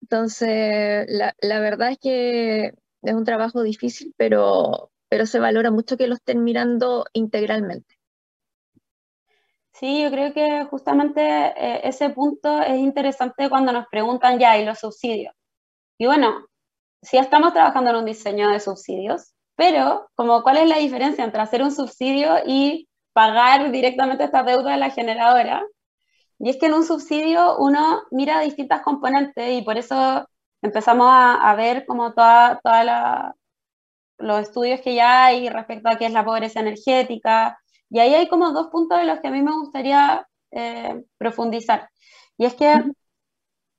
Entonces, 0.02 1.06
la, 1.08 1.60
verdad 1.60 1.90
es 1.92 1.98
que 1.98 2.72
es 3.02 3.14
un 3.14 3.24
trabajo 3.24 3.62
difícil, 3.62 4.14
pero, 4.16 4.90
pero 5.08 5.26
se 5.26 5.38
valora 5.38 5.70
mucho 5.70 5.96
que 5.96 6.06
lo 6.06 6.14
estén 6.14 6.44
mirando 6.44 7.04
integralmente. 7.12 7.98
Sí, 9.72 10.02
yo 10.02 10.10
creo 10.10 10.32
que 10.32 10.64
justamente 10.64 11.22
eh, 11.22 11.80
ese 11.84 12.10
punto 12.10 12.60
es 12.62 12.78
interesante 12.78 13.48
cuando 13.48 13.72
nos 13.72 13.86
preguntan 13.88 14.38
ya, 14.38 14.58
¿y 14.58 14.64
los 14.64 14.80
subsidios? 14.80 15.32
Y 15.98 16.06
bueno, 16.06 16.46
sí 17.02 17.16
estamos 17.18 17.52
trabajando 17.52 17.90
en 17.90 17.96
un 17.96 18.04
diseño 18.04 18.50
de 18.50 18.60
subsidios, 18.60 19.34
pero 19.56 20.10
como 20.14 20.42
cuál 20.42 20.58
es 20.58 20.68
la 20.68 20.78
diferencia 20.78 21.24
entre 21.24 21.40
hacer 21.40 21.62
un 21.62 21.72
subsidio 21.72 22.38
y 22.46 22.88
pagar 23.12 23.70
directamente 23.70 24.24
esta 24.24 24.42
deuda 24.42 24.72
de 24.72 24.78
la 24.78 24.90
generadora. 24.90 25.62
Y 26.38 26.50
es 26.50 26.56
que 26.58 26.66
en 26.66 26.74
un 26.74 26.84
subsidio 26.84 27.58
uno 27.58 28.02
mira 28.10 28.40
distintas 28.40 28.82
componentes 28.82 29.52
y 29.52 29.62
por 29.62 29.78
eso 29.78 30.28
empezamos 30.62 31.08
a, 31.10 31.54
ver 31.56 31.86
como 31.86 32.14
todos 32.14 32.58
toda 32.62 33.34
los 34.18 34.40
estudios 34.40 34.80
que 34.80 34.94
ya 34.94 35.26
hay 35.26 35.48
respecto 35.48 35.88
a 35.88 35.96
qué 35.96 36.06
es 36.06 36.12
la 36.12 36.24
pobreza 36.24 36.60
energética. 36.60 37.58
Y 37.90 38.00
ahí 38.00 38.14
hay 38.14 38.28
como 38.28 38.52
dos 38.52 38.68
puntos 38.68 38.98
de 38.98 39.04
los 39.04 39.20
que 39.20 39.28
a 39.28 39.30
mí 39.30 39.42
me 39.42 39.52
gustaría 39.52 40.26
eh, 40.50 41.02
profundizar. 41.18 41.88
Y 42.36 42.46
es 42.46 42.54
que 42.54 42.84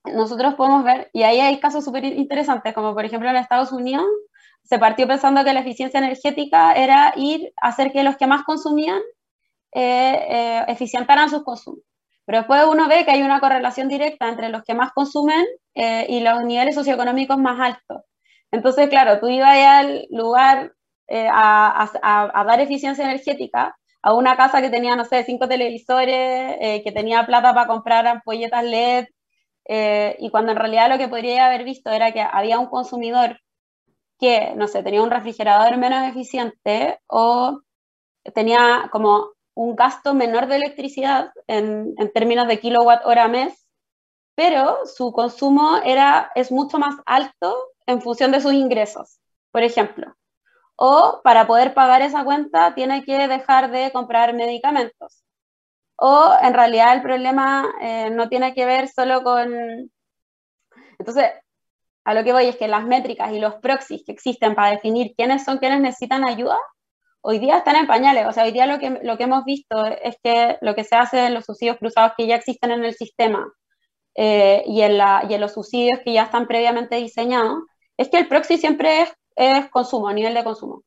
nosotros 0.05 0.55
podemos 0.55 0.83
ver, 0.83 1.09
y 1.13 1.23
ahí 1.23 1.39
hay 1.39 1.59
casos 1.59 1.85
súper 1.85 2.05
interesantes, 2.05 2.73
como 2.73 2.93
por 2.93 3.05
ejemplo 3.05 3.29
en 3.29 3.35
Estados 3.35 3.71
Unidos, 3.71 4.05
se 4.63 4.79
partió 4.79 5.07
pensando 5.07 5.43
que 5.43 5.53
la 5.53 5.61
eficiencia 5.61 5.99
energética 5.99 6.73
era 6.73 7.13
ir 7.15 7.51
a 7.61 7.69
hacer 7.69 7.91
que 7.91 8.03
los 8.03 8.17
que 8.17 8.27
más 8.27 8.43
consumían 8.43 8.99
eh, 9.71 10.25
eh, 10.29 10.65
eficientaran 10.67 11.29
sus 11.29 11.43
consumos. 11.43 11.81
Pero 12.25 12.39
después 12.39 12.63
uno 12.69 12.87
ve 12.87 13.05
que 13.05 13.11
hay 13.11 13.23
una 13.23 13.39
correlación 13.39 13.87
directa 13.87 14.29
entre 14.29 14.49
los 14.49 14.63
que 14.63 14.75
más 14.75 14.91
consumen 14.93 15.43
eh, 15.73 16.05
y 16.09 16.19
los 16.19 16.43
niveles 16.43 16.75
socioeconómicos 16.75 17.39
más 17.39 17.59
altos. 17.59 18.03
Entonces, 18.51 18.89
claro, 18.89 19.19
tú 19.19 19.27
ibas 19.27 19.57
al 19.57 20.07
lugar 20.09 20.73
a, 21.31 21.89
a, 22.01 22.43
dar 22.43 22.59
eficiencia 22.61 23.03
energética 23.03 23.75
a 24.01 24.13
una 24.13 24.37
casa 24.37 24.61
que 24.61 24.69
tenía, 24.69 24.95
no 24.95 25.05
sé, 25.05 25.23
cinco 25.23 25.47
televisores, 25.47 26.83
que 26.83 26.91
tenía 26.93 27.25
plata 27.25 27.53
para 27.53 27.67
comprar 27.67 28.07
ampolletas 28.07 28.63
LED, 28.63 29.07
eh, 29.71 30.15
y 30.19 30.31
cuando 30.31 30.51
en 30.51 30.57
realidad 30.57 30.89
lo 30.89 30.97
que 30.97 31.07
podría 31.07 31.45
haber 31.45 31.63
visto 31.63 31.91
era 31.91 32.11
que 32.11 32.21
había 32.21 32.57
un 32.57 32.65
consumidor 32.65 33.39
que, 34.19 34.53
no 34.55 34.67
sé, 34.67 34.81
tenía 34.81 35.03
un 35.03 35.11
refrigerador 35.11 35.77
menos 35.77 36.07
eficiente 36.09 36.99
o 37.07 37.61
tenía 38.33 38.89
como 38.91 39.29
un 39.53 39.75
gasto 39.75 40.15
menor 40.15 40.47
de 40.47 40.55
electricidad 40.55 41.31
en, 41.47 41.93
en 41.97 42.11
términos 42.13 42.47
de 42.47 42.59
kilowatt 42.59 43.05
hora 43.05 43.27
mes, 43.27 43.67
pero 44.35 44.79
su 44.85 45.11
consumo 45.11 45.77
era, 45.85 46.31
es 46.33 46.51
mucho 46.51 46.79
más 46.79 46.95
alto 47.05 47.55
en 47.89 48.01
función 48.01 48.31
de 48.31 48.41
sus 48.41 48.53
ingresos, 48.53 49.19
por 49.51 49.63
ejemplo. 49.63 50.15
O 50.75 51.21
para 51.23 51.47
poder 51.47 51.73
pagar 51.73 52.01
esa 52.01 52.23
cuenta 52.23 52.75
tiene 52.75 53.03
que 53.03 53.27
dejar 53.27 53.71
de 53.71 53.91
comprar 53.91 54.33
medicamentos 54.33 55.23
o 55.99 56.33
en 56.41 56.53
realidad 56.53 56.95
el 56.95 57.01
problema 57.01 57.67
eh, 57.81 58.09
no 58.09 58.29
tiene 58.29 58.53
que 58.53 58.65
ver 58.65 58.87
solo 58.87 59.21
con... 59.21 59.53
Entonces, 60.97 61.25
a 62.05 62.13
lo 62.13 62.23
que 62.23 62.33
voy 62.33 62.45
es 62.45 62.57
que 62.57 62.67
las 62.67 62.85
métricas 62.85 63.31
y 63.33 63.39
los 63.39 63.55
proxies 63.55 64.03
que 64.05 64.13
existen 64.13 64.55
para 64.55 64.71
definir 64.71 65.13
quiénes 65.15 65.43
son 65.43 65.57
quienes 65.57 65.81
necesitan 65.81 66.25
ayuda, 66.25 66.57
hoy 67.21 67.39
día 67.39 67.57
están 67.57 67.75
en 67.75 67.87
pañales. 67.87 68.25
O 68.27 68.31
sea, 68.31 68.45
hoy 68.45 68.51
día 68.51 68.65
lo 68.65 68.79
que, 68.79 68.99
lo 69.03 69.17
que 69.17 69.23
hemos 69.23 69.43
visto 69.43 69.85
es 69.85 70.15
que 70.23 70.57
lo 70.61 70.73
que 70.73 70.85
se 70.85 70.95
hace 70.95 71.25
en 71.25 71.33
los 71.33 71.45
subsidios 71.45 71.77
cruzados 71.77 72.13
que 72.17 72.27
ya 72.27 72.35
existen 72.35 72.71
en 72.71 72.85
el 72.85 72.93
sistema 72.95 73.51
eh, 74.15 74.63
y, 74.65 74.81
en 74.81 74.97
la, 74.97 75.25
y 75.29 75.33
en 75.33 75.41
los 75.41 75.53
subsidios 75.53 75.99
que 76.03 76.13
ya 76.13 76.23
están 76.23 76.47
previamente 76.47 76.95
diseñados, 76.95 77.59
es 77.99 78.09
que 78.09 78.17
el 78.17 78.29
proxy 78.29 78.57
siempre 78.57 79.01
es, 79.01 79.13
es 79.35 79.69
consumo, 79.69 80.11
nivel 80.13 80.33
de 80.33 80.45
consumo. 80.45 80.83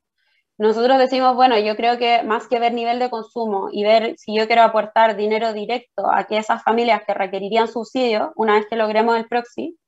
Nosotros 0.57 0.99
decimos, 0.99 1.37
bueno, 1.37 1.59
yo 1.59 1.77
creo 1.77 1.99
que 1.99 2.23
más 2.23 2.47
que 2.49 2.59
ver 2.59 2.73
nivel 2.73 2.99
de 2.99 3.11
consumo 3.11 3.69
y 3.71 3.85
ver 3.85 4.15
si 4.17 4.35
yo 4.35 4.47
quiero 4.47 4.63
aportar 4.63 5.15
dinero 5.15 5.53
directo 5.53 6.11
a 6.11 6.25
que 6.25 6.39
esas 6.39 6.63
familias 6.63 7.03
que 7.07 7.13
requerirían 7.13 7.69
subsidio, 7.69 8.33
una 8.35 8.55
vez 8.55 8.67
que 8.67 8.77
logremos 8.77 9.17
el 9.19 9.29
proxy, 9.29 9.79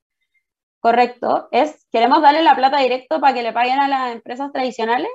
correcto, 0.80 1.48
es, 1.50 1.86
¿queremos 1.90 2.20
darle 2.20 2.42
la 2.42 2.56
plata 2.56 2.78
directo 2.78 3.20
para 3.20 3.32
que 3.32 3.42
le 3.42 3.54
paguen 3.54 3.78
a 3.80 3.88
las 3.88 4.12
empresas 4.12 4.52
tradicionales? 4.52 5.08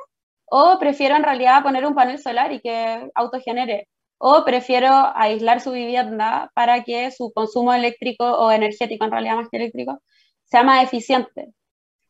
¿O 0.46 0.80
prefiero 0.80 1.16
en 1.16 1.24
realidad 1.24 1.62
poner 1.62 1.86
un 1.86 1.94
panel 1.94 2.18
solar 2.18 2.52
y 2.54 2.60
que 2.60 3.08
autogenere? 3.14 3.88
¿O 4.18 4.46
prefiero 4.46 4.90
aislar 5.16 5.62
su 5.62 5.72
vivienda 5.72 6.50
para 6.56 6.84
que 6.84 7.12
su 7.12 7.32
consumo 7.34 7.72
eléctrico 7.72 8.26
o 8.26 8.52
energético, 8.52 9.06
en 9.06 9.12
realidad 9.12 9.36
más 9.36 9.50
que 9.50 9.58
eléctrico, 9.58 10.02
sea 10.46 10.64
más 10.64 10.84
eficiente? 10.84 11.54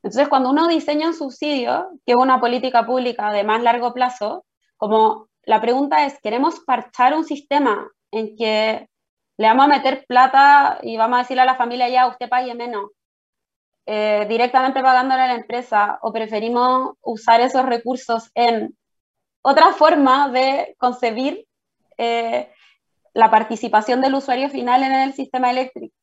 Entonces, 0.01 0.29
cuando 0.29 0.49
uno 0.49 0.67
diseña 0.67 1.07
un 1.07 1.13
subsidio, 1.13 1.89
que 2.05 2.13
es 2.13 2.17
una 2.17 2.39
política 2.39 2.85
pública 2.85 3.31
de 3.31 3.43
más 3.43 3.61
largo 3.61 3.93
plazo, 3.93 4.45
como 4.77 5.27
la 5.43 5.59
pregunta 5.59 6.05
es, 6.05 6.19
¿queremos 6.21 6.61
parchar 6.61 7.13
un 7.13 7.25
sistema 7.25 7.89
en 8.11 8.35
que 8.37 8.87
le 9.37 9.47
vamos 9.47 9.65
a 9.65 9.69
meter 9.69 10.05
plata 10.07 10.79
y 10.83 10.97
vamos 10.97 11.17
a 11.17 11.21
decirle 11.21 11.41
a 11.41 11.45
la 11.45 11.55
familia 11.55 11.89
ya, 11.89 12.07
usted 12.07 12.29
pague 12.29 12.53
menos, 12.55 12.91
eh, 13.85 14.25
directamente 14.29 14.81
pagándole 14.81 15.21
a 15.21 15.27
la 15.27 15.35
empresa, 15.35 15.99
o 16.01 16.13
preferimos 16.13 16.93
usar 17.01 17.41
esos 17.41 17.65
recursos 17.65 18.29
en 18.35 18.77
otra 19.41 19.73
forma 19.73 20.29
de 20.29 20.75
concebir 20.77 21.45
eh, 21.97 22.51
la 23.13 23.31
participación 23.31 24.01
del 24.01 24.15
usuario 24.15 24.49
final 24.49 24.83
en 24.83 24.93
el 24.93 25.13
sistema 25.13 25.51
eléctrico? 25.51 25.95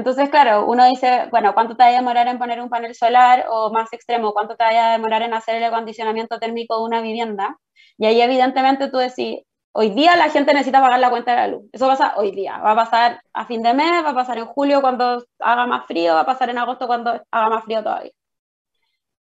Entonces, 0.00 0.30
claro, 0.30 0.64
uno 0.66 0.86
dice, 0.86 1.28
bueno, 1.30 1.52
¿cuánto 1.52 1.76
te 1.76 1.82
va 1.82 1.90
a 1.90 1.92
demorar 1.92 2.26
en 2.26 2.38
poner 2.38 2.58
un 2.62 2.70
panel 2.70 2.94
solar? 2.94 3.44
O 3.50 3.70
más 3.70 3.92
extremo, 3.92 4.32
¿cuánto 4.32 4.56
te 4.56 4.64
va 4.64 4.70
a 4.70 4.92
demorar 4.92 5.20
en 5.20 5.34
hacer 5.34 5.56
el 5.56 5.64
acondicionamiento 5.64 6.38
térmico 6.38 6.78
de 6.78 6.84
una 6.84 7.02
vivienda? 7.02 7.58
Y 7.98 8.06
ahí 8.06 8.18
evidentemente 8.22 8.88
tú 8.88 8.96
decís, 8.96 9.40
hoy 9.72 9.90
día 9.90 10.16
la 10.16 10.30
gente 10.30 10.54
necesita 10.54 10.80
pagar 10.80 11.00
la 11.00 11.10
cuenta 11.10 11.32
de 11.32 11.36
la 11.36 11.48
luz. 11.48 11.64
Eso 11.72 11.86
pasa 11.86 12.14
hoy 12.16 12.30
día. 12.30 12.56
Va 12.60 12.72
a 12.72 12.76
pasar 12.76 13.20
a 13.34 13.44
fin 13.44 13.62
de 13.62 13.74
mes, 13.74 14.02
va 14.02 14.10
a 14.10 14.14
pasar 14.14 14.38
en 14.38 14.46
julio 14.46 14.80
cuando 14.80 15.22
haga 15.38 15.66
más 15.66 15.84
frío, 15.86 16.14
va 16.14 16.20
a 16.22 16.26
pasar 16.26 16.48
en 16.48 16.56
agosto 16.56 16.86
cuando 16.86 17.22
haga 17.30 17.50
más 17.50 17.64
frío 17.64 17.82
todavía. 17.82 18.12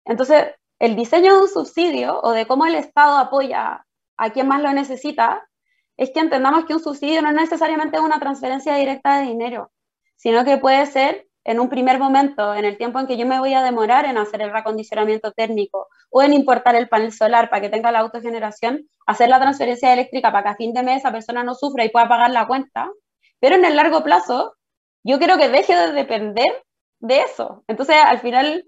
Entonces, 0.05 0.53
el 0.77 0.95
diseño 0.95 1.33
de 1.33 1.41
un 1.41 1.49
subsidio 1.49 2.21
o 2.21 2.31
de 2.31 2.45
cómo 2.45 2.67
el 2.67 2.75
Estado 2.75 3.17
apoya 3.17 3.87
a 4.17 4.29
quien 4.29 4.47
más 4.47 4.61
lo 4.61 4.71
necesita, 4.71 5.49
es 5.97 6.11
que 6.11 6.19
entendamos 6.19 6.65
que 6.65 6.75
un 6.75 6.79
subsidio 6.79 7.23
no 7.23 7.29
es 7.29 7.35
necesariamente 7.35 7.99
una 7.99 8.19
transferencia 8.19 8.75
directa 8.75 9.19
de 9.19 9.25
dinero 9.25 9.71
sino 10.19 10.43
que 10.43 10.57
puede 10.57 10.85
ser 10.85 11.27
en 11.45 11.61
un 11.61 11.69
primer 11.69 11.97
momento, 11.97 12.53
en 12.53 12.65
el 12.65 12.77
tiempo 12.77 12.99
en 12.99 13.07
que 13.07 13.17
yo 13.17 13.25
me 13.25 13.39
voy 13.39 13.53
a 13.53 13.63
demorar 13.63 14.03
en 14.03 14.17
hacer 14.17 14.41
el 14.41 14.51
reacondicionamiento 14.51 15.31
térmico 15.31 15.87
o 16.09 16.21
en 16.21 16.33
importar 16.33 16.75
el 16.75 16.89
panel 16.89 17.13
solar 17.13 17.49
para 17.49 17.61
que 17.61 17.69
tenga 17.69 17.91
la 17.91 17.99
autogeneración, 17.99 18.87
hacer 19.07 19.29
la 19.29 19.39
transferencia 19.39 19.93
eléctrica 19.93 20.31
para 20.31 20.43
que 20.43 20.49
a 20.49 20.55
fin 20.57 20.73
de 20.73 20.83
mes 20.83 20.97
esa 20.97 21.13
persona 21.13 21.43
no 21.43 21.55
sufra 21.55 21.85
y 21.85 21.89
pueda 21.89 22.09
pagar 22.09 22.31
la 22.31 22.47
cuenta. 22.47 22.91
Pero 23.39 23.55
en 23.55 23.63
el 23.63 23.77
largo 23.77 24.03
plazo, 24.03 24.57
yo 25.03 25.17
quiero 25.19 25.37
que 25.37 25.47
deje 25.47 25.73
de 25.73 25.93
depender 25.93 26.65
de 26.99 27.21
eso. 27.21 27.63
Entonces, 27.67 27.95
al 27.95 28.19
final, 28.19 28.65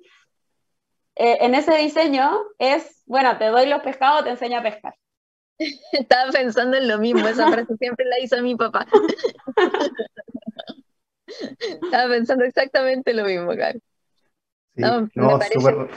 eh, 1.15 1.37
en 1.41 1.53
ese 1.53 1.75
diseño 1.75 2.31
es, 2.59 3.03
bueno, 3.05 3.37
te 3.37 3.47
doy 3.47 3.67
los 3.67 3.81
pescados, 3.81 4.23
te 4.23 4.29
enseño 4.29 4.59
a 4.59 4.63
pescar. 4.63 4.95
Estaba 5.91 6.31
pensando 6.31 6.77
en 6.77 6.87
lo 6.87 6.97
mismo, 6.97 7.27
esa 7.27 7.51
frase 7.51 7.75
siempre 7.77 8.05
la 8.05 8.19
hizo 8.21 8.41
mi 8.41 8.55
papá. 8.55 8.87
Estaba 11.59 12.09
pensando 12.09 12.43
exactamente 12.45 13.13
lo 13.13 13.25
mismo, 13.25 13.49
Karen. 13.55 13.81
Sí, 14.73 14.81
no, 15.15 15.39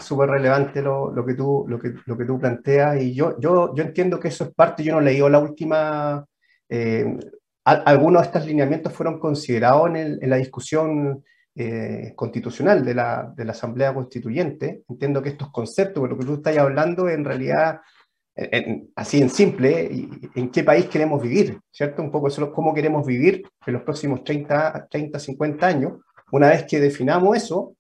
súper 0.01 0.31
relevante 0.31 0.83
lo, 0.83 1.13
lo, 1.13 1.25
que 1.25 1.35
tú, 1.35 1.65
lo, 1.69 1.79
que, 1.79 1.95
lo 2.07 2.19
que 2.19 2.25
tú 2.25 2.41
planteas 2.41 3.01
y 3.01 3.15
yo, 3.15 3.39
yo, 3.39 3.73
yo 3.73 3.85
entiendo 3.85 4.19
que 4.19 4.29
eso 4.29 4.45
es 4.45 4.51
parte, 4.53 4.83
yo 4.83 4.95
no 4.95 5.01
leí 5.01 5.21
la 5.21 5.39
última, 5.39 6.27
eh, 6.69 7.07
algunos 7.63 8.23
de 8.23 8.27
estos 8.27 8.47
lineamientos 8.47 8.93
fueron 8.93 9.21
considerados 9.21 9.91
en, 9.91 10.19
en 10.21 10.29
la 10.29 10.37
discusión 10.37 11.23
eh, 11.57 12.15
constitucional 12.17 12.85
de 12.85 12.95
la, 12.95 13.33
de 13.37 13.45
la, 13.45 13.53
Asamblea 13.53 13.95
Constituyente. 13.95 14.83
Entiendo 14.89 15.23
que 15.23 15.29
estos 15.29 15.53
conceptos, 15.53 16.01
por 16.01 16.11
lo 16.11 16.19
que 16.19 16.27
tú 16.27 16.35
estás 16.35 16.59
hablando, 16.59 17.09
en 17.09 17.25
realidad 17.25 17.81
así 18.97 19.21
en 19.21 19.31
simple, 19.31 20.09
en 20.35 20.51
qué 20.51 20.65
país 20.65 20.87
queremos 20.87 21.23
vivir, 21.23 21.61
¿cierto? 21.71 22.03
Un 22.03 22.11
poco 22.11 22.29
eso, 22.29 22.53
cómo 22.53 22.75
queremos 22.75 23.07
vivir 23.07 23.43
en 23.67 23.75
los 23.75 23.83
próximos 23.83 24.25
30, 24.25 24.89
30, 24.91 25.19
50 25.19 25.67
años. 25.67 25.93
Una 26.33 26.49
vez 26.49 26.65
que 26.65 26.81
definamos 26.81 27.37
eso, 27.37 27.77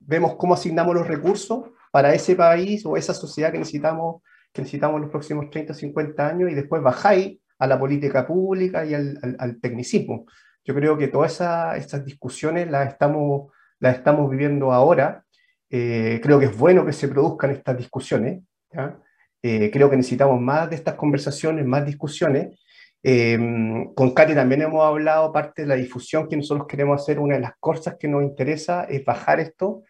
vemos 0.00 0.34
cómo 0.36 0.54
asignamos 0.54 0.94
los 0.94 1.06
recursos 1.06 1.70
para 1.92 2.14
ese 2.14 2.34
país 2.34 2.84
o 2.84 2.96
esa 2.96 3.14
sociedad 3.14 3.52
que 3.52 3.58
necesitamos, 3.58 4.22
que 4.52 4.62
necesitamos 4.62 4.96
en 4.96 5.02
los 5.02 5.10
próximos 5.10 5.50
30, 5.50 5.74
50 5.74 6.26
años 6.26 6.50
y 6.50 6.54
después 6.54 6.82
bajáis 6.82 7.38
a 7.58 7.66
la 7.68 7.78
política 7.78 8.26
pública 8.26 8.84
y 8.84 8.94
al, 8.94 9.36
al, 9.38 9.60
tecnicismo. 9.60 10.26
Yo 10.64 10.74
creo 10.74 10.98
que 10.98 11.08
todas 11.08 11.34
esas, 11.34 11.76
estas 11.76 12.04
discusiones 12.04 12.68
las 12.68 12.88
estamos, 12.88 13.52
las 13.78 13.96
estamos 13.96 14.28
viviendo 14.28 14.72
ahora. 14.72 15.24
Eh, 15.70 16.20
creo 16.22 16.40
que 16.40 16.46
es 16.46 16.58
bueno 16.58 16.84
que 16.84 16.92
se 16.92 17.06
produzcan 17.06 17.52
estas 17.52 17.76
discusiones. 17.78 18.42
¿ya? 18.72 18.98
Eh, 19.42 19.70
creo 19.72 19.90
que 19.90 19.96
necesitamos 19.96 20.40
más 20.40 20.70
de 20.70 20.76
estas 20.76 20.94
conversaciones, 20.94 21.66
más 21.66 21.84
discusiones, 21.84 22.58
Em, 23.04 23.92
con 23.94 24.14
Katy 24.14 24.34
también 24.34 24.62
hemos 24.62 24.84
hablado 24.84 25.32
parte 25.32 25.62
de 25.62 25.68
la 25.68 25.74
difusión 25.74 26.28
que 26.28 26.36
nosotros 26.36 26.66
queremos 26.68 27.00
hacer. 27.02 27.18
Una 27.18 27.34
de 27.34 27.40
las 27.40 27.56
cosas 27.58 27.96
que 27.98 28.08
nos 28.08 28.22
interesa 28.22 28.84
es 28.84 29.04
bajar 29.04 29.40
esto, 29.40 29.82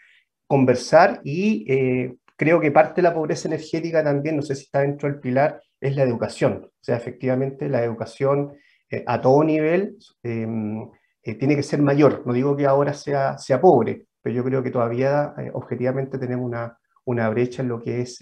conversar 0.47 1.21
y 1.25 1.65
eh, 1.71 2.17
creo 2.37 2.61
que 2.61 2.71
parte 2.71 2.97
de 2.97 3.09
la 3.09 3.15
pobreza 3.15 3.49
energética 3.49 4.03
también, 4.03 4.37
no 4.37 4.43
sé 4.43 4.55
si 4.55 4.65
está 4.65 4.81
dentro 4.81 5.09
del 5.11 5.21
pilar, 5.21 5.61
es 5.81 5.97
la 5.97 6.05
educación. 6.05 6.65
O 6.65 6.85
sea, 6.85 6.97
efectivamente 6.97 7.69
la 7.69 7.85
educación 7.85 8.55
eh, 8.91 9.05
a 9.07 9.21
todo 9.21 9.45
nivel 9.45 9.97
em, 10.23 10.83
eh, 11.23 11.35
tiene 11.35 11.57
que 11.57 11.63
ser 11.63 11.83
mayor. 11.83 12.23
No 12.27 12.33
digo 12.33 12.57
que 12.57 12.67
ahora 12.67 12.95
sea, 12.95 13.37
sea 13.39 13.61
pobre, 13.61 14.07
pero 14.23 14.35
yo 14.35 14.45
creo 14.45 14.63
que 14.63 14.71
todavía 14.71 15.35
objetivamente 15.53 16.19
tenemos 16.19 16.47
una, 16.47 16.79
una 17.05 17.29
brecha 17.29 17.63
en 17.63 17.69
lo 17.69 17.81
que 17.83 18.03
es 18.03 18.21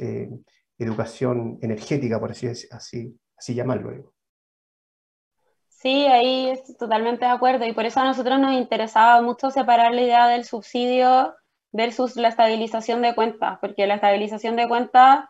educación 0.80 1.58
energética, 1.62 2.18
por 2.18 2.32
así, 2.32 2.46
así, 2.46 3.18
así 3.36 3.54
llamarlo. 3.54 4.12
Sí, 5.68 6.06
ahí 6.06 6.50
estoy 6.50 6.76
totalmente 6.76 7.24
de 7.24 7.30
acuerdo 7.30 7.64
y 7.64 7.72
por 7.72 7.86
eso 7.86 8.00
a 8.00 8.04
nosotros 8.04 8.38
nos 8.38 8.52
interesaba 8.52 9.22
mucho 9.22 9.50
separar 9.50 9.94
la 9.94 10.02
idea 10.02 10.28
del 10.28 10.44
subsidio 10.44 11.34
versus 11.72 12.16
la 12.16 12.28
estabilización 12.28 13.00
de 13.02 13.14
cuentas, 13.14 13.58
porque 13.60 13.86
la 13.86 13.94
estabilización 13.94 14.56
de 14.56 14.68
cuentas, 14.68 15.24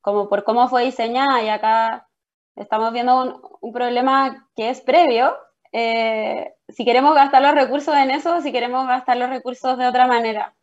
como 0.00 0.28
por 0.28 0.44
cómo 0.44 0.68
fue 0.68 0.84
diseñada, 0.84 1.42
y 1.42 1.48
acá 1.48 2.08
estamos 2.56 2.92
viendo 2.92 3.50
un, 3.60 3.72
problema 3.72 4.48
que 4.56 4.70
es 4.70 4.80
previo, 4.80 5.36
eh, 5.72 6.54
si 6.68 6.84
queremos 6.84 7.14
gastar 7.14 7.42
los 7.42 7.54
recursos 7.54 7.94
en 7.94 8.10
eso, 8.10 8.40
si 8.40 8.52
queremos 8.52 8.86
gastar 8.86 9.16
los 9.16 9.28
recursos 9.28 9.78
de 9.78 9.86
otra 9.86 10.06
manera. 10.06 10.54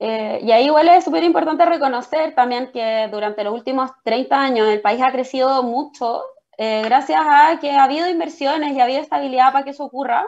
Eh, 0.00 0.40
y 0.42 0.50
ahí 0.50 0.66
igual 0.66 0.88
es 0.88 1.04
súper 1.04 1.22
importante 1.22 1.64
reconocer 1.64 2.34
también 2.34 2.72
que 2.72 3.08
durante 3.10 3.44
los 3.44 3.54
últimos 3.54 3.90
30 4.04 4.40
años 4.40 4.68
el 4.68 4.80
país 4.80 5.00
ha 5.00 5.12
crecido 5.12 5.62
mucho 5.62 6.22
eh, 6.58 6.82
gracias 6.84 7.20
a 7.24 7.58
que 7.60 7.70
ha 7.70 7.84
habido 7.84 8.08
inversiones 8.08 8.72
y 8.72 8.80
ha 8.80 8.84
habido 8.84 9.00
estabilidad 9.00 9.52
para 9.52 9.64
que 9.64 9.70
eso 9.70 9.84
ocurra, 9.84 10.26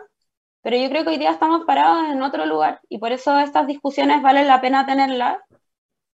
pero 0.62 0.76
yo 0.76 0.88
creo 0.88 1.04
que 1.04 1.10
hoy 1.10 1.18
día 1.18 1.30
estamos 1.30 1.64
parados 1.66 2.08
en 2.10 2.22
otro 2.22 2.46
lugar 2.46 2.80
y 2.88 2.98
por 2.98 3.12
eso 3.12 3.38
estas 3.38 3.66
discusiones 3.66 4.22
valen 4.22 4.48
la 4.48 4.60
pena 4.60 4.86
tenerlas, 4.86 5.38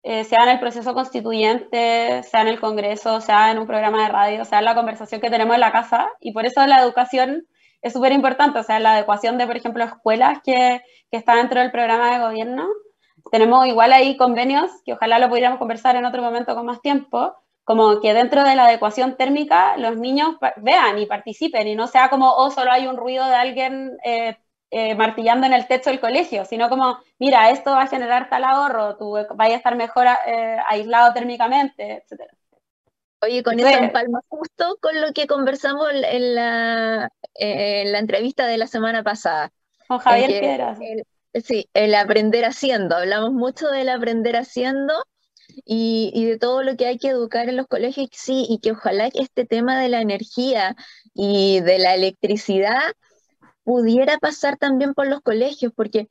eh, 0.03 0.23
sea 0.23 0.43
en 0.43 0.49
el 0.49 0.59
proceso 0.59 0.93
constituyente, 0.93 2.23
sea 2.23 2.41
en 2.41 2.47
el 2.47 2.59
Congreso, 2.59 3.21
sea 3.21 3.51
en 3.51 3.59
un 3.59 3.67
programa 3.67 4.03
de 4.03 4.09
radio, 4.09 4.45
sea 4.45 4.59
en 4.59 4.65
la 4.65 4.75
conversación 4.75 5.19
que 5.21 5.29
tenemos 5.29 5.55
en 5.55 5.61
la 5.61 5.71
casa 5.71 6.09
y 6.21 6.31
por 6.31 6.45
eso 6.45 6.65
la 6.65 6.81
educación 6.81 7.45
es 7.81 7.93
súper 7.93 8.11
importante, 8.11 8.59
o 8.59 8.63
sea, 8.63 8.79
la 8.79 8.93
adecuación 8.93 9.37
de, 9.37 9.45
por 9.47 9.57
ejemplo, 9.57 9.83
escuelas 9.83 10.39
que, 10.43 10.81
que 11.11 11.17
está 11.17 11.35
dentro 11.35 11.59
del 11.61 11.71
programa 11.71 12.13
de 12.13 12.25
gobierno. 12.25 12.67
Tenemos 13.31 13.67
igual 13.67 13.93
ahí 13.93 14.17
convenios, 14.17 14.71
que 14.85 14.93
ojalá 14.93 15.19
lo 15.19 15.29
pudiéramos 15.29 15.59
conversar 15.59 15.95
en 15.95 16.05
otro 16.05 16.21
momento 16.21 16.55
con 16.55 16.65
más 16.65 16.81
tiempo, 16.81 17.35
como 17.63 17.99
que 17.99 18.13
dentro 18.13 18.43
de 18.43 18.55
la 18.55 18.65
adecuación 18.65 19.17
térmica 19.17 19.75
los 19.75 19.97
niños 19.97 20.35
vean 20.55 20.99
y 20.99 21.05
participen 21.05 21.67
y 21.67 21.75
no 21.75 21.87
sea 21.87 22.09
como, 22.09 22.31
oh, 22.31 22.49
solo 22.49 22.71
hay 22.71 22.87
un 22.87 22.95
ruido 22.95 23.25
de 23.25 23.35
alguien 23.35 23.97
eh, 24.05 24.37
eh, 24.71 24.95
martillando 24.95 25.45
en 25.47 25.53
el 25.53 25.67
techo 25.67 25.89
del 25.89 25.99
colegio, 25.99 26.45
sino 26.45 26.69
como, 26.69 26.97
mira, 27.19 27.49
esto 27.49 27.71
va 27.71 27.81
a 27.81 27.87
generar 27.87 28.29
tal 28.29 28.45
ahorro, 28.45 28.95
tú 28.95 29.17
vayas 29.35 29.55
a 29.55 29.57
estar 29.57 29.75
mejor 29.75 30.07
eh, 30.27 30.57
aislado 30.65 31.13
térmicamente, 31.13 32.03
etc. 32.09 32.21
Oye, 33.21 33.43
con 33.43 33.59
eso 33.59 33.67
empalma 33.67 34.21
justo 34.29 34.77
con 34.79 35.01
lo 35.01 35.11
que 35.11 35.27
conversamos 35.27 35.89
en 35.91 36.35
la, 36.35 37.09
en 37.33 37.91
la 37.91 37.99
entrevista 37.99 38.45
de 38.45 38.57
la 38.57 38.67
semana 38.67 39.03
pasada. 39.03 39.51
Con 39.87 39.99
Javier 39.99 40.39
Piedras. 40.39 40.79
Sí, 41.33 41.69
el 41.73 41.93
aprender 41.95 42.45
haciendo. 42.45 42.95
Hablamos 42.95 43.31
mucho 43.31 43.67
del 43.69 43.89
aprender 43.89 44.35
haciendo 44.35 44.93
y, 45.65 46.25
de 46.25 46.37
todo 46.37 46.63
lo 46.63 46.75
que 46.77 46.85
hay 46.87 46.97
que 46.97 47.09
educar 47.09 47.49
en 47.49 47.57
los 47.57 47.67
colegios, 47.67 48.09
sí, 48.11 48.45
y 48.49 48.59
que 48.59 48.71
ojalá 48.71 49.11
que 49.11 49.19
este 49.21 49.45
tema 49.45 49.79
de 49.79 49.89
la 49.89 50.01
energía 50.01 50.75
y 51.13 51.61
de 51.61 51.79
la 51.79 51.95
electricidad 51.95 52.93
pudiera 53.63 54.17
pasar 54.19 54.57
también 54.57 54.93
por 54.93 55.07
los 55.07 55.21
colegios, 55.21 55.73
porque 55.75 56.07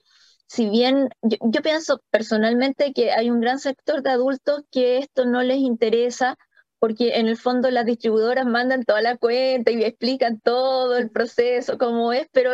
si 0.47 0.69
bien 0.69 1.09
yo, 1.23 1.39
yo, 1.41 1.63
pienso 1.63 2.03
personalmente 2.11 2.93
que 2.93 3.13
hay 3.13 3.31
un 3.31 3.41
gran 3.41 3.59
sector 3.59 4.03
de 4.03 4.11
adultos 4.11 4.63
que 4.71 4.99
esto 4.99 5.25
no 5.27 5.43
les 5.43 5.59
interesa, 5.59 6.37
porque 6.79 7.17
en 7.17 7.27
el 7.29 7.37
fondo 7.37 7.71
las 7.71 7.87
distribuidoras 7.87 8.47
mandan 8.47 8.85
toda 8.85 9.03
la 9.03 9.17
cuenta 9.17 9.73
y 9.73 9.83
explican 9.85 10.41
todo 10.41 10.97
el 10.97 11.11
proceso, 11.11 11.79
cómo 11.79 12.13
es, 12.13 12.29
pero 12.33 12.53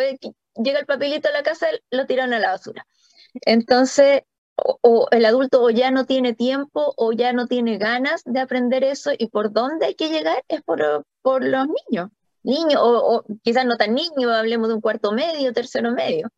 llega 0.55 0.78
el 0.78 0.86
papelito 0.86 1.28
a 1.28 1.32
la 1.32 1.42
casa, 1.42 1.66
lo 1.90 2.07
tiran 2.07 2.32
a 2.32 2.38
la 2.38 2.50
basura. 2.50 2.86
Entonces, 3.46 4.22
o, 4.57 5.09
el 5.11 5.24
adulto 5.24 5.62
o 5.62 5.70
ya 5.70 5.90
no 5.90 6.05
tiene 6.05 6.34
tiempo 6.34 6.94
o 6.96 7.12
ya 7.12 7.32
no 7.32 7.46
tiene 7.46 7.78
ganas 7.78 8.22
de 8.24 8.40
aprender 8.40 8.84
eso 8.84 9.11
y 9.16 9.28
por 9.28 9.53
dónde 9.53 9.86
hay 9.86 9.94
que 9.94 10.11
llegar 10.11 10.44
es 10.48 10.62
por, 10.62 11.05
por 11.22 11.44
los 11.44 11.66
niños. 11.66 12.11
Niños, 12.42 12.80
o, 12.82 13.24
quizás 13.42 13.64
no 13.64 13.76
tan 13.76 13.94
niños, 13.94 14.32
hablemos 14.32 14.68
de 14.68 14.74
un 14.74 14.80
cuarto 14.80 15.12
medio, 15.12 15.53
tercero 15.53 15.92
medio. 15.92 16.28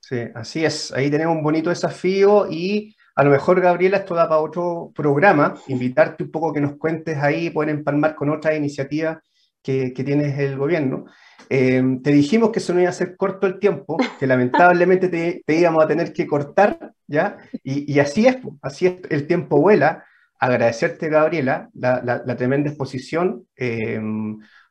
Sí, 0.00 0.20
así 0.34 0.64
es. 0.64 0.92
Ahí 0.92 1.10
tenemos 1.10 1.36
un 1.36 1.42
bonito 1.42 1.70
desafío 1.70 2.46
y 2.50 2.94
a 3.14 3.24
lo 3.24 3.30
mejor, 3.30 3.60
Gabriela, 3.60 3.96
esto 3.96 4.14
da 4.14 4.28
para 4.28 4.42
otro 4.42 4.92
programa, 4.94 5.54
invitarte 5.68 6.24
un 6.24 6.30
poco 6.30 6.52
que 6.52 6.60
nos 6.60 6.76
cuentes 6.76 7.16
ahí, 7.16 7.48
pueden 7.48 7.78
empalmar 7.78 8.14
con 8.14 8.30
otras 8.30 8.54
iniciativas 8.56 9.18
que, 9.62 9.94
que 9.94 10.04
tienes 10.04 10.38
el 10.38 10.58
gobierno. 10.58 11.06
Eh, 11.48 11.82
te 12.02 12.10
dijimos 12.10 12.50
que 12.50 12.58
eso 12.58 12.74
no 12.74 12.80
iba 12.80 12.90
a 12.90 12.92
ser 12.92 13.16
corto 13.16 13.46
el 13.46 13.58
tiempo, 13.58 13.96
que 14.18 14.26
lamentablemente 14.26 15.08
te, 15.08 15.42
íbamos 15.54 15.84
a 15.84 15.88
tener 15.88 16.12
que 16.12 16.26
cortar, 16.26 16.92
¿ya? 17.06 17.38
Y, 17.62 17.98
así 17.98 18.26
es, 18.26 18.38
así 18.62 18.86
es, 18.86 18.96
el 19.10 19.26
tiempo 19.26 19.60
vuela. 19.60 20.04
Agradecerte, 20.38 21.08
Gabriela, 21.08 21.70
la, 21.72 22.36
tremenda 22.36 22.68
exposición, 22.68 23.46
eh, 23.56 23.98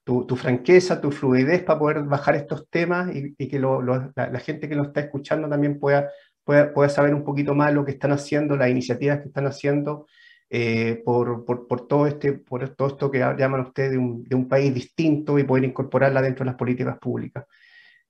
tu, 0.03 0.36
franqueza, 0.36 1.01
tu 1.01 1.11
fluidez 1.11 1.63
para 1.63 1.80
poder 1.80 2.03
bajar 2.03 2.36
estos 2.36 2.69
temas 2.69 3.09
y, 3.15 3.47
que 3.47 3.59
la, 3.59 4.39
gente 4.39 4.69
que 4.69 4.76
nos 4.76 4.88
está 4.88 5.01
escuchando 5.01 5.49
también 5.49 5.80
pueda, 5.80 6.09
pueda, 6.43 6.71
pueda 6.71 6.89
saber 6.89 7.15
un 7.15 7.23
poquito 7.23 7.55
más 7.55 7.73
lo 7.73 7.84
que 7.84 7.93
están 7.93 8.11
haciendo, 8.11 8.55
las 8.55 8.69
iniciativas 8.69 9.21
que 9.21 9.28
están 9.30 9.47
haciendo 9.47 10.05
eh, 10.57 11.01
por, 11.03 11.45
todo 11.85 12.07
este, 12.07 12.31
por 12.31 12.65
todo 12.69 12.87
esto 12.87 13.11
que 13.11 13.19
llaman 13.19 13.59
ustedes 13.59 13.91
de 13.91 13.97
un, 13.97 14.23
de 14.23 14.37
un, 14.37 14.47
país 14.47 14.73
distinto 14.73 15.37
y 15.37 15.43
poder 15.43 15.65
incorporarla 15.65 16.21
dentro 16.21 16.45
de 16.45 16.51
las 16.51 16.57
políticas 16.57 16.97
públicas. 16.97 17.45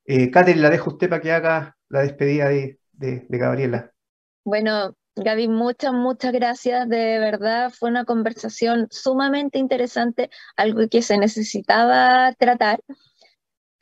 Eh, 0.06 0.30
la 0.32 0.70
dejo 0.70 0.92
usted 0.92 1.10
para 1.10 1.22
que 1.24 1.32
haga 1.32 1.76
la 1.90 2.02
despedida 2.02 2.50
de, 2.50 2.78
de, 2.92 3.26
de 3.28 3.38
Gabriela. 3.40 3.92
Bueno, 4.44 4.96
Gaby, 5.16 5.48
muchas, 5.48 5.92
muchas 5.92 6.34
gracias. 6.34 6.88
De 6.88 7.18
verdad, 7.18 7.72
fue 7.72 7.90
una 7.90 8.06
conversación 8.06 8.90
sumamente 8.92 9.58
interesante, 9.58 10.30
algo 10.56 10.88
que 10.88 11.02
se 11.02 11.18
necesitaba 11.18 12.32
tratar. 12.34 12.80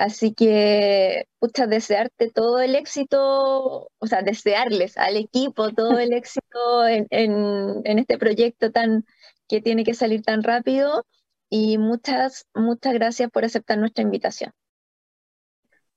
Así 0.04 0.34
que, 0.34 1.30
pucha, 1.40 1.66
desearte 1.66 2.30
todo 2.30 2.60
el 2.60 2.76
éxito, 2.76 3.88
o 3.98 4.06
sea, 4.06 4.22
desearles 4.22 4.98
al 4.98 5.16
equipo 5.16 5.72
todo 5.72 5.98
el 5.98 6.12
éxito 6.22 6.86
en, 6.86 7.08
en, 7.10 8.00
este 8.00 8.18
proyecto 8.18 8.70
tan 8.70 9.06
que 9.48 9.62
tiene 9.62 9.86
que 9.86 9.94
salir 9.94 10.22
tan 10.22 10.44
rápido 10.44 11.06
y 11.50 11.78
muchas, 11.78 12.48
muchas 12.54 12.94
gracias 12.96 13.32
por 13.32 13.46
aceptar 13.46 13.78
nuestra 13.78 14.02
invitación. 14.02 14.52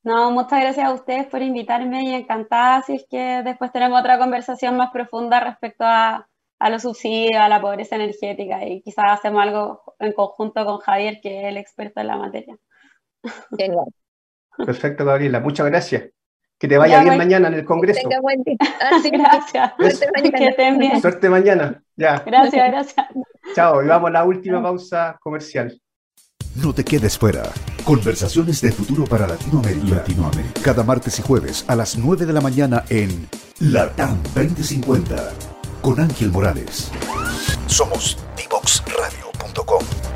No, 0.05 0.31
muchas 0.31 0.61
gracias 0.61 0.87
a 0.87 0.93
ustedes 0.93 1.27
por 1.27 1.43
invitarme 1.43 2.05
y 2.05 2.15
encantada 2.15 2.83
si 2.83 2.95
es 2.95 3.07
que 3.11 3.43
después 3.43 3.73
tenemos 3.73 3.99
otra 3.99 4.21
conversación 4.21 4.77
más 4.77 4.93
profunda 4.93 5.41
respecto 5.41 5.83
a, 5.85 6.29
a 6.61 6.71
los 6.71 6.83
subsidios, 6.83 7.41
a 7.43 7.49
la 7.49 7.61
pobreza 7.61 7.97
energética 7.97 8.65
y 8.65 8.83
quizás 8.83 9.07
hacemos 9.09 9.43
algo 9.43 9.83
en 9.99 10.13
conjunto 10.13 10.65
con 10.65 10.79
Javier, 10.79 11.19
que 11.21 11.41
es 11.41 11.47
el 11.47 11.57
experto 11.57 12.01
en 12.01 12.07
la 12.07 12.17
materia. 12.17 12.57
Perfecto, 14.65 15.05
Gabriela. 15.05 15.41
Muchas 15.41 15.67
gracias. 15.67 16.05
Que 16.59 16.69
te 16.69 16.79
vaya 16.79 17.03
bien 17.03 17.19
mañana 17.19 17.49
en 17.49 17.55
el 17.55 17.65
Congreso. 17.65 18.09
Ah, 18.81 19.01
gracias. 19.13 19.73
Suerte 19.99 20.31
mañana. 20.31 21.01
Suerte 21.01 21.29
mañana. 21.29 21.83
Ya. 21.97 22.23
Gracias, 22.25 22.71
gracias. 22.71 23.07
Chao. 23.55 23.83
Y 23.83 23.87
vamos 23.87 24.09
a 24.09 24.13
la 24.13 24.25
última 24.25 24.63
pausa 24.63 25.17
comercial. 25.21 25.79
No 26.63 26.73
te 26.73 26.85
quedes 26.85 27.19
fuera. 27.19 27.43
Conversaciones 27.85 28.63
de 28.63 28.73
futuro 28.73 29.05
para 29.05 29.27
Latinoamérica. 29.27 29.97
Latinoamérica. 29.97 30.61
Cada 30.63 30.83
martes 30.83 31.19
y 31.19 31.23
jueves 31.23 31.65
a 31.69 31.77
las 31.77 31.99
9 31.99 32.25
de 32.25 32.33
la 32.33 32.41
mañana 32.41 32.85
en 32.89 33.29
LATAM 33.61 34.23
2050 34.35 35.33
con 35.83 36.01
Ángel 36.01 36.31
Morales. 36.31 36.91
Somos 37.67 38.17
divoxradio.com. 38.37 40.16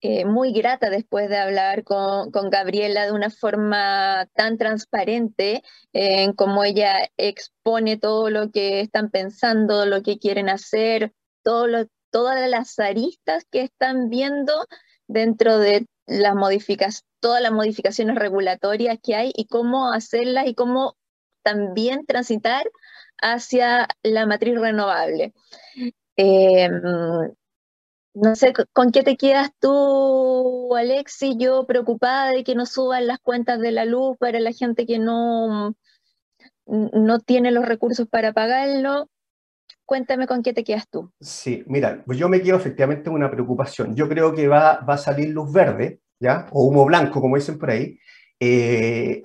eh, 0.00 0.24
muy 0.24 0.52
grata 0.52 0.90
después 0.90 1.28
de 1.28 1.38
hablar 1.38 1.82
con, 1.84 2.30
Gabriela 2.50 3.04
de 3.06 3.12
una 3.12 3.30
forma 3.30 4.28
tan 4.34 4.56
transparente 4.56 5.62
en 5.92 6.34
cómo 6.34 6.62
ella 6.64 7.08
expone 7.16 7.96
todo 7.96 8.30
lo 8.30 8.50
que 8.50 8.80
están 8.80 9.10
pensando, 9.10 9.86
lo 9.86 10.02
que 10.02 10.18
quieren 10.18 10.48
hacer, 10.48 11.12
todo 11.42 11.66
todas 12.10 12.48
las 12.48 12.78
aristas 12.78 13.44
que 13.50 13.62
están 13.62 14.08
viendo 14.08 14.52
dentro 15.08 15.58
de 15.58 15.86
las 16.06 16.34
modificaciones, 16.34 17.04
todas 17.20 17.42
las 17.42 17.52
modificaciones 17.52 18.16
regulatorias 18.16 18.98
que 19.02 19.14
hay 19.14 19.32
y 19.34 19.46
cómo 19.46 19.92
hacerlas 19.92 20.46
y 20.46 20.54
cómo 20.54 20.96
también 21.42 22.06
transitar 22.06 22.64
hacia 23.20 23.88
la 24.02 24.26
matriz 24.26 24.58
renovable. 24.58 25.32
Em, 26.16 26.72
no 28.14 28.34
sé, 28.34 28.52
¿con 28.72 28.90
qué 28.90 29.02
te 29.02 29.16
quedas 29.16 29.50
tú, 29.60 30.74
Alexi? 30.76 31.36
Yo 31.38 31.66
preocupada 31.66 32.32
de 32.32 32.44
que 32.44 32.54
no 32.54 32.66
suban 32.66 33.06
las 33.06 33.18
cuentas 33.20 33.60
de 33.60 33.72
la 33.72 33.84
luz 33.84 34.16
para 34.18 34.40
la 34.40 34.52
gente 34.52 34.86
que 34.86 34.98
no, 34.98 35.74
no 36.66 37.20
tiene 37.20 37.50
los 37.50 37.66
recursos 37.66 38.08
para 38.08 38.32
pagarlo. 38.32 39.08
Cuéntame 39.84 40.26
con 40.26 40.42
qué 40.42 40.52
te 40.52 40.64
quedas 40.64 40.88
tú. 40.88 41.10
Sí, 41.20 41.64
mira, 41.66 42.02
pues 42.04 42.18
yo 42.18 42.28
me 42.28 42.42
quedo 42.42 42.56
efectivamente 42.56 43.08
una 43.08 43.30
preocupación. 43.30 43.94
Yo 43.94 44.08
creo 44.08 44.34
que 44.34 44.48
va, 44.48 44.80
va 44.80 44.94
a 44.94 44.98
salir 44.98 45.30
luz 45.30 45.50
verde, 45.52 46.00
¿ya? 46.20 46.46
O 46.52 46.64
humo 46.64 46.84
blanco, 46.84 47.20
como 47.20 47.36
dicen 47.36 47.58
por 47.58 47.70
ahí, 47.70 47.98
eh, 48.40 49.20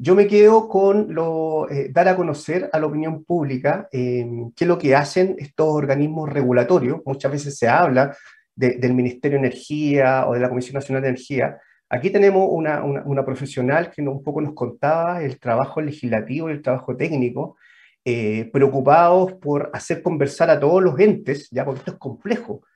yo 0.00 0.14
me 0.14 0.26
quedo 0.26 0.68
con 0.68 1.14
lo, 1.14 1.70
eh, 1.70 1.88
dar 1.90 2.08
a 2.08 2.16
conocer 2.16 2.68
a 2.72 2.78
la 2.78 2.86
opinión 2.86 3.24
pública 3.24 3.88
qué 3.90 4.50
es 4.58 4.66
lo 4.66 4.78
que 4.78 4.94
hacen 4.94 5.36
estos 5.38 5.66
organismos 5.68 6.30
regulatorios. 6.30 7.00
Muchas 7.04 7.32
veces 7.32 7.58
se 7.58 7.68
habla 7.68 8.16
del 8.54 8.94
Ministerio 8.94 9.38
de 9.38 9.46
Energía 9.46 10.26
o 10.28 10.34
de 10.34 10.40
la 10.40 10.48
Comisión 10.48 10.74
Nacional 10.74 11.02
de 11.02 11.08
Energía. 11.08 11.58
Aquí 11.88 12.10
tenemos 12.10 12.48
una, 12.50 12.82
una, 12.82 13.24
profesional 13.24 13.90
que 13.90 14.02
un 14.02 14.22
poco 14.22 14.40
nos 14.40 14.54
contaba 14.54 15.22
el 15.22 15.38
trabajo 15.38 15.80
legislativo 15.80 16.48
y 16.48 16.52
el 16.52 16.62
trabajo 16.62 16.96
técnico, 16.96 17.56
eh, 18.04 18.50
preocupados 18.52 19.34
por 19.34 19.70
hacer 19.72 20.02
conversar 20.02 20.50
a 20.50 20.60
todos 20.60 20.82
los 20.82 20.98
entes, 20.98 21.48
ya 21.50 21.64
porque 21.64 21.78
esto 21.80 21.92
es 21.92 21.98
complejo 21.98 22.62
eh, 22.62 22.73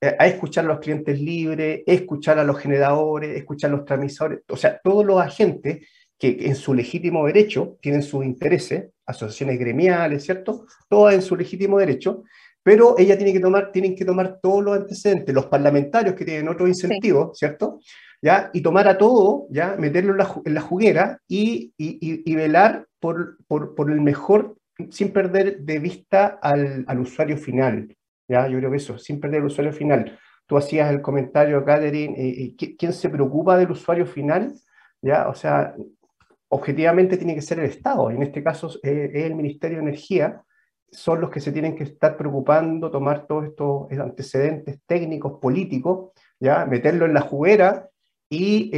a 0.00 0.26
escuchar 0.26 0.64
a 0.64 0.68
los 0.68 0.80
clientes 0.80 1.20
libres, 1.20 1.82
escuchar 1.86 2.38
a 2.38 2.44
los 2.44 2.58
generadores, 2.58 3.36
escuchar 3.36 3.70
a 3.70 3.76
los 3.76 3.84
transmisores, 3.84 4.40
o 4.48 4.56
sea, 4.56 4.78
todos 4.82 5.04
los 5.04 5.20
agentes 5.20 5.86
que 6.18 6.36
en 6.40 6.54
su 6.54 6.74
legítimo 6.74 7.26
derecho 7.26 7.76
tienen 7.80 8.02
sus 8.02 8.24
intereses, 8.24 8.90
asociaciones 9.04 9.58
gremiales, 9.58 10.24
¿cierto? 10.24 10.66
Todas 10.88 11.14
en 11.14 11.22
su 11.22 11.36
legítimo 11.36 11.78
derecho, 11.78 12.24
pero 12.62 12.96
ella 12.98 13.16
tiene 13.16 13.32
que 13.32 13.40
tomar, 13.40 13.70
tienen 13.70 13.94
que 13.94 14.04
tomar 14.04 14.40
todos 14.42 14.64
los 14.64 14.76
antecedentes, 14.76 15.34
los 15.34 15.46
parlamentarios 15.46 16.14
que 16.14 16.24
tienen 16.24 16.48
otros 16.48 16.68
incentivos, 16.68 17.38
¿cierto? 17.38 17.80
¿Ya? 18.20 18.50
Y 18.52 18.62
tomar 18.62 18.88
a 18.88 18.98
todo, 18.98 19.46
¿ya? 19.50 19.76
Meterlo 19.78 20.12
en 20.44 20.54
la, 20.54 20.60
juguera 20.60 21.20
y, 21.28 21.72
y, 21.76 22.34
velar 22.34 22.86
por, 22.98 23.36
por, 23.46 23.74
por, 23.74 23.90
el 23.90 24.00
mejor, 24.00 24.56
sin 24.90 25.12
perder 25.12 25.60
de 25.60 25.78
vista 25.78 26.38
al, 26.42 26.84
al 26.88 26.98
usuario 26.98 27.36
final, 27.36 27.95
¿ya? 28.28 28.48
Yo 28.48 28.58
creo 28.58 28.70
que 28.70 28.76
eso, 28.76 28.98
sin 28.98 29.20
perder 29.20 29.40
el 29.40 29.46
usuario 29.46 29.72
final. 29.72 30.18
Tú 30.46 30.56
hacías 30.56 30.90
el 30.90 31.02
comentario, 31.02 31.64
Catherine, 31.64 32.14
eh, 32.16 32.54
eh, 32.60 32.76
¿quién 32.76 32.92
se 32.92 33.08
preocupa 33.08 33.56
del 33.56 33.70
usuario 33.70 34.06
final? 34.06 34.54
¿Ya? 35.02 35.28
O 35.28 35.34
sea, 35.34 35.74
objetivamente 36.48 37.16
tiene 37.16 37.34
que 37.34 37.42
ser 37.42 37.58
el 37.58 37.66
Estado, 37.66 38.10
en 38.10 38.22
este 38.22 38.42
caso 38.42 38.70
eh, 38.82 39.10
es 39.12 39.24
el 39.24 39.34
Ministerio 39.34 39.78
de 39.78 39.82
Energía, 39.82 40.42
son 40.90 41.20
los 41.20 41.30
que 41.30 41.40
se 41.40 41.50
tienen 41.50 41.74
que 41.74 41.82
estar 41.82 42.16
preocupando, 42.16 42.90
tomar 42.90 43.26
todos 43.26 43.46
estos 43.46 43.90
antecedentes 43.92 44.80
técnicos, 44.86 45.40
políticos, 45.40 46.12
¿ya? 46.38 46.64
meterlo 46.64 47.06
en 47.06 47.14
la 47.14 47.22
juguera 47.22 47.88
y, 48.28 48.70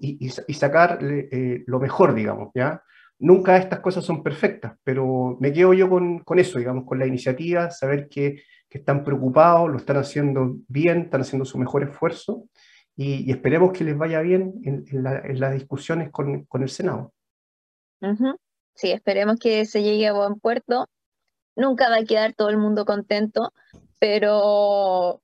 y, 0.00 0.30
y 0.46 0.54
sacar 0.54 0.98
lo 1.00 1.80
mejor, 1.80 2.14
digamos, 2.14 2.50
¿ya? 2.54 2.82
Nunca 3.18 3.56
estas 3.58 3.80
cosas 3.80 4.04
son 4.04 4.22
perfectas, 4.22 4.74
pero 4.82 5.36
me 5.40 5.52
quedo 5.52 5.74
yo 5.74 5.90
con, 5.90 6.20
con 6.20 6.38
eso, 6.38 6.58
digamos, 6.58 6.84
con 6.84 6.98
la 6.98 7.06
iniciativa, 7.06 7.70
saber 7.70 8.08
que 8.08 8.42
que 8.70 8.78
están 8.78 9.04
preocupados, 9.04 9.68
lo 9.68 9.76
están 9.76 9.96
haciendo 9.96 10.56
bien, 10.68 11.02
están 11.02 11.22
haciendo 11.22 11.44
su 11.44 11.58
mejor 11.58 11.82
esfuerzo 11.82 12.44
y, 12.96 13.30
esperemos 13.30 13.72
que 13.72 13.84
les 13.84 13.98
vaya 13.98 14.20
bien 14.20 14.54
en, 14.64 14.84
las 15.02 15.52
discusiones 15.52 16.10
con, 16.10 16.46
el 16.52 16.68
Senado. 16.68 17.12
Sí, 18.74 18.92
esperemos 18.92 19.38
que 19.38 19.66
se 19.66 19.82
llegue 19.82 20.06
a 20.06 20.12
buen 20.12 20.38
puerto. 20.38 20.88
Nunca 21.56 21.90
va 21.90 21.96
a 21.96 22.04
quedar 22.04 22.32
todo 22.34 22.48
el 22.48 22.58
mundo 22.58 22.84
contento, 22.84 23.52
pero 23.98 25.20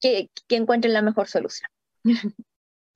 que, 0.00 0.30
que 0.46 0.56
encuentren 0.56 0.92
la 0.92 1.02
mejor 1.02 1.28
solución. 1.28 1.70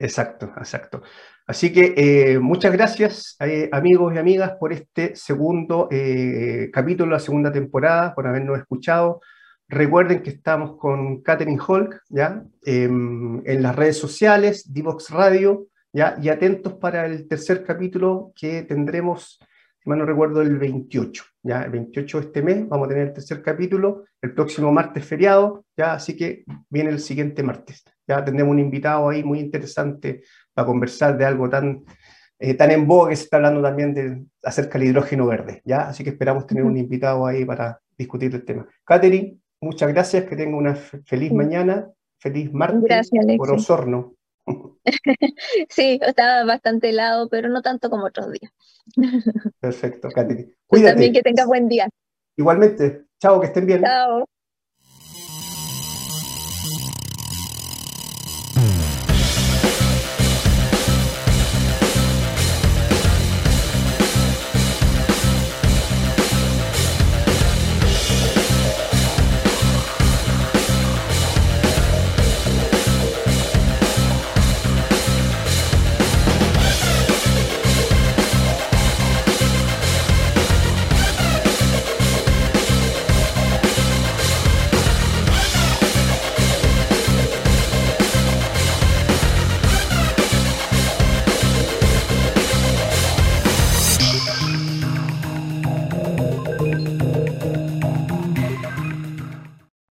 Exacto, 0.01 0.47
exacto. 0.57 1.03
Así 1.51 1.73
que 1.73 1.95
eh, 1.97 2.39
muchas 2.39 2.71
gracias, 2.71 3.37
eh, 3.41 3.69
amigos 3.73 4.15
y 4.15 4.19
amigas, 4.19 4.53
por 4.53 4.73
este 4.73 5.17
segundo 5.17 5.89
eh, 5.91 6.71
capítulo, 6.73 7.11
la 7.11 7.19
segunda 7.19 7.51
temporada, 7.51 8.15
por 8.15 8.29
habernos 8.29 8.57
escuchado. 8.57 9.21
Recuerden 9.67 10.23
que 10.23 10.31
estamos 10.31 10.77
con 10.79 11.23
Catherine 11.23 11.59
Holk, 11.67 12.03
¿ya? 12.09 12.45
Em, 12.65 13.43
en 13.45 13.63
las 13.65 13.75
redes 13.75 13.99
sociales, 13.99 14.73
Divox 14.73 15.11
Radio, 15.11 15.67
¿ya? 15.93 16.17
Y 16.23 16.29
atentos 16.29 16.75
para 16.75 17.05
el 17.05 17.27
tercer 17.27 17.65
capítulo 17.65 18.33
que 18.37 18.63
tendremos, 18.63 19.41
si 19.83 19.91
recuerdo, 19.91 20.43
el 20.43 20.57
28, 20.57 21.25
¿ya? 21.43 21.63
El 21.63 21.73
28 21.73 22.21
de 22.21 22.27
este 22.27 22.43
mes 22.43 22.69
vamos 22.69 22.87
a 22.87 22.91
tener 22.91 23.09
el 23.09 23.13
tercer 23.13 23.43
capítulo, 23.43 24.05
el 24.23 24.35
próximo 24.35 24.71
martes 24.71 25.05
feriado, 25.05 25.65
¿ya? 25.77 25.95
Así 25.95 26.17
que 26.17 26.45
viene 26.69 26.91
el 26.91 27.01
siguiente 27.01 27.43
martes. 27.43 27.83
Ya 28.07 28.25
tendremos 28.25 28.53
un 28.53 28.61
invitado 28.61 29.09
ahí 29.09 29.25
muy 29.25 29.41
interesante 29.41 30.23
a 30.57 30.65
conversar 30.65 31.17
de 31.17 31.25
algo 31.25 31.49
tan, 31.49 31.85
eh, 32.39 32.55
tan 32.55 32.71
en 32.71 32.87
boga 32.87 33.11
que 33.11 33.17
se 33.17 33.25
está 33.25 33.37
hablando 33.37 33.63
también 33.63 33.95
de, 33.95 34.25
acerca 34.43 34.79
del 34.79 34.89
hidrógeno 34.89 35.27
verde, 35.27 35.63
¿ya? 35.65 35.89
Así 35.89 36.05
que 36.05 36.11
esperamos 36.11 36.47
tener 36.47 36.65
un 36.65 36.77
invitado 36.77 37.27
ahí 37.27 37.45
para 37.45 37.81
discutir 37.97 38.35
el 38.35 38.45
tema. 38.45 38.67
Catherine, 38.85 39.39
muchas 39.61 39.93
gracias, 39.93 40.25
que 40.25 40.37
tenga 40.37 40.57
una 40.57 40.75
feliz 40.75 41.33
mañana, 41.33 41.91
feliz 42.19 42.53
martes 42.53 42.83
gracias, 42.83 43.27
por 43.37 43.53
Osorno. 43.53 44.15
sí, 45.69 45.99
estaba 46.03 46.45
bastante 46.45 46.91
helado, 46.91 47.29
pero 47.29 47.49
no 47.49 47.63
tanto 47.63 47.91
como 47.91 48.07
otros 48.07 48.33
días. 48.33 48.53
Perfecto, 49.61 50.09
Catherine. 50.15 50.53
Cuídate. 50.67 50.93
también 50.93 51.13
que 51.13 51.23
tengas 51.23 51.47
buen 51.47 51.69
día. 51.69 51.89
Igualmente. 52.37 53.05
Chao, 53.21 53.41
que 53.41 53.49
estén 53.49 53.67
bien. 53.67 53.83
Chao. 53.83 54.30